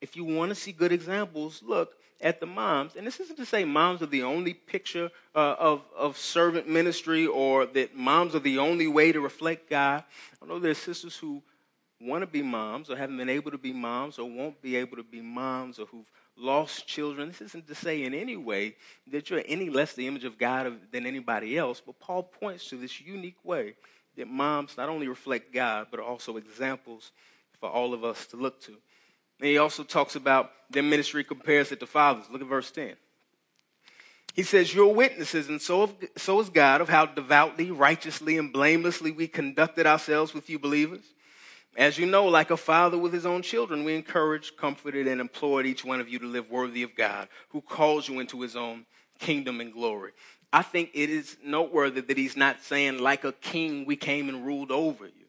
If 0.00 0.16
you 0.16 0.24
want 0.24 0.52
to 0.52 0.54
see 0.54 0.72
good 0.72 0.90
examples, 0.90 1.62
look 1.62 1.92
at 2.20 2.40
the 2.40 2.46
moms. 2.46 2.96
And 2.96 3.06
this 3.06 3.20
isn't 3.20 3.36
to 3.36 3.46
say 3.46 3.64
moms 3.64 4.02
are 4.02 4.06
the 4.06 4.22
only 4.22 4.54
picture 4.54 5.10
uh, 5.34 5.56
of, 5.58 5.82
of 5.96 6.16
servant 6.16 6.68
ministry 6.68 7.26
or 7.26 7.66
that 7.66 7.96
moms 7.96 8.34
are 8.34 8.40
the 8.40 8.58
only 8.58 8.86
way 8.86 9.12
to 9.12 9.20
reflect 9.20 9.68
God. 9.68 10.04
I 10.42 10.46
know 10.46 10.58
there's 10.58 10.78
sisters 10.78 11.16
who 11.16 11.42
want 12.00 12.22
to 12.22 12.26
be 12.26 12.42
moms 12.42 12.90
or 12.90 12.96
haven't 12.96 13.16
been 13.16 13.28
able 13.28 13.50
to 13.50 13.58
be 13.58 13.72
moms 13.72 14.18
or 14.18 14.28
won't 14.28 14.60
be 14.60 14.76
able 14.76 14.96
to 14.96 15.02
be 15.02 15.20
moms 15.20 15.78
or 15.78 15.86
who've 15.86 16.10
lost 16.36 16.86
children. 16.86 17.28
This 17.28 17.40
isn't 17.40 17.66
to 17.68 17.74
say 17.74 18.02
in 18.02 18.14
any 18.14 18.36
way 18.36 18.76
that 19.10 19.30
you're 19.30 19.42
any 19.46 19.70
less 19.70 19.94
the 19.94 20.06
image 20.06 20.24
of 20.24 20.38
God 20.38 20.72
than 20.90 21.06
anybody 21.06 21.56
else, 21.56 21.80
but 21.84 21.98
Paul 22.00 22.24
points 22.24 22.68
to 22.70 22.76
this 22.76 23.00
unique 23.00 23.42
way 23.44 23.74
that 24.16 24.28
moms 24.28 24.76
not 24.76 24.88
only 24.88 25.08
reflect 25.08 25.52
God, 25.52 25.88
but 25.90 26.00
are 26.00 26.04
also 26.04 26.36
examples 26.36 27.12
for 27.58 27.68
all 27.68 27.94
of 27.94 28.04
us 28.04 28.26
to 28.26 28.36
look 28.36 28.60
to. 28.62 28.76
And 29.40 29.48
he 29.48 29.58
also 29.58 29.82
talks 29.82 30.16
about 30.16 30.50
their 30.70 30.82
ministry 30.82 31.24
compares 31.24 31.72
it 31.72 31.80
to 31.80 31.86
fathers. 31.86 32.24
Look 32.30 32.42
at 32.42 32.48
verse 32.48 32.70
10. 32.70 32.94
He 34.34 34.42
says, 34.42 34.74
You're 34.74 34.92
witnesses, 34.92 35.48
and 35.48 35.62
so, 35.62 35.90
so 36.16 36.40
is 36.40 36.50
God, 36.50 36.80
of 36.80 36.88
how 36.88 37.06
devoutly, 37.06 37.70
righteously, 37.70 38.36
and 38.36 38.52
blamelessly 38.52 39.12
we 39.12 39.28
conducted 39.28 39.86
ourselves 39.86 40.34
with 40.34 40.50
you 40.50 40.58
believers. 40.58 41.04
As 41.76 41.98
you 41.98 42.06
know, 42.06 42.26
like 42.26 42.50
a 42.50 42.56
father 42.56 42.98
with 42.98 43.12
his 43.12 43.26
own 43.26 43.42
children, 43.42 43.84
we 43.84 43.94
encouraged, 43.94 44.56
comforted, 44.56 45.06
and 45.06 45.20
implored 45.20 45.66
each 45.66 45.84
one 45.84 46.00
of 46.00 46.08
you 46.08 46.18
to 46.20 46.26
live 46.26 46.50
worthy 46.50 46.82
of 46.82 46.94
God, 46.94 47.28
who 47.48 47.60
calls 47.60 48.08
you 48.08 48.20
into 48.20 48.40
his 48.40 48.54
own 48.54 48.86
kingdom 49.18 49.60
and 49.60 49.72
glory. 49.72 50.12
I 50.52 50.62
think 50.62 50.90
it 50.94 51.10
is 51.10 51.36
noteworthy 51.44 52.00
that 52.00 52.16
he's 52.16 52.36
not 52.36 52.62
saying, 52.62 52.98
like 52.98 53.24
a 53.24 53.32
king, 53.32 53.86
we 53.86 53.96
came 53.96 54.28
and 54.28 54.46
ruled 54.46 54.70
over 54.70 55.06
you. 55.06 55.23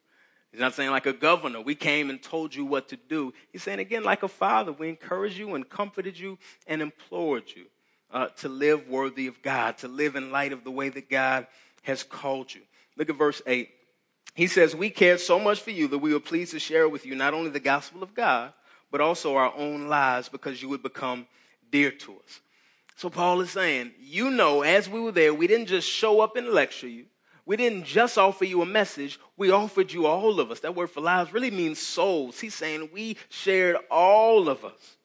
He's 0.55 0.61
not 0.61 0.73
saying, 0.73 0.91
like 0.91 1.05
a 1.05 1.11
governor, 1.11 1.59
we 1.59 1.75
came 1.75 2.09
and 2.09 2.23
told 2.23 2.55
you 2.55 2.63
what 2.63 2.87
to 2.87 2.95
do. 2.95 3.33
He's 3.51 3.61
saying, 3.61 3.79
again, 3.79 4.05
like 4.05 4.23
a 4.23 4.29
father, 4.29 4.71
we 4.71 4.87
encouraged 4.87 5.37
you 5.37 5.53
and 5.53 5.69
comforted 5.69 6.17
you 6.17 6.37
and 6.65 6.81
implored 6.81 7.43
you 7.53 7.65
uh, 8.09 8.27
to 8.37 8.47
live 8.47 8.87
worthy 8.87 9.27
of 9.27 9.41
God, 9.41 9.77
to 9.79 9.89
live 9.89 10.15
in 10.15 10.31
light 10.31 10.53
of 10.53 10.63
the 10.63 10.71
way 10.71 10.87
that 10.87 11.09
God 11.09 11.47
has 11.81 12.03
called 12.03 12.53
you. 12.53 12.61
Look 12.95 13.09
at 13.09 13.17
verse 13.17 13.41
8. 13.45 13.69
He 14.33 14.47
says, 14.47 14.73
We 14.73 14.89
cared 14.89 15.19
so 15.19 15.41
much 15.41 15.59
for 15.59 15.71
you 15.71 15.89
that 15.89 15.97
we 15.97 16.13
were 16.13 16.21
pleased 16.21 16.51
to 16.51 16.59
share 16.59 16.87
with 16.87 17.05
you 17.05 17.15
not 17.15 17.33
only 17.33 17.49
the 17.49 17.59
gospel 17.59 18.01
of 18.01 18.13
God, 18.13 18.53
but 18.91 19.01
also 19.01 19.35
our 19.35 19.53
own 19.57 19.89
lives 19.89 20.29
because 20.29 20.61
you 20.61 20.69
would 20.69 20.81
become 20.81 21.27
dear 21.69 21.91
to 21.91 22.13
us. 22.13 22.39
So 22.95 23.09
Paul 23.09 23.41
is 23.41 23.51
saying, 23.51 23.91
You 23.99 24.29
know, 24.29 24.61
as 24.61 24.87
we 24.87 25.01
were 25.01 25.11
there, 25.11 25.33
we 25.33 25.47
didn't 25.47 25.67
just 25.67 25.89
show 25.89 26.21
up 26.21 26.37
and 26.37 26.47
lecture 26.47 26.87
you. 26.87 27.07
We 27.45 27.57
didn't 27.57 27.83
just 27.83 28.17
offer 28.17 28.45
you 28.45 28.61
a 28.61 28.65
message, 28.65 29.19
we 29.37 29.51
offered 29.51 29.91
you 29.91 30.07
all 30.07 30.39
of 30.39 30.49
us. 30.49 30.61
That 30.61 30.75
word 30.75 30.89
for 30.89 31.01
lives 31.01 31.31
really 31.31 31.51
means 31.51 31.79
souls. 31.79 32.39
He's 32.39 32.55
saying 32.55 32.89
we 32.91 33.17
shared 33.29 33.77
all 33.91 34.49
of 34.49 34.65
us. 34.65 34.97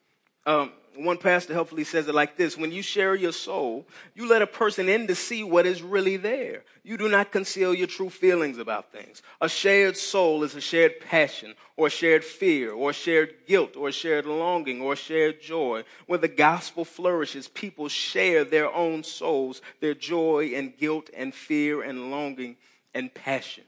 Um, 0.47 0.73
one 1.05 1.19
pastor 1.19 1.53
helpfully 1.53 1.85
says 1.85 2.09
it 2.09 2.15
like 2.15 2.37
this 2.37 2.57
When 2.57 2.73
you 2.73 2.83
share 2.83 3.15
your 3.15 3.33
soul, 3.33 3.87
you 4.15 4.29
let 4.29 4.43
a 4.43 4.47
person 4.47 4.89
in 4.89 5.07
to 5.07 5.15
see 5.15 5.43
what 5.43 5.67
is 5.67 5.83
really 5.83 6.17
there. 6.17 6.65
You 6.83 6.97
do 6.97 7.09
not 7.09 7.33
conceal 7.33 7.75
your 7.75 7.87
true 7.87 8.11
feelings 8.11 8.59
about 8.59 8.93
things. 8.93 9.23
A 9.41 9.49
shared 9.49 9.97
soul 9.97 10.43
is 10.43 10.55
a 10.55 10.61
shared 10.61 11.01
passion, 11.01 11.55
or 11.77 11.91
shared 11.91 12.25
fear, 12.25 12.73
or 12.73 12.93
shared 12.93 13.35
guilt, 13.47 13.77
or 13.77 13.93
shared 13.93 14.27
longing, 14.27 14.81
or 14.81 14.97
shared 14.97 15.41
joy. 15.41 15.85
Where 16.07 16.19
the 16.19 16.29
gospel 16.29 16.85
flourishes, 16.85 17.49
people 17.49 17.89
share 17.89 18.45
their 18.45 18.73
own 18.73 19.03
souls, 19.03 19.63
their 19.81 19.95
joy 19.95 20.53
and 20.55 20.77
guilt 20.77 21.11
and 21.15 21.35
fear 21.35 21.83
and 21.83 22.11
longing 22.11 22.57
and 22.95 23.13
passion. 23.13 23.65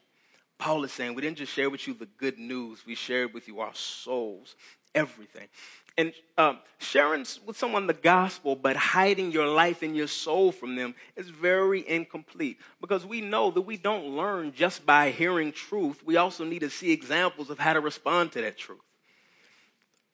Paul 0.58 0.84
is 0.84 0.92
saying 0.92 1.14
we 1.14 1.22
didn't 1.22 1.38
just 1.38 1.52
share 1.52 1.70
with 1.70 1.88
you 1.88 1.94
the 1.94 2.06
good 2.18 2.38
news, 2.38 2.86
we 2.86 2.94
shared 2.94 3.34
with 3.34 3.48
you 3.48 3.60
our 3.60 3.74
souls, 3.74 4.54
everything. 4.94 5.48
And 5.98 6.12
um, 6.38 6.58
sharing 6.78 7.26
with 7.44 7.56
someone 7.56 7.86
the 7.86 7.92
gospel, 7.92 8.56
but 8.56 8.76
hiding 8.76 9.30
your 9.30 9.46
life 9.46 9.82
and 9.82 9.94
your 9.94 10.06
soul 10.06 10.50
from 10.50 10.74
them 10.74 10.94
is 11.16 11.28
very 11.28 11.86
incomplete 11.86 12.58
because 12.80 13.04
we 13.04 13.20
know 13.20 13.50
that 13.50 13.60
we 13.62 13.76
don't 13.76 14.16
learn 14.16 14.52
just 14.54 14.86
by 14.86 15.10
hearing 15.10 15.52
truth. 15.52 16.02
We 16.04 16.16
also 16.16 16.44
need 16.44 16.60
to 16.60 16.70
see 16.70 16.92
examples 16.92 17.50
of 17.50 17.58
how 17.58 17.74
to 17.74 17.80
respond 17.80 18.32
to 18.32 18.40
that 18.40 18.56
truth. 18.56 18.80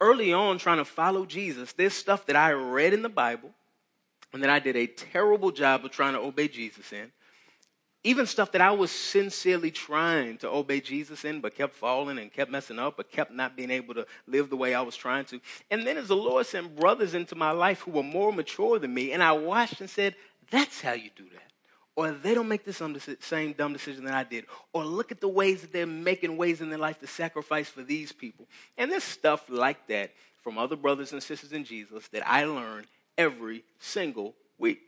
Early 0.00 0.32
on, 0.32 0.58
trying 0.58 0.78
to 0.78 0.84
follow 0.84 1.26
Jesus, 1.26 1.72
there's 1.72 1.94
stuff 1.94 2.26
that 2.26 2.36
I 2.36 2.52
read 2.52 2.92
in 2.92 3.02
the 3.02 3.08
Bible 3.08 3.50
and 4.32 4.42
that 4.42 4.50
I 4.50 4.58
did 4.58 4.76
a 4.76 4.86
terrible 4.86 5.50
job 5.50 5.84
of 5.84 5.90
trying 5.90 6.14
to 6.14 6.20
obey 6.20 6.48
Jesus 6.48 6.92
in 6.92 7.10
even 8.04 8.26
stuff 8.26 8.52
that 8.52 8.60
I 8.60 8.70
was 8.70 8.90
sincerely 8.90 9.70
trying 9.70 10.38
to 10.38 10.48
obey 10.48 10.80
Jesus 10.80 11.24
in, 11.24 11.40
but 11.40 11.56
kept 11.56 11.74
falling 11.74 12.18
and 12.18 12.32
kept 12.32 12.50
messing 12.50 12.78
up, 12.78 12.96
but 12.96 13.10
kept 13.10 13.32
not 13.32 13.56
being 13.56 13.70
able 13.70 13.94
to 13.94 14.06
live 14.26 14.50
the 14.50 14.56
way 14.56 14.74
I 14.74 14.82
was 14.82 14.96
trying 14.96 15.24
to. 15.26 15.40
And 15.70 15.84
then 15.84 15.96
as 15.96 16.08
the 16.08 16.16
Lord 16.16 16.46
sent 16.46 16.76
brothers 16.76 17.14
into 17.14 17.34
my 17.34 17.50
life 17.50 17.80
who 17.80 17.90
were 17.90 18.04
more 18.04 18.32
mature 18.32 18.78
than 18.78 18.94
me, 18.94 19.12
and 19.12 19.22
I 19.22 19.32
watched 19.32 19.80
and 19.80 19.90
said, 19.90 20.14
That's 20.50 20.80
how 20.80 20.92
you 20.92 21.10
do 21.16 21.24
that. 21.32 21.42
Or 21.96 22.12
they 22.12 22.32
don't 22.32 22.46
make 22.46 22.64
the 22.64 23.16
same 23.20 23.52
dumb 23.54 23.72
decision 23.72 24.04
that 24.04 24.14
I 24.14 24.22
did. 24.22 24.44
Or 24.72 24.84
look 24.84 25.10
at 25.10 25.20
the 25.20 25.28
ways 25.28 25.62
that 25.62 25.72
they're 25.72 25.84
making 25.84 26.36
ways 26.36 26.60
in 26.60 26.70
their 26.70 26.78
life 26.78 27.00
to 27.00 27.08
sacrifice 27.08 27.68
for 27.68 27.82
these 27.82 28.12
people. 28.12 28.46
And 28.76 28.88
there's 28.92 29.02
stuff 29.02 29.48
like 29.48 29.88
that 29.88 30.12
from 30.40 30.58
other 30.58 30.76
brothers 30.76 31.12
and 31.12 31.20
sisters 31.20 31.52
in 31.52 31.64
Jesus 31.64 32.06
that 32.08 32.22
I 32.24 32.44
learn 32.44 32.86
every 33.16 33.64
single 33.80 34.36
week 34.58 34.87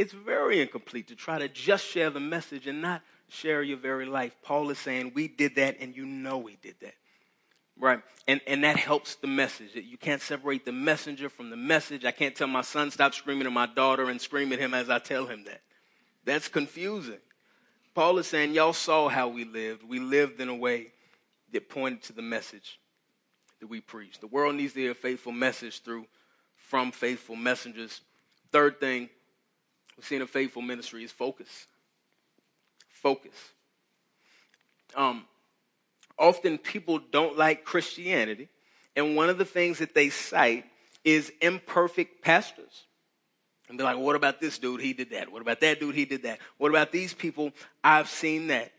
it's 0.00 0.14
very 0.14 0.62
incomplete 0.62 1.08
to 1.08 1.14
try 1.14 1.38
to 1.38 1.46
just 1.46 1.84
share 1.84 2.08
the 2.08 2.20
message 2.20 2.66
and 2.66 2.80
not 2.80 3.02
share 3.28 3.62
your 3.62 3.76
very 3.76 4.06
life. 4.06 4.34
Paul 4.42 4.70
is 4.70 4.78
saying, 4.78 5.12
We 5.14 5.28
did 5.28 5.56
that, 5.56 5.76
and 5.78 5.94
you 5.94 6.06
know 6.06 6.38
we 6.38 6.56
did 6.62 6.76
that. 6.80 6.94
Right? 7.78 8.00
And, 8.26 8.40
and 8.46 8.64
that 8.64 8.78
helps 8.78 9.16
the 9.16 9.26
message. 9.26 9.72
You 9.74 9.98
can't 9.98 10.22
separate 10.22 10.64
the 10.64 10.72
messenger 10.72 11.28
from 11.28 11.50
the 11.50 11.56
message. 11.56 12.06
I 12.06 12.12
can't 12.12 12.34
tell 12.34 12.46
my 12.46 12.62
son, 12.62 12.90
stop 12.90 13.12
screaming 13.12 13.46
at 13.46 13.52
my 13.52 13.66
daughter 13.66 14.08
and 14.08 14.18
scream 14.18 14.54
at 14.54 14.58
him 14.58 14.72
as 14.72 14.88
I 14.88 15.00
tell 15.00 15.26
him 15.26 15.44
that. 15.44 15.60
That's 16.24 16.48
confusing. 16.48 17.18
Paul 17.94 18.16
is 18.16 18.26
saying, 18.26 18.54
Y'all 18.54 18.72
saw 18.72 19.10
how 19.10 19.28
we 19.28 19.44
lived. 19.44 19.86
We 19.86 19.98
lived 20.00 20.40
in 20.40 20.48
a 20.48 20.56
way 20.56 20.92
that 21.52 21.68
pointed 21.68 22.04
to 22.04 22.14
the 22.14 22.22
message 22.22 22.80
that 23.60 23.66
we 23.66 23.82
preach. 23.82 24.18
The 24.18 24.28
world 24.28 24.54
needs 24.54 24.72
to 24.72 24.80
hear 24.80 24.92
a 24.92 24.94
faithful 24.94 25.32
message 25.32 25.82
through 25.82 26.06
from 26.56 26.90
faithful 26.90 27.36
messengers. 27.36 28.00
Third 28.50 28.80
thing, 28.80 29.10
we've 30.00 30.06
seen 30.06 30.22
a 30.22 30.26
faithful 30.26 30.62
ministry 30.62 31.04
is 31.04 31.12
focus. 31.12 31.66
Focus. 32.88 33.34
Um, 34.96 35.26
often 36.18 36.56
people 36.56 37.00
don't 37.12 37.36
like 37.36 37.66
Christianity, 37.66 38.48
and 38.96 39.14
one 39.14 39.28
of 39.28 39.36
the 39.36 39.44
things 39.44 39.78
that 39.80 39.94
they 39.94 40.08
cite 40.08 40.64
is 41.04 41.30
imperfect 41.42 42.22
pastors. 42.22 42.84
And 43.68 43.76
be 43.76 43.84
like, 43.84 43.96
well, 43.96 44.06
what 44.06 44.16
about 44.16 44.40
this 44.40 44.58
dude? 44.58 44.80
He 44.80 44.94
did 44.94 45.10
that. 45.10 45.30
What 45.30 45.42
about 45.42 45.60
that 45.60 45.80
dude? 45.80 45.94
He 45.94 46.06
did 46.06 46.22
that. 46.22 46.38
What 46.56 46.70
about 46.70 46.92
these 46.92 47.12
people? 47.12 47.52
I've 47.84 48.08
seen 48.08 48.46
that. 48.46 48.72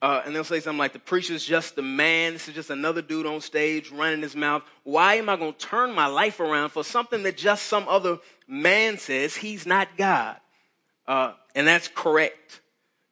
Uh, 0.00 0.22
and 0.24 0.32
they'll 0.32 0.44
say 0.44 0.60
something 0.60 0.78
like, 0.78 0.92
the 0.92 1.00
preacher's 1.00 1.44
just 1.44 1.76
a 1.76 1.82
man. 1.82 2.34
This 2.34 2.46
is 2.46 2.54
just 2.54 2.70
another 2.70 3.02
dude 3.02 3.26
on 3.26 3.40
stage 3.40 3.90
running 3.90 4.22
his 4.22 4.36
mouth. 4.36 4.62
Why 4.84 5.14
am 5.14 5.28
I 5.28 5.34
going 5.34 5.54
to 5.54 5.58
turn 5.58 5.92
my 5.92 6.06
life 6.06 6.38
around 6.38 6.70
for 6.70 6.84
something 6.84 7.24
that 7.24 7.36
just 7.36 7.66
some 7.66 7.88
other 7.88 8.18
man 8.46 8.96
says? 8.96 9.34
He's 9.34 9.66
not 9.66 9.88
God. 9.96 10.36
Uh, 11.08 11.32
and 11.54 11.66
that's 11.66 11.88
correct. 11.88 12.60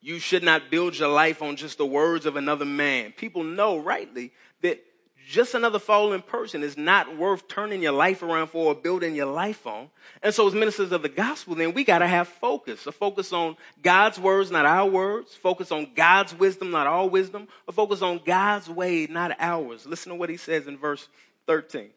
You 0.03 0.19
should 0.19 0.45
not 0.45 0.71
build 0.71 0.97
your 0.99 1.09
life 1.09 1.43
on 1.43 1.57
just 1.57 1.79
the 1.79 1.87
words 1.87 2.27
of 2.27 2.37
another 2.37 2.67
man. 2.67 3.13
People 3.13 3.43
know 3.43 3.79
rightly 3.79 4.33
that 4.61 4.85
just 5.27 5.55
another 5.55 5.81
fallen 5.81 6.23
person 6.23 6.63
is 6.63 6.77
not 6.77 7.17
worth 7.17 7.49
turning 7.49 7.83
your 7.83 7.93
life 7.93 8.23
around 8.23 8.49
for 8.49 8.67
or 8.67 8.75
building 8.75 9.17
your 9.17 9.27
life 9.27 9.67
on. 9.67 9.89
And 10.23 10.33
so, 10.33 10.47
as 10.47 10.55
ministers 10.55 10.93
of 10.93 11.03
the 11.03 11.09
gospel, 11.09 11.57
then 11.57 11.75
we 11.75 11.83
got 11.83 11.99
to 11.99 12.07
have 12.07 12.29
focus 12.29 12.87
a 12.87 12.93
focus 12.93 13.33
on 13.33 13.57
God's 13.83 14.21
words, 14.21 14.53
not 14.53 14.67
our 14.67 14.89
words, 14.89 15.35
focus 15.35 15.73
on 15.73 15.89
God's 15.97 16.35
wisdom, 16.35 16.71
not 16.71 16.87
our 16.87 17.09
wisdom, 17.09 17.49
a 17.67 17.73
focus 17.73 18.03
on 18.03 18.21
God's 18.25 18.69
way, 18.69 19.09
not 19.11 19.35
ours. 19.41 19.87
Listen 19.87 20.13
to 20.13 20.17
what 20.17 20.31
he 20.31 20.37
says 20.37 20.69
in 20.69 20.77
verse 20.77 21.09
13. 21.49 21.89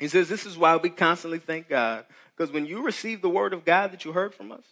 He 0.00 0.08
says, 0.08 0.28
This 0.28 0.46
is 0.46 0.58
why 0.58 0.76
we 0.76 0.90
constantly 0.90 1.38
thank 1.38 1.68
God, 1.68 2.06
because 2.36 2.52
when 2.52 2.66
you 2.66 2.82
receive 2.82 3.22
the 3.22 3.28
word 3.28 3.52
of 3.52 3.64
God 3.64 3.92
that 3.92 4.04
you 4.04 4.12
heard 4.12 4.34
from 4.34 4.50
us, 4.50 4.64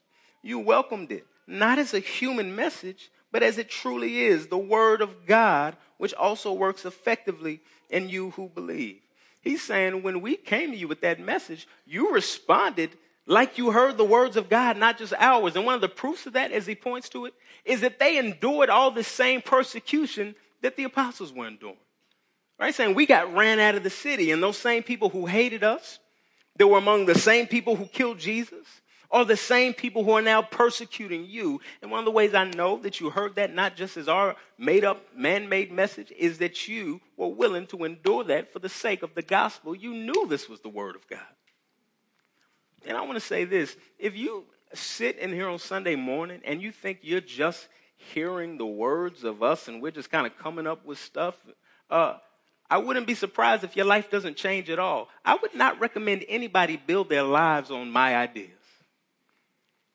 you 0.46 0.58
welcomed 0.58 1.12
it, 1.12 1.26
not 1.46 1.78
as 1.78 1.92
a 1.92 1.98
human 1.98 2.54
message, 2.54 3.10
but 3.32 3.42
as 3.42 3.58
it 3.58 3.68
truly 3.68 4.20
is 4.20 4.46
the 4.46 4.58
Word 4.58 5.02
of 5.02 5.26
God, 5.26 5.76
which 5.98 6.14
also 6.14 6.52
works 6.52 6.84
effectively 6.84 7.60
in 7.90 8.08
you 8.08 8.30
who 8.30 8.48
believe. 8.48 9.00
He's 9.40 9.62
saying 9.62 10.02
when 10.02 10.20
we 10.20 10.36
came 10.36 10.70
to 10.72 10.76
you 10.76 10.88
with 10.88 11.02
that 11.02 11.20
message, 11.20 11.68
you 11.84 12.12
responded 12.12 12.90
like 13.26 13.58
you 13.58 13.72
heard 13.72 13.96
the 13.96 14.04
words 14.04 14.36
of 14.36 14.48
God, 14.48 14.76
not 14.76 14.98
just 14.98 15.12
ours. 15.18 15.56
And 15.56 15.64
one 15.64 15.74
of 15.74 15.80
the 15.80 15.88
proofs 15.88 16.26
of 16.26 16.32
that, 16.34 16.52
as 16.52 16.66
he 16.66 16.74
points 16.74 17.08
to 17.10 17.26
it, 17.26 17.34
is 17.64 17.80
that 17.80 17.98
they 17.98 18.18
endured 18.18 18.70
all 18.70 18.90
the 18.90 19.04
same 19.04 19.42
persecution 19.42 20.34
that 20.62 20.76
the 20.76 20.84
apostles 20.84 21.32
were 21.32 21.46
enduring. 21.46 21.76
Right? 22.58 22.74
Saying 22.74 22.94
we 22.94 23.06
got 23.06 23.34
ran 23.34 23.58
out 23.58 23.74
of 23.74 23.82
the 23.82 23.90
city, 23.90 24.30
and 24.30 24.42
those 24.42 24.56
same 24.56 24.82
people 24.82 25.10
who 25.10 25.26
hated 25.26 25.62
us, 25.62 25.98
they 26.56 26.64
were 26.64 26.78
among 26.78 27.06
the 27.06 27.18
same 27.18 27.46
people 27.46 27.76
who 27.76 27.86
killed 27.86 28.18
Jesus 28.18 28.66
are 29.10 29.24
the 29.24 29.36
same 29.36 29.74
people 29.74 30.04
who 30.04 30.12
are 30.12 30.22
now 30.22 30.42
persecuting 30.42 31.26
you. 31.26 31.60
And 31.82 31.90
one 31.90 32.00
of 32.00 32.04
the 32.04 32.10
ways 32.10 32.34
I 32.34 32.44
know 32.44 32.78
that 32.78 33.00
you 33.00 33.10
heard 33.10 33.36
that 33.36 33.54
not 33.54 33.76
just 33.76 33.96
as 33.96 34.08
our 34.08 34.36
made 34.58 34.84
up, 34.84 35.16
man 35.16 35.48
made 35.48 35.72
message, 35.72 36.12
is 36.16 36.38
that 36.38 36.68
you 36.68 37.00
were 37.16 37.28
willing 37.28 37.66
to 37.68 37.84
endure 37.84 38.24
that 38.24 38.52
for 38.52 38.58
the 38.58 38.68
sake 38.68 39.02
of 39.02 39.14
the 39.14 39.22
gospel. 39.22 39.74
You 39.74 39.94
knew 39.94 40.26
this 40.28 40.48
was 40.48 40.60
the 40.60 40.68
word 40.68 40.96
of 40.96 41.06
God. 41.08 41.20
And 42.86 42.96
I 42.96 43.02
want 43.02 43.14
to 43.14 43.20
say 43.20 43.44
this 43.44 43.76
if 43.98 44.16
you 44.16 44.44
sit 44.74 45.18
in 45.18 45.32
here 45.32 45.48
on 45.48 45.58
Sunday 45.58 45.96
morning 45.96 46.40
and 46.44 46.60
you 46.60 46.72
think 46.72 46.98
you're 47.02 47.20
just 47.20 47.68
hearing 47.96 48.58
the 48.58 48.66
words 48.66 49.24
of 49.24 49.42
us 49.42 49.68
and 49.68 49.80
we're 49.80 49.90
just 49.90 50.10
kind 50.10 50.26
of 50.26 50.36
coming 50.38 50.66
up 50.66 50.84
with 50.84 50.98
stuff, 50.98 51.34
uh, 51.90 52.16
I 52.68 52.78
wouldn't 52.78 53.06
be 53.06 53.14
surprised 53.14 53.64
if 53.64 53.76
your 53.76 53.86
life 53.86 54.10
doesn't 54.10 54.36
change 54.36 54.70
at 54.70 54.78
all. 54.78 55.08
I 55.24 55.36
would 55.36 55.54
not 55.54 55.80
recommend 55.80 56.24
anybody 56.28 56.76
build 56.76 57.08
their 57.08 57.22
lives 57.22 57.70
on 57.70 57.90
my 57.90 58.16
ideas. 58.16 58.55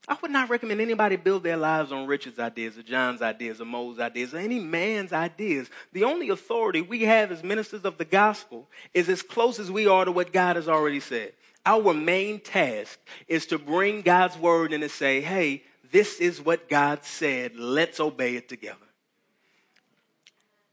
I 0.07 0.17
would 0.21 0.31
not 0.31 0.49
recommend 0.49 0.81
anybody 0.81 1.15
build 1.15 1.43
their 1.43 1.57
lives 1.57 1.91
on 1.91 2.07
Richard's 2.07 2.39
ideas 2.39 2.77
or 2.77 2.81
John's 2.81 3.21
ideas 3.21 3.61
or 3.61 3.65
Mo's 3.65 3.99
ideas 3.99 4.33
or 4.33 4.39
any 4.39 4.59
man's 4.59 5.13
ideas. 5.13 5.69
The 5.93 6.03
only 6.03 6.29
authority 6.29 6.81
we 6.81 7.03
have 7.03 7.31
as 7.31 7.43
ministers 7.43 7.85
of 7.85 7.97
the 7.97 8.05
gospel 8.05 8.67
is 8.93 9.09
as 9.09 9.21
close 9.21 9.59
as 9.59 9.69
we 9.69 9.87
are 9.87 10.05
to 10.05 10.11
what 10.11 10.33
God 10.33 10.55
has 10.55 10.67
already 10.67 10.99
said. 10.99 11.33
Our 11.65 11.93
main 11.93 12.39
task 12.39 12.99
is 13.27 13.45
to 13.47 13.59
bring 13.59 14.01
God's 14.01 14.37
word 14.37 14.73
and 14.73 14.81
to 14.81 14.89
say, 14.89 15.21
hey, 15.21 15.63
this 15.91 16.19
is 16.19 16.41
what 16.41 16.67
God 16.67 17.03
said. 17.03 17.55
Let's 17.55 17.99
obey 17.99 18.35
it 18.35 18.49
together. 18.49 18.77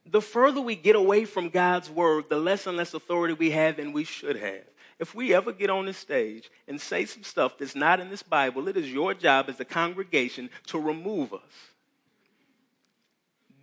The 0.06 0.22
further 0.22 0.62
we 0.62 0.74
get 0.74 0.96
away 0.96 1.26
from 1.26 1.50
God's 1.50 1.90
word, 1.90 2.30
the 2.30 2.38
less 2.38 2.66
and 2.66 2.78
less 2.78 2.94
authority 2.94 3.34
we 3.34 3.50
have 3.50 3.78
and 3.78 3.92
we 3.92 4.04
should 4.04 4.36
have. 4.36 4.64
If 4.98 5.14
we 5.14 5.32
ever 5.32 5.52
get 5.52 5.70
on 5.70 5.86
this 5.86 5.96
stage 5.96 6.50
and 6.66 6.80
say 6.80 7.04
some 7.04 7.22
stuff 7.22 7.58
that's 7.58 7.76
not 7.76 8.00
in 8.00 8.10
this 8.10 8.22
Bible, 8.22 8.66
it 8.68 8.76
is 8.76 8.92
your 8.92 9.14
job 9.14 9.48
as 9.48 9.60
a 9.60 9.64
congregation 9.64 10.50
to 10.66 10.78
remove 10.78 11.32
us. 11.32 11.40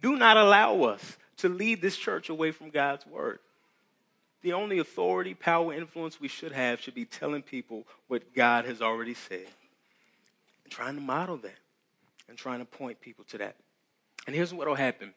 Do 0.01 0.15
not 0.15 0.37
allow 0.37 0.83
us 0.83 1.17
to 1.37 1.49
lead 1.49 1.81
this 1.81 1.97
church 1.97 2.29
away 2.29 2.51
from 2.51 2.69
God's 2.69 3.05
word. 3.05 3.39
The 4.43 4.53
only 4.53 4.79
authority, 4.79 5.33
power, 5.33 5.73
influence 5.73 6.21
we 6.21 6.27
should 6.27 6.51
have 6.51 6.79
should 6.79 6.93
be 6.93 7.05
telling 7.05 7.41
people 7.41 7.85
what 8.07 8.33
God 8.33 8.65
has 8.65 8.81
already 8.81 9.15
said 9.15 9.47
and 10.63 10.71
trying 10.71 10.95
to 10.95 11.01
model 11.01 11.37
that 11.37 11.57
and 12.29 12.37
trying 12.37 12.59
to 12.59 12.65
point 12.65 13.01
people 13.01 13.25
to 13.29 13.39
that. 13.39 13.55
And 14.27 14.35
here's 14.35 14.53
what 14.53 14.67
will 14.67 14.75
happen 14.75 15.13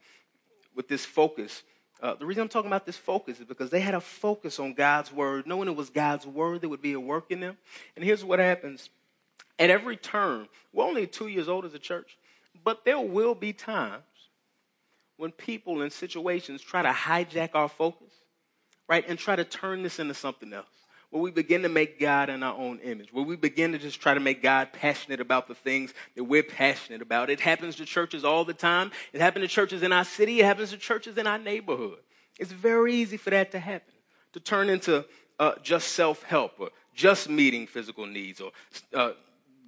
with 0.74 0.88
this 0.88 1.04
focus. 1.04 1.62
Uh, 2.00 2.14
the 2.14 2.24
reason 2.24 2.42
I'm 2.42 2.48
talking 2.48 2.68
about 2.68 2.86
this 2.86 2.96
focus 2.96 3.40
is 3.40 3.46
because 3.46 3.70
they 3.70 3.80
had 3.80 3.94
a 3.94 4.00
focus 4.00 4.60
on 4.60 4.74
God's 4.74 5.12
word, 5.12 5.46
knowing 5.46 5.68
it 5.68 5.74
was 5.74 5.90
God's 5.90 6.26
word 6.26 6.60
that 6.60 6.68
would 6.68 6.82
be 6.82 6.92
a 6.92 7.00
work 7.00 7.26
in 7.30 7.40
them. 7.40 7.56
And 7.96 8.04
here's 8.04 8.24
what 8.24 8.38
happens 8.38 8.90
at 9.58 9.70
every 9.70 9.96
turn, 9.96 10.48
we're 10.72 10.84
only 10.84 11.06
two 11.06 11.26
years 11.26 11.48
old 11.48 11.64
as 11.64 11.74
a 11.74 11.78
church, 11.78 12.16
but 12.62 12.84
there 12.84 13.00
will 13.00 13.34
be 13.34 13.52
times 13.52 14.02
when 15.16 15.32
people 15.32 15.82
in 15.82 15.90
situations 15.90 16.62
try 16.62 16.82
to 16.82 16.90
hijack 16.90 17.50
our 17.54 17.68
focus, 17.68 18.12
right, 18.88 19.04
and 19.08 19.18
try 19.18 19.34
to 19.34 19.44
turn 19.44 19.82
this 19.82 19.98
into 19.98 20.14
something 20.14 20.52
else. 20.52 20.66
Where 21.10 21.22
we 21.22 21.30
begin 21.30 21.62
to 21.62 21.70
make 21.70 21.98
God 21.98 22.28
in 22.28 22.42
our 22.42 22.54
own 22.54 22.80
image, 22.80 23.12
where 23.12 23.24
we 23.24 23.34
begin 23.36 23.72
to 23.72 23.78
just 23.78 23.98
try 24.00 24.12
to 24.12 24.20
make 24.20 24.42
God 24.42 24.72
passionate 24.72 25.20
about 25.20 25.48
the 25.48 25.54
things 25.54 25.94
that 26.16 26.24
we're 26.24 26.42
passionate 26.42 27.00
about. 27.00 27.30
It 27.30 27.40
happens 27.40 27.76
to 27.76 27.86
churches 27.86 28.24
all 28.24 28.44
the 28.44 28.52
time. 28.52 28.90
It 29.14 29.22
happens 29.22 29.44
to 29.44 29.48
churches 29.48 29.82
in 29.82 29.92
our 29.92 30.04
city. 30.04 30.40
It 30.40 30.44
happens 30.44 30.70
to 30.70 30.76
churches 30.76 31.16
in 31.16 31.26
our 31.26 31.38
neighborhood. 31.38 32.00
It's 32.38 32.52
very 32.52 32.94
easy 32.94 33.16
for 33.16 33.30
that 33.30 33.50
to 33.52 33.58
happen, 33.58 33.94
to 34.34 34.40
turn 34.40 34.68
into 34.68 35.06
uh, 35.38 35.52
just 35.62 35.88
self 35.88 36.22
help 36.24 36.52
or 36.58 36.70
just 36.94 37.28
meeting 37.28 37.66
physical 37.66 38.06
needs 38.06 38.40
or 38.40 38.50
uh, 38.92 39.12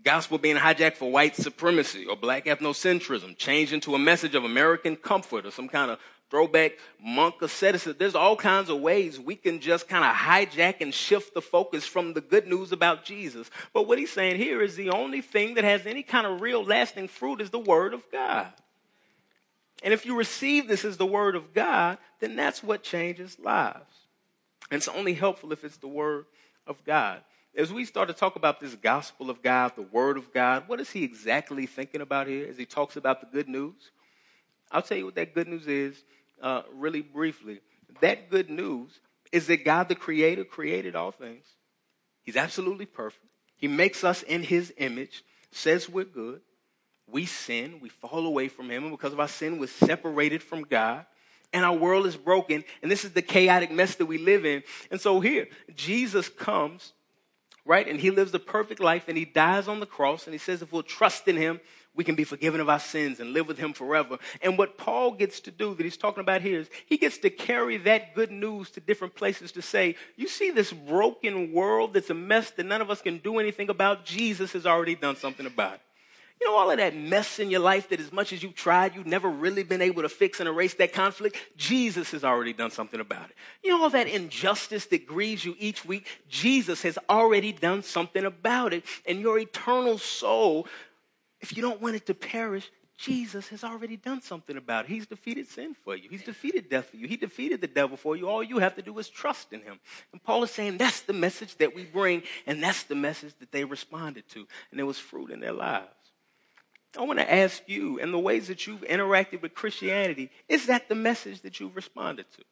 gospel 0.02 0.38
being 0.38 0.56
hijacked 0.56 0.96
for 0.96 1.10
white 1.10 1.36
supremacy 1.36 2.06
or 2.06 2.16
black 2.16 2.46
ethnocentrism, 2.46 3.36
changed 3.36 3.72
into 3.72 3.94
a 3.94 3.98
message 3.98 4.34
of 4.34 4.44
American 4.44 4.96
comfort 4.96 5.46
or 5.46 5.50
some 5.50 5.68
kind 5.68 5.90
of 5.90 5.98
throwback 6.30 6.72
monk 7.02 7.42
asceticism. 7.42 7.96
There's 7.98 8.14
all 8.14 8.36
kinds 8.36 8.70
of 8.70 8.80
ways 8.80 9.18
we 9.18 9.34
can 9.36 9.60
just 9.60 9.88
kind 9.88 10.04
of 10.04 10.14
hijack 10.14 10.80
and 10.80 10.94
shift 10.94 11.34
the 11.34 11.42
focus 11.42 11.86
from 11.86 12.14
the 12.14 12.20
good 12.20 12.46
news 12.46 12.72
about 12.72 13.04
Jesus. 13.04 13.50
But 13.72 13.86
what 13.86 13.98
he's 13.98 14.12
saying 14.12 14.36
here 14.36 14.62
is 14.62 14.76
the 14.76 14.90
only 14.90 15.20
thing 15.20 15.54
that 15.54 15.64
has 15.64 15.86
any 15.86 16.02
kind 16.02 16.26
of 16.26 16.40
real 16.40 16.64
lasting 16.64 17.08
fruit 17.08 17.40
is 17.40 17.50
the 17.50 17.58
word 17.58 17.92
of 17.92 18.02
God. 18.10 18.52
And 19.82 19.92
if 19.92 20.06
you 20.06 20.16
receive 20.16 20.68
this 20.68 20.84
as 20.84 20.96
the 20.96 21.06
word 21.06 21.34
of 21.34 21.52
God, 21.52 21.98
then 22.20 22.36
that's 22.36 22.62
what 22.62 22.82
changes 22.82 23.38
lives. 23.38 23.96
And 24.70 24.78
it's 24.78 24.88
only 24.88 25.14
helpful 25.14 25.52
if 25.52 25.64
it's 25.64 25.78
the 25.78 25.88
word 25.88 26.26
of 26.66 26.84
God 26.84 27.22
as 27.54 27.72
we 27.72 27.84
start 27.84 28.08
to 28.08 28.14
talk 28.14 28.36
about 28.36 28.60
this 28.60 28.74
gospel 28.74 29.28
of 29.28 29.42
God, 29.42 29.72
the 29.74 29.82
word 29.82 30.16
of 30.16 30.32
God, 30.32 30.64
what 30.68 30.80
is 30.80 30.90
he 30.90 31.02
exactly 31.02 31.66
thinking 31.66 32.00
about 32.00 32.26
here 32.26 32.46
as 32.48 32.56
he 32.56 32.64
talks 32.64 32.96
about 32.96 33.20
the 33.20 33.26
good 33.26 33.48
news? 33.48 33.90
I'll 34.70 34.82
tell 34.82 34.96
you 34.96 35.06
what 35.06 35.16
that 35.16 35.34
good 35.34 35.48
news 35.48 35.66
is 35.66 36.04
uh, 36.40 36.62
really 36.74 37.02
briefly. 37.02 37.60
That 38.00 38.30
good 38.30 38.50
news 38.50 39.00
is 39.32 39.46
that 39.46 39.64
God, 39.64 39.88
the 39.88 39.94
creator, 39.94 40.44
created 40.44 40.96
all 40.96 41.12
things. 41.12 41.44
He's 42.22 42.36
absolutely 42.36 42.86
perfect. 42.86 43.24
He 43.56 43.68
makes 43.68 44.04
us 44.04 44.22
in 44.22 44.42
his 44.42 44.72
image, 44.78 45.24
says 45.52 45.88
we're 45.88 46.04
good. 46.04 46.40
We 47.06 47.26
sin, 47.26 47.80
we 47.80 47.88
fall 47.88 48.26
away 48.26 48.48
from 48.48 48.70
him, 48.70 48.84
and 48.84 48.92
because 48.92 49.12
of 49.12 49.20
our 49.20 49.28
sin, 49.28 49.58
we're 49.58 49.66
separated 49.66 50.42
from 50.42 50.62
God 50.62 51.06
and 51.52 51.64
our 51.64 51.76
world 51.76 52.06
is 52.06 52.16
broken, 52.16 52.62
and 52.80 52.88
this 52.88 53.04
is 53.04 53.10
the 53.10 53.22
chaotic 53.22 53.72
mess 53.72 53.96
that 53.96 54.06
we 54.06 54.18
live 54.18 54.46
in. 54.46 54.62
And 54.92 55.00
so 55.00 55.18
here, 55.18 55.48
Jesus 55.74 56.28
comes 56.28 56.92
right? 57.64 57.86
And 57.86 58.00
he 58.00 58.10
lives 58.10 58.32
the 58.32 58.38
perfect 58.38 58.80
life 58.80 59.04
and 59.08 59.16
he 59.16 59.24
dies 59.24 59.68
on 59.68 59.80
the 59.80 59.86
cross. 59.86 60.26
And 60.26 60.34
he 60.34 60.38
says, 60.38 60.62
if 60.62 60.72
we'll 60.72 60.82
trust 60.82 61.28
in 61.28 61.36
him, 61.36 61.60
we 61.94 62.04
can 62.04 62.14
be 62.14 62.24
forgiven 62.24 62.60
of 62.60 62.68
our 62.68 62.78
sins 62.78 63.20
and 63.20 63.32
live 63.32 63.48
with 63.48 63.58
him 63.58 63.72
forever. 63.72 64.18
And 64.42 64.56
what 64.56 64.78
Paul 64.78 65.12
gets 65.12 65.40
to 65.40 65.50
do 65.50 65.74
that 65.74 65.82
he's 65.82 65.96
talking 65.96 66.20
about 66.20 66.40
here 66.40 66.60
is 66.60 66.70
he 66.86 66.96
gets 66.96 67.18
to 67.18 67.30
carry 67.30 67.76
that 67.78 68.14
good 68.14 68.30
news 68.30 68.70
to 68.70 68.80
different 68.80 69.14
places 69.14 69.52
to 69.52 69.62
say, 69.62 69.96
you 70.16 70.28
see 70.28 70.50
this 70.50 70.72
broken 70.72 71.52
world 71.52 71.94
that's 71.94 72.10
a 72.10 72.14
mess 72.14 72.50
that 72.52 72.66
none 72.66 72.80
of 72.80 72.90
us 72.90 73.02
can 73.02 73.18
do 73.18 73.38
anything 73.38 73.70
about. 73.70 74.04
Jesus 74.04 74.52
has 74.52 74.66
already 74.66 74.94
done 74.94 75.16
something 75.16 75.46
about 75.46 75.74
it. 75.74 75.80
You 76.40 76.48
know, 76.48 76.56
all 76.56 76.70
of 76.70 76.78
that 76.78 76.96
mess 76.96 77.38
in 77.38 77.50
your 77.50 77.60
life 77.60 77.90
that 77.90 78.00
as 78.00 78.12
much 78.12 78.32
as 78.32 78.42
you've 78.42 78.54
tried, 78.54 78.94
you've 78.94 79.06
never 79.06 79.28
really 79.28 79.62
been 79.62 79.82
able 79.82 80.00
to 80.00 80.08
fix 80.08 80.40
and 80.40 80.48
erase 80.48 80.72
that 80.74 80.94
conflict, 80.94 81.36
Jesus 81.58 82.12
has 82.12 82.24
already 82.24 82.54
done 82.54 82.70
something 82.70 82.98
about 82.98 83.28
it. 83.28 83.36
You 83.62 83.70
know, 83.70 83.82
all 83.82 83.90
that 83.90 84.06
injustice 84.06 84.86
that 84.86 85.06
grieves 85.06 85.44
you 85.44 85.54
each 85.58 85.84
week, 85.84 86.06
Jesus 86.30 86.80
has 86.82 86.98
already 87.10 87.52
done 87.52 87.82
something 87.82 88.24
about 88.24 88.72
it. 88.72 88.84
And 89.06 89.20
your 89.20 89.38
eternal 89.38 89.98
soul, 89.98 90.66
if 91.40 91.56
you 91.56 91.62
don't 91.62 91.80
want 91.80 91.96
it 91.96 92.06
to 92.06 92.14
perish, 92.14 92.70
Jesus 92.96 93.48
has 93.48 93.64
already 93.64 93.96
done 93.96 94.20
something 94.20 94.58
about 94.58 94.84
it. 94.84 94.90
He's 94.90 95.06
defeated 95.06 95.48
sin 95.48 95.74
for 95.74 95.96
you. 95.96 96.10
He's 96.10 96.22
defeated 96.22 96.68
death 96.68 96.90
for 96.90 96.98
you. 96.98 97.08
He 97.08 97.16
defeated 97.16 97.62
the 97.62 97.66
devil 97.66 97.96
for 97.96 98.14
you. 98.14 98.28
All 98.28 98.42
you 98.42 98.58
have 98.58 98.76
to 98.76 98.82
do 98.82 98.98
is 98.98 99.08
trust 99.08 99.54
in 99.54 99.62
him. 99.62 99.80
And 100.12 100.22
Paul 100.22 100.42
is 100.42 100.50
saying 100.50 100.76
that's 100.76 101.00
the 101.00 101.14
message 101.14 101.56
that 101.56 101.74
we 101.74 101.84
bring, 101.84 102.24
and 102.46 102.62
that's 102.62 102.82
the 102.82 102.94
message 102.94 103.32
that 103.40 103.52
they 103.52 103.64
responded 103.64 104.28
to. 104.30 104.40
And 104.70 104.78
there 104.78 104.84
was 104.84 104.98
fruit 104.98 105.30
in 105.30 105.40
their 105.40 105.54
lives. 105.54 105.88
I 106.98 107.02
want 107.04 107.20
to 107.20 107.32
ask 107.32 107.62
you, 107.66 107.96
in 107.98 108.12
the 108.12 108.18
ways 108.18 108.48
that 108.48 108.66
you've 108.66 108.82
interacted 108.82 109.40
with 109.40 109.54
Christianity, 109.54 110.30
is 110.48 110.66
that 110.66 110.88
the 110.90 110.94
message 110.94 111.40
that 111.40 111.58
you've 111.58 111.76
responded 111.76 112.26
to? 112.36 112.42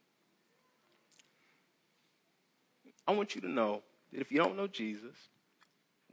I 3.07 3.13
want 3.13 3.35
you 3.35 3.43
to 3.43 3.49
know 3.51 3.83
that 4.13 4.21
if 4.21 4.33
you 4.33 4.39
don't 4.39 4.57
know 4.57 4.67
Jesus, 4.67 5.15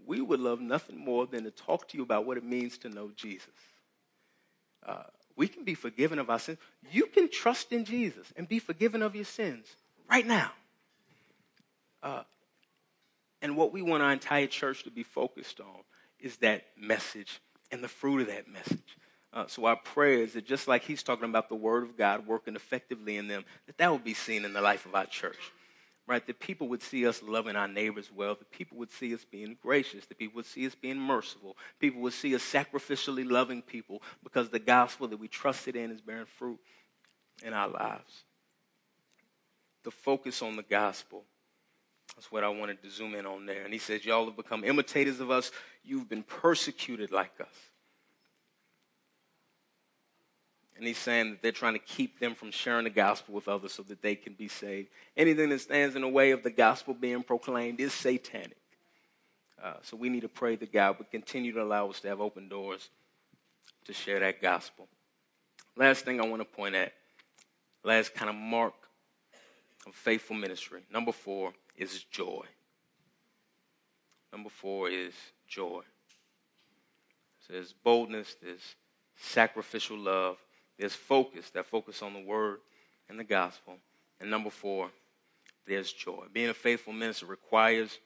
we 0.07 0.21
would 0.21 0.39
love 0.39 0.61
nothing 0.61 0.97
more 0.97 1.25
than 1.25 1.43
to 1.43 1.51
talk 1.51 1.87
to 1.89 1.97
you 1.97 2.03
about 2.03 2.25
what 2.25 2.37
it 2.37 2.43
means 2.43 2.77
to 2.79 2.89
know 2.89 3.11
Jesus. 3.15 3.47
Uh, 4.85 5.03
we 5.35 5.47
can 5.47 5.63
be 5.63 5.73
forgiven 5.73 6.19
of 6.19 6.29
our 6.29 6.39
sins. 6.39 6.57
You 6.91 7.07
can 7.07 7.29
trust 7.29 7.71
in 7.71 7.85
Jesus 7.85 8.31
and 8.35 8.47
be 8.47 8.59
forgiven 8.59 9.01
of 9.01 9.15
your 9.15 9.25
sins 9.25 9.67
right 10.09 10.25
now. 10.25 10.51
Uh, 12.01 12.23
and 13.41 13.57
what 13.57 13.73
we 13.73 13.81
want 13.81 14.03
our 14.03 14.13
entire 14.13 14.47
church 14.47 14.83
to 14.83 14.91
be 14.91 15.03
focused 15.03 15.59
on 15.59 15.83
is 16.19 16.37
that 16.37 16.63
message 16.77 17.41
and 17.71 17.83
the 17.83 17.87
fruit 17.87 18.21
of 18.21 18.27
that 18.27 18.47
message. 18.47 18.97
Uh, 19.33 19.45
so 19.47 19.65
our 19.65 19.75
prayer 19.75 20.19
is 20.19 20.33
that 20.33 20.45
just 20.45 20.67
like 20.67 20.83
he's 20.83 21.03
talking 21.03 21.29
about 21.29 21.49
the 21.49 21.55
word 21.55 21.83
of 21.83 21.97
God 21.97 22.25
working 22.25 22.55
effectively 22.55 23.17
in 23.17 23.27
them, 23.27 23.43
that 23.67 23.77
that 23.77 23.91
would 23.91 24.03
be 24.03 24.13
seen 24.13 24.45
in 24.45 24.53
the 24.53 24.61
life 24.61 24.85
of 24.85 24.95
our 24.95 25.05
church. 25.05 25.51
Right? 26.07 26.25
That 26.27 26.39
people 26.39 26.67
would 26.67 26.83
see 26.83 27.07
us 27.07 27.23
loving 27.23 27.55
our 27.55 27.67
neighbors 27.67 28.11
well. 28.15 28.35
That 28.35 28.51
people 28.51 28.77
would 28.77 28.91
see 28.91 29.13
us 29.13 29.25
being 29.25 29.57
gracious. 29.61 30.05
That 30.05 30.17
people 30.17 30.35
would 30.35 30.45
see 30.45 30.67
us 30.67 30.75
being 30.75 30.99
merciful. 30.99 31.57
People 31.79 32.01
would 32.01 32.13
see 32.13 32.35
us 32.35 32.43
sacrificially 32.43 33.29
loving 33.29 33.61
people 33.61 34.01
because 34.23 34.49
the 34.49 34.59
gospel 34.59 35.07
that 35.07 35.17
we 35.17 35.27
trusted 35.27 35.75
in 35.75 35.91
is 35.91 36.01
bearing 36.01 36.25
fruit 36.25 36.59
in 37.43 37.53
our 37.53 37.69
lives. 37.69 38.23
The 39.83 39.91
focus 39.91 40.41
on 40.41 40.55
the 40.55 40.63
gospel 40.63 41.25
that's 42.15 42.31
what 42.31 42.43
I 42.43 42.49
wanted 42.49 42.81
to 42.81 42.89
zoom 42.89 43.13
in 43.15 43.25
on 43.25 43.45
there. 43.45 43.63
And 43.63 43.73
he 43.73 43.79
says, 43.79 44.05
Y'all 44.05 44.25
have 44.25 44.35
become 44.35 44.63
imitators 44.63 45.19
of 45.19 45.31
us. 45.31 45.51
You've 45.83 46.09
been 46.09 46.23
persecuted 46.23 47.11
like 47.11 47.39
us. 47.39 47.53
And 50.77 50.85
he's 50.85 50.97
saying 50.97 51.31
that 51.31 51.41
they're 51.41 51.51
trying 51.53 51.73
to 51.73 51.79
keep 51.79 52.19
them 52.19 52.35
from 52.35 52.51
sharing 52.51 52.83
the 52.83 52.89
gospel 52.89 53.33
with 53.33 53.47
others 53.47 53.73
so 53.73 53.83
that 53.83 54.01
they 54.01 54.15
can 54.15 54.33
be 54.33 54.49
saved. 54.49 54.89
Anything 55.15 55.49
that 55.49 55.61
stands 55.61 55.95
in 55.95 56.01
the 56.01 56.07
way 56.07 56.31
of 56.31 56.43
the 56.43 56.49
gospel 56.51 56.93
being 56.93 57.23
proclaimed 57.23 57.79
is 57.79 57.93
satanic. 57.93 58.57
Uh, 59.63 59.75
so 59.81 59.95
we 59.95 60.09
need 60.09 60.21
to 60.21 60.29
pray 60.29 60.55
that 60.57 60.73
God 60.73 60.97
would 60.97 61.09
continue 61.09 61.53
to 61.53 61.63
allow 61.63 61.89
us 61.89 62.01
to 62.01 62.09
have 62.09 62.19
open 62.19 62.49
doors 62.49 62.89
to 63.85 63.93
share 63.93 64.19
that 64.19 64.41
gospel. 64.41 64.87
Last 65.77 66.03
thing 66.03 66.19
I 66.19 66.25
want 66.25 66.41
to 66.41 66.45
point 66.45 66.75
at, 66.75 66.93
last 67.83 68.13
kind 68.13 68.29
of 68.29 68.35
mark 68.35 68.73
of 69.87 69.95
faithful 69.95 70.35
ministry. 70.35 70.81
Number 70.91 71.11
four 71.11 71.53
is 71.77 72.03
joy. 72.03 72.45
Number 74.31 74.49
four 74.49 74.89
is 74.89 75.13
joy. 75.47 75.81
So 77.39 77.53
there's 77.53 77.73
boldness, 77.73 78.35
there's 78.41 78.75
sacrificial 79.15 79.97
love, 79.97 80.37
there's 80.77 80.93
focus, 80.93 81.49
that 81.51 81.65
focus 81.65 82.01
on 82.01 82.13
the 82.13 82.19
word 82.19 82.59
and 83.09 83.19
the 83.19 83.23
gospel. 83.23 83.75
And 84.19 84.29
number 84.29 84.49
four, 84.49 84.89
there's 85.67 85.91
joy. 85.91 86.25
Being 86.33 86.49
a 86.49 86.53
faithful 86.53 86.93
minister 86.93 87.25
requires 87.25 87.97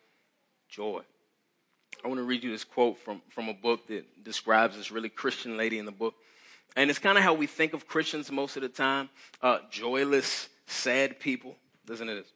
joy. 0.67 1.01
I 2.03 2.07
want 2.07 2.19
to 2.19 2.23
read 2.23 2.43
you 2.43 2.51
this 2.51 2.63
quote 2.63 2.97
from, 2.97 3.21
from 3.29 3.49
a 3.49 3.53
book 3.53 3.87
that 3.87 4.23
describes 4.23 4.77
this 4.77 4.91
really 4.91 5.09
Christian 5.09 5.57
lady 5.57 5.79
in 5.79 5.85
the 5.85 5.91
book. 5.91 6.13
And 6.75 6.89
it's 6.89 6.99
kind 6.99 7.17
of 7.17 7.23
how 7.23 7.33
we 7.33 7.47
think 7.47 7.73
of 7.73 7.87
Christians 7.87 8.31
most 8.31 8.55
of 8.55 8.61
the 8.61 8.69
time 8.69 9.09
uh, 9.41 9.59
joyless, 9.69 10.47
sad 10.67 11.19
people. 11.19 11.55
Listen 11.87 12.07
to 12.07 12.15
this. 12.15 12.31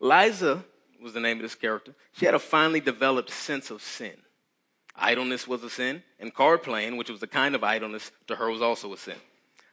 Liza 0.00 0.62
was 1.02 1.14
the 1.14 1.20
name 1.20 1.38
of 1.38 1.42
this 1.42 1.54
character. 1.54 1.94
She 2.12 2.26
had 2.26 2.34
a 2.34 2.38
finely 2.38 2.80
developed 2.80 3.30
sense 3.30 3.70
of 3.70 3.82
sin. 3.82 4.16
Idleness 4.98 5.46
was 5.46 5.62
a 5.62 5.70
sin, 5.70 6.02
and 6.18 6.34
card 6.34 6.62
playing, 6.62 6.96
which 6.96 7.10
was 7.10 7.22
a 7.22 7.28
kind 7.28 7.54
of 7.54 7.62
idleness, 7.62 8.10
to 8.26 8.36
her 8.36 8.50
was 8.50 8.60
also 8.62 8.92
a 8.92 8.96
sin. 8.98 9.16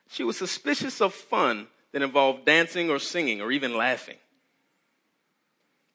She 0.08 0.24
was 0.24 0.38
suspicious 0.38 1.02
of 1.02 1.14
fun 1.14 1.68
that 1.92 2.04
involved 2.04 2.46
dancing 2.46 2.90
or 2.90 3.00
singing 3.00 3.42
or 3.42 3.52
even 3.52 3.76
laughing. 3.76 4.18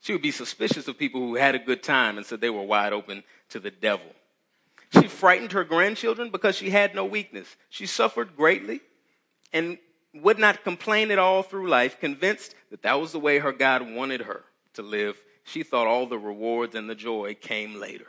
She 0.01 0.13
would 0.13 0.23
be 0.23 0.31
suspicious 0.31 0.89
of 0.89 0.99
people 0.99 1.21
who 1.21 1.37
had 1.37 1.55
a 1.55 1.59
good 1.59 1.83
time 1.83 2.17
and 2.17 2.27
said 2.27 2.41
they 2.41 2.51
were 2.51 2.63
wide 2.63 2.93
open 2.93 3.23
to 3.51 3.61
the 3.61 3.71
devil. 3.71 4.07
She 4.95 5.07
frightened 5.07 5.53
her 5.53 5.63
grandchildren 5.63 6.31
because 6.31 6.57
she 6.57 6.71
had 6.71 6.95
no 6.95 7.05
weakness. 7.05 7.57
She 7.69 7.87
suffered 7.87 8.37
greatly 8.37 8.81
and 9.53 9.79
would 10.15 10.39
not 10.39 10.65
complain 10.65 11.11
at 11.11 11.19
all 11.19 11.43
through 11.43 11.69
life, 11.69 12.01
convinced 12.01 12.55
that 12.71 12.83
that 12.83 13.01
was 13.01 13.13
the 13.13 13.21
way 13.21 13.39
her 13.39 13.53
God 13.53 13.89
wanted 13.89 14.23
her 14.23 14.45
to 14.75 14.83
live. 14.83 15.21
She 15.45 15.63
thought 15.63 15.87
all 15.87 16.07
the 16.07 16.19
rewards 16.19 16.75
and 16.75 16.91
the 16.91 16.95
joy 16.95 17.35
came 17.35 17.79
later. 17.79 18.07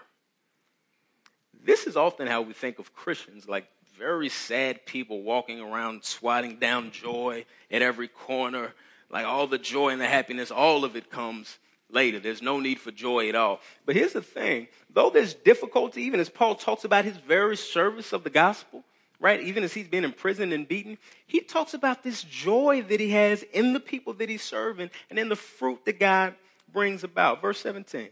This 1.64 1.86
is 1.86 1.96
often 1.96 2.28
how 2.28 2.42
we 2.42 2.54
think 2.54 2.80
of 2.80 2.94
Christians, 2.94 3.48
like 3.48 3.66
very 3.98 4.30
sad 4.30 4.86
people 4.86 5.22
walking 5.22 5.60
around 5.60 6.04
swatting 6.04 6.58
down 6.58 6.92
joy 6.92 7.46
at 7.70 7.82
every 7.82 8.08
corner. 8.08 8.74
Like 9.10 9.26
all 9.26 9.46
the 9.46 9.58
joy 9.58 9.90
and 9.90 10.02
the 10.02 10.08
happiness, 10.08 10.52
all 10.52 10.84
of 10.86 10.96
it 10.96 11.12
comes 11.12 11.60
later. 11.90 12.20
There's 12.20 12.42
no 12.42 12.60
need 12.60 12.80
for 12.80 12.92
joy 12.92 13.30
at 13.30 13.36
all. 13.36 13.60
But 13.86 13.96
here's 13.96 14.14
the 14.14 14.22
thing 14.22 14.68
though 14.90 15.10
there's 15.10 15.34
difficulty, 15.34 16.04
even 16.04 16.20
as 16.20 16.30
Paul 16.30 16.56
talks 16.56 16.84
about 16.84 17.06
his 17.06 17.18
very 17.18 17.58
service 17.58 18.14
of 18.14 18.24
the 18.24 18.30
gospel, 18.30 18.84
right? 19.20 19.42
Even 19.42 19.64
as 19.64 19.74
he's 19.74 19.88
been 19.88 20.06
imprisoned 20.06 20.54
and 20.54 20.68
beaten, 20.68 20.98
he 21.28 21.42
talks 21.42 21.74
about 21.74 22.04
this 22.04 22.24
joy 22.24 22.84
that 22.90 23.00
he 23.00 23.12
has 23.12 23.44
in 23.44 23.74
the 23.74 23.80
people 23.80 24.14
that 24.14 24.30
he's 24.30 24.44
serving 24.44 24.90
and 25.10 25.20
in 25.20 25.30
the 25.30 25.36
fruit 25.36 25.86
that 25.86 26.00
God 26.00 26.34
brings 26.72 27.04
about. 27.04 27.42
Verse 27.42 27.60
17. 27.60 28.10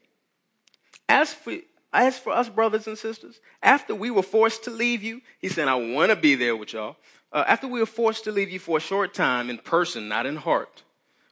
As 1.07 1.33
for, 1.33 1.55
as 1.91 2.17
for 2.17 2.31
us, 2.31 2.49
brothers 2.49 2.87
and 2.87 2.97
sisters, 2.97 3.39
after 3.63 3.95
we 3.95 4.11
were 4.11 4.23
forced 4.23 4.63
to 4.65 4.71
leave 4.71 5.03
you, 5.03 5.21
he 5.39 5.49
said, 5.49 5.67
I 5.67 5.75
want 5.75 6.11
to 6.11 6.15
be 6.15 6.35
there 6.35 6.55
with 6.55 6.73
y'all. 6.73 6.97
Uh, 7.31 7.43
after 7.47 7.67
we 7.67 7.79
were 7.79 7.85
forced 7.85 8.23
to 8.25 8.31
leave 8.31 8.49
you 8.49 8.59
for 8.59 8.77
a 8.77 8.81
short 8.81 9.13
time 9.13 9.49
in 9.49 9.57
person, 9.57 10.07
not 10.07 10.25
in 10.25 10.35
heart 10.35 10.83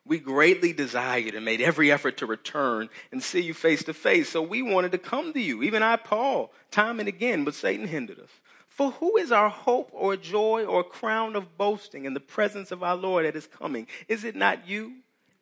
we 0.07 0.19
greatly 0.19 0.73
desired 0.73 1.35
and 1.35 1.45
made 1.45 1.61
every 1.61 1.91
effort 1.91 2.17
to 2.17 2.25
return 2.25 2.89
and 3.11 3.21
see 3.21 3.41
you 3.41 3.53
face 3.53 3.83
to 3.83 3.93
face. 3.93 4.29
So 4.29 4.41
we 4.41 4.61
wanted 4.61 4.91
to 4.93 4.97
come 4.97 5.33
to 5.33 5.41
you, 5.41 5.63
even 5.63 5.83
I, 5.83 5.97
Paul, 5.97 6.51
time 6.71 6.99
and 6.99 7.09
again, 7.09 7.43
but 7.43 7.53
Satan 7.53 7.87
hindered 7.87 8.19
us. 8.19 8.29
For 8.67 8.91
who 8.91 9.17
is 9.17 9.31
our 9.31 9.49
hope 9.49 9.89
or 9.91 10.15
joy 10.15 10.65
or 10.65 10.83
crown 10.83 11.35
of 11.35 11.57
boasting 11.57 12.05
in 12.05 12.13
the 12.13 12.19
presence 12.19 12.71
of 12.71 12.83
our 12.83 12.95
Lord 12.95 13.25
that 13.25 13.35
is 13.35 13.47
coming? 13.47 13.87
Is 14.07 14.23
it 14.23 14.35
not 14.35 14.67
you? 14.67 14.97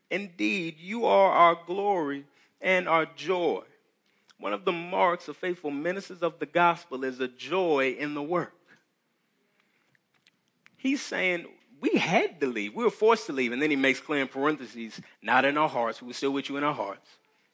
Indeed, 0.10 0.78
you 0.80 1.06
are 1.06 1.32
our 1.32 1.60
glory 1.66 2.26
and 2.62 2.88
our 2.88 3.06
joy. 3.06 3.64
One 4.40 4.54
of 4.54 4.66
the 4.66 4.72
marks 4.72 5.28
of 5.28 5.38
faithful 5.38 5.72
ministers 5.72 6.22
of 6.22 6.40
the 6.40 6.46
gospel 6.46 7.04
is 7.04 7.20
a 7.20 7.28
joy 7.28 7.96
in 7.98 8.14
the 8.14 8.24
work. 8.24 8.54
He's 10.78 11.02
saying 11.02 11.46
we 11.80 11.98
had 11.98 12.40
to 12.42 12.48
leave. 12.48 12.76
We 12.76 12.84
were 12.84 12.90
forced 12.90 13.28
to 13.28 13.34
leave. 13.34 13.52
And 13.52 13.62
then 13.62 13.70
he 13.70 13.76
makes 13.76 14.00
clear 14.00 14.22
in 14.22 14.28
parentheses, 14.28 15.02
not 15.22 15.46
in 15.46 15.58
our 15.58 15.70
hearts. 15.70 16.02
We 16.02 16.08
were 16.08 16.14
still 16.14 16.32
with 16.32 16.50
you 16.50 16.58
in 16.58 16.64
our 16.64 16.74
hearts. 16.74 17.10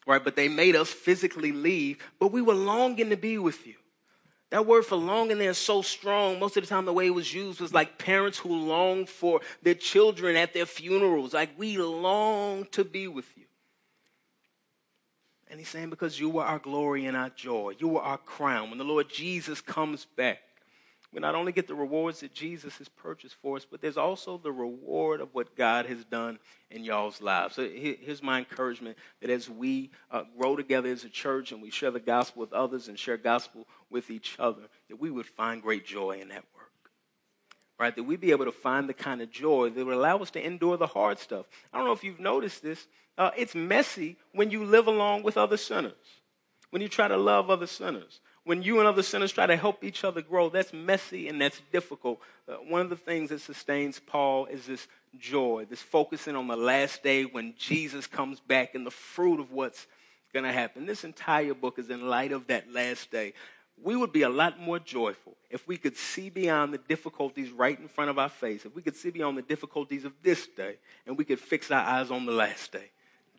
Right? 0.07 0.23
But 0.23 0.36
they 0.36 0.47
made 0.47 0.75
us 0.75 0.89
physically 0.89 1.51
leave, 1.51 1.99
but 2.19 2.32
we 2.32 2.41
were 2.41 2.55
longing 2.55 3.11
to 3.11 3.17
be 3.17 3.38
with 3.38 3.67
you. 3.67 3.75
That 4.49 4.65
word 4.65 4.86
for 4.86 4.97
longing 4.97 5.38
there 5.38 5.51
is 5.51 5.57
so 5.57 5.82
strong. 5.82 6.39
Most 6.39 6.57
of 6.57 6.63
the 6.63 6.67
time, 6.67 6.86
the 6.86 6.91
way 6.91 7.07
it 7.07 7.11
was 7.11 7.34
used 7.34 7.61
was 7.61 7.73
like 7.73 7.97
parents 7.97 8.38
who 8.38 8.53
long 8.53 9.05
for 9.05 9.39
their 9.61 9.75
children 9.75 10.36
at 10.36 10.53
their 10.53 10.65
funerals. 10.65 11.34
Like, 11.34 11.51
we 11.57 11.77
long 11.77 12.65
to 12.71 12.84
be 12.84 13.07
with 13.07 13.32
you. 13.38 13.45
And 15.52 15.60
he's 15.60 15.68
saying, 15.68 15.89
because 15.89 16.18
you 16.18 16.30
were 16.30 16.45
our 16.45 16.60
glory 16.60 17.06
and 17.06 17.18
our 17.18 17.30
joy, 17.30 17.74
you 17.78 17.89
were 17.89 18.02
our 18.02 18.18
crown. 18.18 18.70
When 18.70 18.78
the 18.78 18.86
Lord 18.86 19.10
Jesus 19.10 19.60
comes 19.60 20.06
back, 20.16 20.39
we 21.14 21.20
not 21.20 21.36
only 21.36 21.52
get 21.52 21.68
the 21.68 21.76
rewards 21.76 22.22
that 22.22 22.34
Jesus 22.34 22.78
has 22.78 22.88
purchased 22.88 23.36
for 23.41 23.58
us, 23.58 23.66
but 23.70 23.82
there's 23.82 23.97
also 23.97 24.38
the 24.38 24.52
reward 24.52 25.20
of 25.20 25.28
what 25.34 25.58
God 25.58 25.88
has 25.88 26.06
done 26.06 26.39
in 26.70 26.86
y'all's 26.86 27.20
lives. 27.20 27.56
So 27.56 27.68
here's 27.68 28.24
my 28.24 28.39
encouragement 28.39 28.97
that 29.20 29.30
as 29.30 29.49
we 29.49 29.91
uh, 30.10 30.24
grow 30.39 30.56
together 30.56 30.88
as 30.88 31.04
a 31.04 31.10
church 31.10 31.52
and 31.52 31.62
we 31.62 31.70
share 31.70 31.91
the 31.91 31.99
gospel 31.99 32.39
with 32.39 32.54
others 32.54 32.88
and 32.88 32.97
share 32.97 33.18
gospel 33.18 33.68
with 33.89 34.10
each 34.10 34.38
other, 34.39 34.62
that 34.88 35.02
we 35.02 35.12
would 35.12 35.26
find 35.26 35.62
great 35.62 35.86
joy 35.86 36.20
in 36.22 36.30
that 36.30 36.45
work. 36.56 36.72
Right? 37.78 37.93
That 37.93 38.04
we'd 38.04 38.22
be 38.22 38.32
able 38.32 38.45
to 38.45 38.54
find 38.54 38.88
the 38.88 38.93
kind 38.93 39.22
of 39.22 39.30
joy 39.30 39.70
that 39.72 39.86
would 39.86 39.95
allow 39.95 40.20
us 40.20 40.32
to 40.32 40.45
endure 40.45 40.78
the 40.78 40.88
hard 40.88 41.20
stuff. 41.20 41.45
I 41.74 41.78
don't 41.78 41.88
know 41.88 41.93
if 41.93 42.06
you've 42.06 42.22
noticed 42.22 42.64
this. 42.64 42.88
Uh, 43.22 43.32
it's 43.38 43.53
messy 43.53 44.17
when 44.34 44.49
you 44.49 44.63
live 44.63 44.88
along 44.88 45.22
with 45.22 45.38
other 45.38 45.57
sinners, 45.57 45.93
when 46.72 46.82
you 46.82 46.89
try 46.89 47.07
to 47.07 47.17
love 47.17 47.49
other 47.49 47.67
sinners 47.67 48.19
when 48.43 48.63
you 48.63 48.80
and 48.80 48.88
other 48.88 49.03
sinners 49.03 49.32
try 49.32 49.45
to 49.45 49.55
help 49.55 49.84
each 49.84 50.03
other 50.03 50.22
grow, 50.22 50.49
that's 50.49 50.74
messy 50.74 51.28
and 51.28 51.39
that's 51.39 51.61
difficult. 51.72 52.19
Uh, 52.47 52.53
one 52.55 52.82
of 52.82 52.89
the 52.89 52.95
things 52.95 53.30
that 53.30 53.39
sustains 53.39 53.99
Paul 53.99 54.47
is 54.47 54.65
this 54.65 54.88
joy, 55.17 55.67
this 55.69 55.82
focusing 55.82 56.36
on 56.36 56.47
the 56.47 56.55
last 56.55 57.03
day 57.03 57.24
when 57.24 57.53
Jesus 57.57 58.07
comes 58.07 58.39
back 58.39 58.74
and 58.74 58.86
the 58.86 58.91
fruit 58.91 59.39
of 59.39 59.51
what's 59.51 59.86
going 60.34 60.45
to 60.45 60.51
happen. 60.51 60.86
This 60.86 61.03
entire 61.03 61.53
book 61.53 61.78
is 61.78 61.89
in 61.89 62.09
light 62.09 62.32
of 62.32 62.47
that 62.47 62.72
last 62.72 63.11
day. 63.11 63.34
We 63.84 63.95
would 63.95 64.11
be 64.11 64.24
a 64.24 64.30
lot 64.30 64.59
more 64.59 64.80
joyful 64.80 65.36
if 65.49 65.67
we 65.67 65.78
could 65.78 65.97
see 65.97 66.30
beyond 66.30 66.74
the 66.74 66.78
difficulties 66.78 67.51
right 67.51 67.80
in 67.80 67.88
front 67.88 68.09
of 68.09 68.17
our 68.17 68.30
face, 68.30 68.65
if 68.65 68.76
we 68.76 68.82
could 68.82 68.95
see 68.95 69.09
beyond 69.11 69.38
the 69.38 69.43
difficulties 69.43 70.05
of 70.05 70.13
this 70.24 70.47
day, 70.47 70.78
and 71.05 71.17
we 71.17 71.26
could 71.26 71.39
fix 71.39 71.69
our 71.72 71.84
eyes 71.84 72.11
on 72.11 72.26
the 72.26 72.32
last 72.32 72.72
day. 72.72 72.89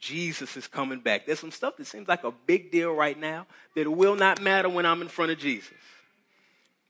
Jesus 0.02 0.56
is 0.56 0.66
coming 0.66 0.98
back. 0.98 1.26
There's 1.26 1.38
some 1.38 1.52
stuff 1.52 1.76
that 1.76 1.86
seems 1.86 2.08
like 2.08 2.24
a 2.24 2.32
big 2.32 2.72
deal 2.72 2.92
right 2.92 3.18
now 3.18 3.46
that 3.76 3.88
will 3.88 4.16
not 4.16 4.42
matter 4.42 4.68
when 4.68 4.84
I'm 4.84 5.00
in 5.00 5.06
front 5.06 5.30
of 5.30 5.38
Jesus. 5.38 5.70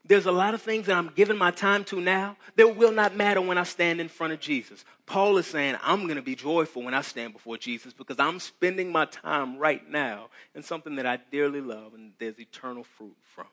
There's 0.03 0.25
a 0.25 0.31
lot 0.31 0.55
of 0.55 0.63
things 0.63 0.87
that 0.87 0.97
I'm 0.97 1.11
giving 1.15 1.37
my 1.37 1.51
time 1.51 1.83
to 1.85 2.01
now 2.01 2.35
that 2.55 2.75
will 2.75 2.91
not 2.91 3.15
matter 3.15 3.39
when 3.39 3.59
I 3.59 3.63
stand 3.63 4.01
in 4.01 4.09
front 4.09 4.33
of 4.33 4.39
Jesus. 4.39 4.83
Paul 5.05 5.37
is 5.37 5.45
saying, 5.45 5.77
I'm 5.83 6.05
going 6.05 6.15
to 6.15 6.23
be 6.23 6.35
joyful 6.35 6.81
when 6.81 6.95
I 6.95 7.01
stand 7.01 7.33
before 7.33 7.55
Jesus 7.55 7.93
because 7.93 8.17
I'm 8.17 8.39
spending 8.39 8.91
my 8.91 9.05
time 9.05 9.59
right 9.59 9.87
now 9.87 10.29
in 10.55 10.63
something 10.63 10.95
that 10.95 11.05
I 11.05 11.19
dearly 11.31 11.61
love 11.61 11.93
and 11.93 12.13
there's 12.17 12.39
eternal 12.39 12.83
fruit 12.83 13.15
from. 13.35 13.47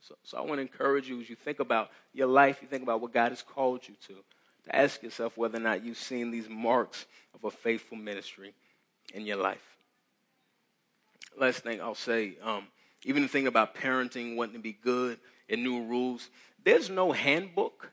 So, 0.00 0.16
so 0.24 0.38
I 0.38 0.40
want 0.40 0.56
to 0.56 0.62
encourage 0.62 1.08
you 1.08 1.20
as 1.20 1.30
you 1.30 1.36
think 1.36 1.60
about 1.60 1.90
your 2.12 2.26
life, 2.26 2.58
you 2.60 2.68
think 2.68 2.82
about 2.82 3.00
what 3.00 3.14
God 3.14 3.30
has 3.30 3.42
called 3.42 3.86
you 3.88 3.94
to 4.08 4.14
to 4.64 4.76
ask 4.76 5.02
yourself 5.02 5.36
whether 5.36 5.58
or 5.58 5.60
not 5.60 5.84
you've 5.84 5.98
seen 5.98 6.30
these 6.30 6.48
marks 6.48 7.06
of 7.34 7.44
a 7.44 7.50
faithful 7.50 7.96
ministry 7.96 8.54
in 9.12 9.26
your 9.26 9.36
life. 9.36 9.76
Last 11.38 11.60
thing 11.60 11.80
I'll 11.80 11.94
say, 11.94 12.34
um, 12.42 12.64
even 13.04 13.22
the 13.22 13.28
thing 13.28 13.46
about 13.46 13.74
parenting 13.74 14.36
wanting 14.36 14.54
to 14.54 14.60
be 14.60 14.72
good 14.72 15.18
and 15.48 15.62
new 15.62 15.84
rules, 15.84 16.30
there's 16.64 16.88
no 16.88 17.12
handbook, 17.12 17.90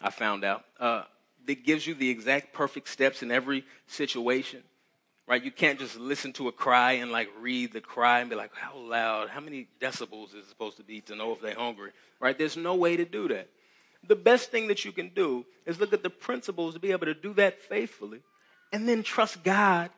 I 0.00 0.10
found 0.10 0.44
out, 0.44 0.64
uh, 0.78 1.04
that 1.46 1.64
gives 1.64 1.86
you 1.86 1.94
the 1.94 2.08
exact 2.08 2.52
perfect 2.52 2.88
steps 2.88 3.22
in 3.22 3.32
every 3.32 3.64
situation. 3.86 4.62
Right? 5.26 5.42
You 5.42 5.50
can't 5.50 5.78
just 5.78 5.98
listen 5.98 6.32
to 6.34 6.48
a 6.48 6.52
cry 6.52 6.92
and 6.92 7.10
like 7.10 7.28
read 7.40 7.72
the 7.72 7.80
cry 7.80 8.20
and 8.20 8.28
be 8.28 8.36
like, 8.36 8.54
how 8.54 8.76
loud, 8.76 9.30
how 9.30 9.40
many 9.40 9.68
decibels 9.80 10.28
is 10.30 10.44
it 10.44 10.48
supposed 10.48 10.76
to 10.76 10.82
be 10.82 11.00
to 11.02 11.16
know 11.16 11.32
if 11.32 11.40
they're 11.40 11.54
hungry? 11.54 11.92
Right? 12.20 12.36
There's 12.36 12.56
no 12.56 12.74
way 12.74 12.96
to 12.96 13.04
do 13.04 13.28
that 13.28 13.48
the 14.06 14.16
best 14.16 14.50
thing 14.50 14.68
that 14.68 14.84
you 14.84 14.92
can 14.92 15.10
do 15.10 15.44
is 15.66 15.78
look 15.78 15.92
at 15.92 16.02
the 16.02 16.10
principles 16.10 16.74
to 16.74 16.80
be 16.80 16.92
able 16.92 17.06
to 17.06 17.14
do 17.14 17.32
that 17.34 17.60
faithfully 17.62 18.20
and 18.72 18.88
then 18.88 19.02
trust 19.02 19.42
God 19.42 19.90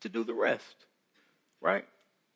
to 0.00 0.08
do 0.08 0.24
the 0.24 0.34
rest. 0.34 0.86
Right? 1.60 1.84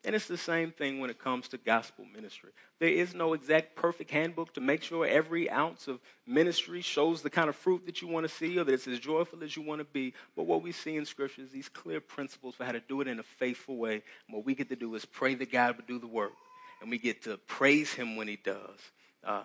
And 0.04 0.14
it's 0.14 0.28
the 0.28 0.38
same 0.38 0.70
thing 0.70 1.00
when 1.00 1.10
it 1.10 1.18
comes 1.18 1.48
to 1.48 1.58
gospel 1.58 2.04
ministry. 2.14 2.50
There 2.78 2.88
is 2.88 3.12
no 3.12 3.32
exact 3.32 3.74
perfect 3.74 4.12
handbook 4.12 4.54
to 4.54 4.60
make 4.60 4.84
sure 4.84 5.04
every 5.04 5.50
ounce 5.50 5.88
of 5.88 5.98
ministry 6.24 6.80
shows 6.80 7.22
the 7.22 7.30
kind 7.30 7.48
of 7.48 7.56
fruit 7.56 7.86
that 7.86 8.00
you 8.00 8.06
want 8.06 8.24
to 8.24 8.32
see 8.32 8.56
or 8.56 8.62
that 8.62 8.72
it's 8.72 8.86
as 8.86 9.00
joyful 9.00 9.42
as 9.42 9.56
you 9.56 9.62
want 9.62 9.80
to 9.80 9.84
be. 9.84 10.14
But 10.36 10.46
what 10.46 10.62
we 10.62 10.70
see 10.70 10.96
in 10.96 11.04
Scripture 11.06 11.42
is 11.42 11.50
these 11.50 11.68
clear 11.68 12.00
principles 12.00 12.54
for 12.54 12.64
how 12.64 12.70
to 12.70 12.80
do 12.80 13.00
it 13.00 13.08
in 13.08 13.18
a 13.18 13.24
faithful 13.24 13.78
way. 13.78 13.94
And 13.94 14.36
what 14.36 14.46
we 14.46 14.54
get 14.54 14.68
to 14.68 14.76
do 14.76 14.94
is 14.94 15.04
pray 15.04 15.34
that 15.34 15.50
God 15.50 15.76
would 15.76 15.88
do 15.88 15.98
the 15.98 16.06
work. 16.06 16.34
And 16.80 16.88
we 16.88 16.98
get 16.98 17.24
to 17.24 17.36
praise 17.38 17.92
Him 17.92 18.14
when 18.14 18.28
He 18.28 18.36
does. 18.36 18.78
Uh, 19.24 19.42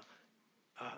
uh, 0.80 0.90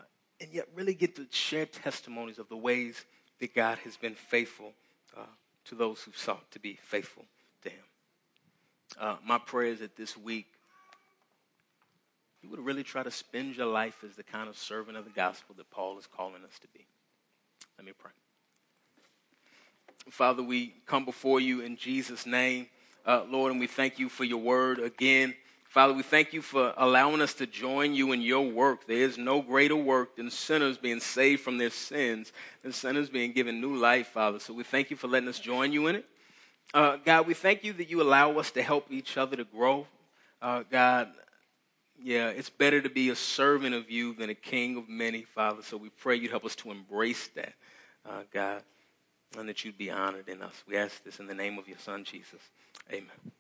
and 0.44 0.54
yet 0.54 0.68
really 0.76 0.94
get 0.94 1.16
to 1.16 1.26
share 1.32 1.66
testimonies 1.66 2.38
of 2.38 2.50
the 2.50 2.58
ways 2.58 3.06
that 3.40 3.56
God 3.56 3.78
has 3.86 3.96
been 3.96 4.14
faithful 4.14 4.74
uh, 5.18 5.22
to 5.66 5.76
those 5.76 6.02
who 6.02 6.12
sought 6.12 6.52
to 6.52 6.60
be 6.60 6.78
faithful 6.84 7.24
to 7.62 7.70
Him. 7.70 7.84
Uh, 9.00 9.16
my 9.26 9.38
prayer 9.38 9.72
is 9.72 9.80
that 9.80 9.96
this 9.96 10.18
week 10.18 10.48
you 12.42 12.50
would 12.50 12.60
really 12.60 12.84
try 12.84 13.04
to 13.04 13.10
spend 13.10 13.56
your 13.56 13.68
life 13.68 14.04
as 14.04 14.18
the 14.18 14.24
kind 14.24 14.50
of 14.50 14.58
servant 14.58 14.98
of 14.98 15.06
the 15.06 15.12
gospel 15.12 15.56
that 15.58 15.72
Paul 15.72 15.98
is 15.98 16.08
calling 16.08 16.44
us 16.44 16.60
to 16.60 16.68
be. 16.74 16.86
Let 17.78 17.86
me 17.86 17.94
pray. 17.98 18.12
Father, 20.10 20.44
we 20.44 20.74
come 20.86 21.06
before 21.06 21.40
you 21.40 21.62
in 21.62 21.78
Jesus' 21.78 22.26
name, 22.26 22.68
uh, 23.06 23.24
Lord, 23.30 23.52
and 23.52 23.62
we 23.62 23.68
thank 23.68 23.98
you 23.98 24.10
for 24.10 24.26
your 24.26 24.42
word 24.42 24.80
again. 24.80 25.36
Father, 25.74 25.96
we 25.96 26.04
thank 26.04 26.34
you 26.34 26.44
for 26.44 26.72
allowing 26.78 27.20
us 27.20 27.34
to 27.34 27.48
join 27.48 27.96
you 27.96 28.12
in 28.12 28.22
your 28.22 28.48
work. 28.48 28.86
There 28.86 28.96
is 28.96 29.18
no 29.18 29.42
greater 29.42 29.76
work 29.76 30.16
than 30.16 30.30
sinners 30.30 30.78
being 30.78 31.00
saved 31.00 31.42
from 31.42 31.58
their 31.58 31.72
sins 31.72 32.32
and 32.64 32.76
sinners 32.76 33.10
being 33.10 33.32
given 33.32 33.60
new 33.60 33.76
life, 33.76 34.10
Father. 34.10 34.38
So 34.38 34.54
we 34.54 34.64
thank 34.64 34.92
you 34.92 34.96
for 34.96 35.08
letting 35.08 35.28
us 35.28 35.40
join 35.40 35.74
you 35.74 35.88
in 35.88 35.96
it. 35.96 36.06
Uh, 36.76 36.98
God, 37.04 37.26
we 37.26 37.34
thank 37.34 37.64
you 37.64 37.74
that 37.74 37.90
you 37.90 38.04
allow 38.04 38.38
us 38.38 38.52
to 38.52 38.62
help 38.62 38.92
each 38.92 39.18
other 39.18 39.36
to 39.36 39.46
grow. 39.46 39.88
Uh, 40.44 40.62
God, 40.70 41.10
yeah, 42.00 42.28
it's 42.28 42.52
better 42.52 42.80
to 42.80 42.90
be 42.90 43.10
a 43.10 43.16
servant 43.16 43.74
of 43.74 43.90
you 43.90 44.14
than 44.14 44.30
a 44.30 44.36
king 44.36 44.78
of 44.78 44.88
many, 44.88 45.24
Father. 45.24 45.64
So 45.64 45.76
we 45.76 45.90
pray 45.90 46.18
you'd 46.18 46.30
help 46.30 46.46
us 46.46 46.56
to 46.58 46.70
embrace 46.70 47.30
that, 47.30 47.56
uh, 48.08 48.22
God, 48.32 48.62
and 49.40 49.50
that 49.50 49.66
you'd 49.66 49.80
be 49.80 49.90
honored 49.90 50.30
in 50.30 50.44
us. 50.44 50.64
We 50.68 50.78
ask 50.78 51.04
this 51.04 51.20
in 51.20 51.26
the 51.26 51.34
name 51.34 51.58
of 51.58 51.68
your 51.68 51.80
Son, 51.80 52.04
Jesus. 52.04 52.42
Amen. 52.92 53.32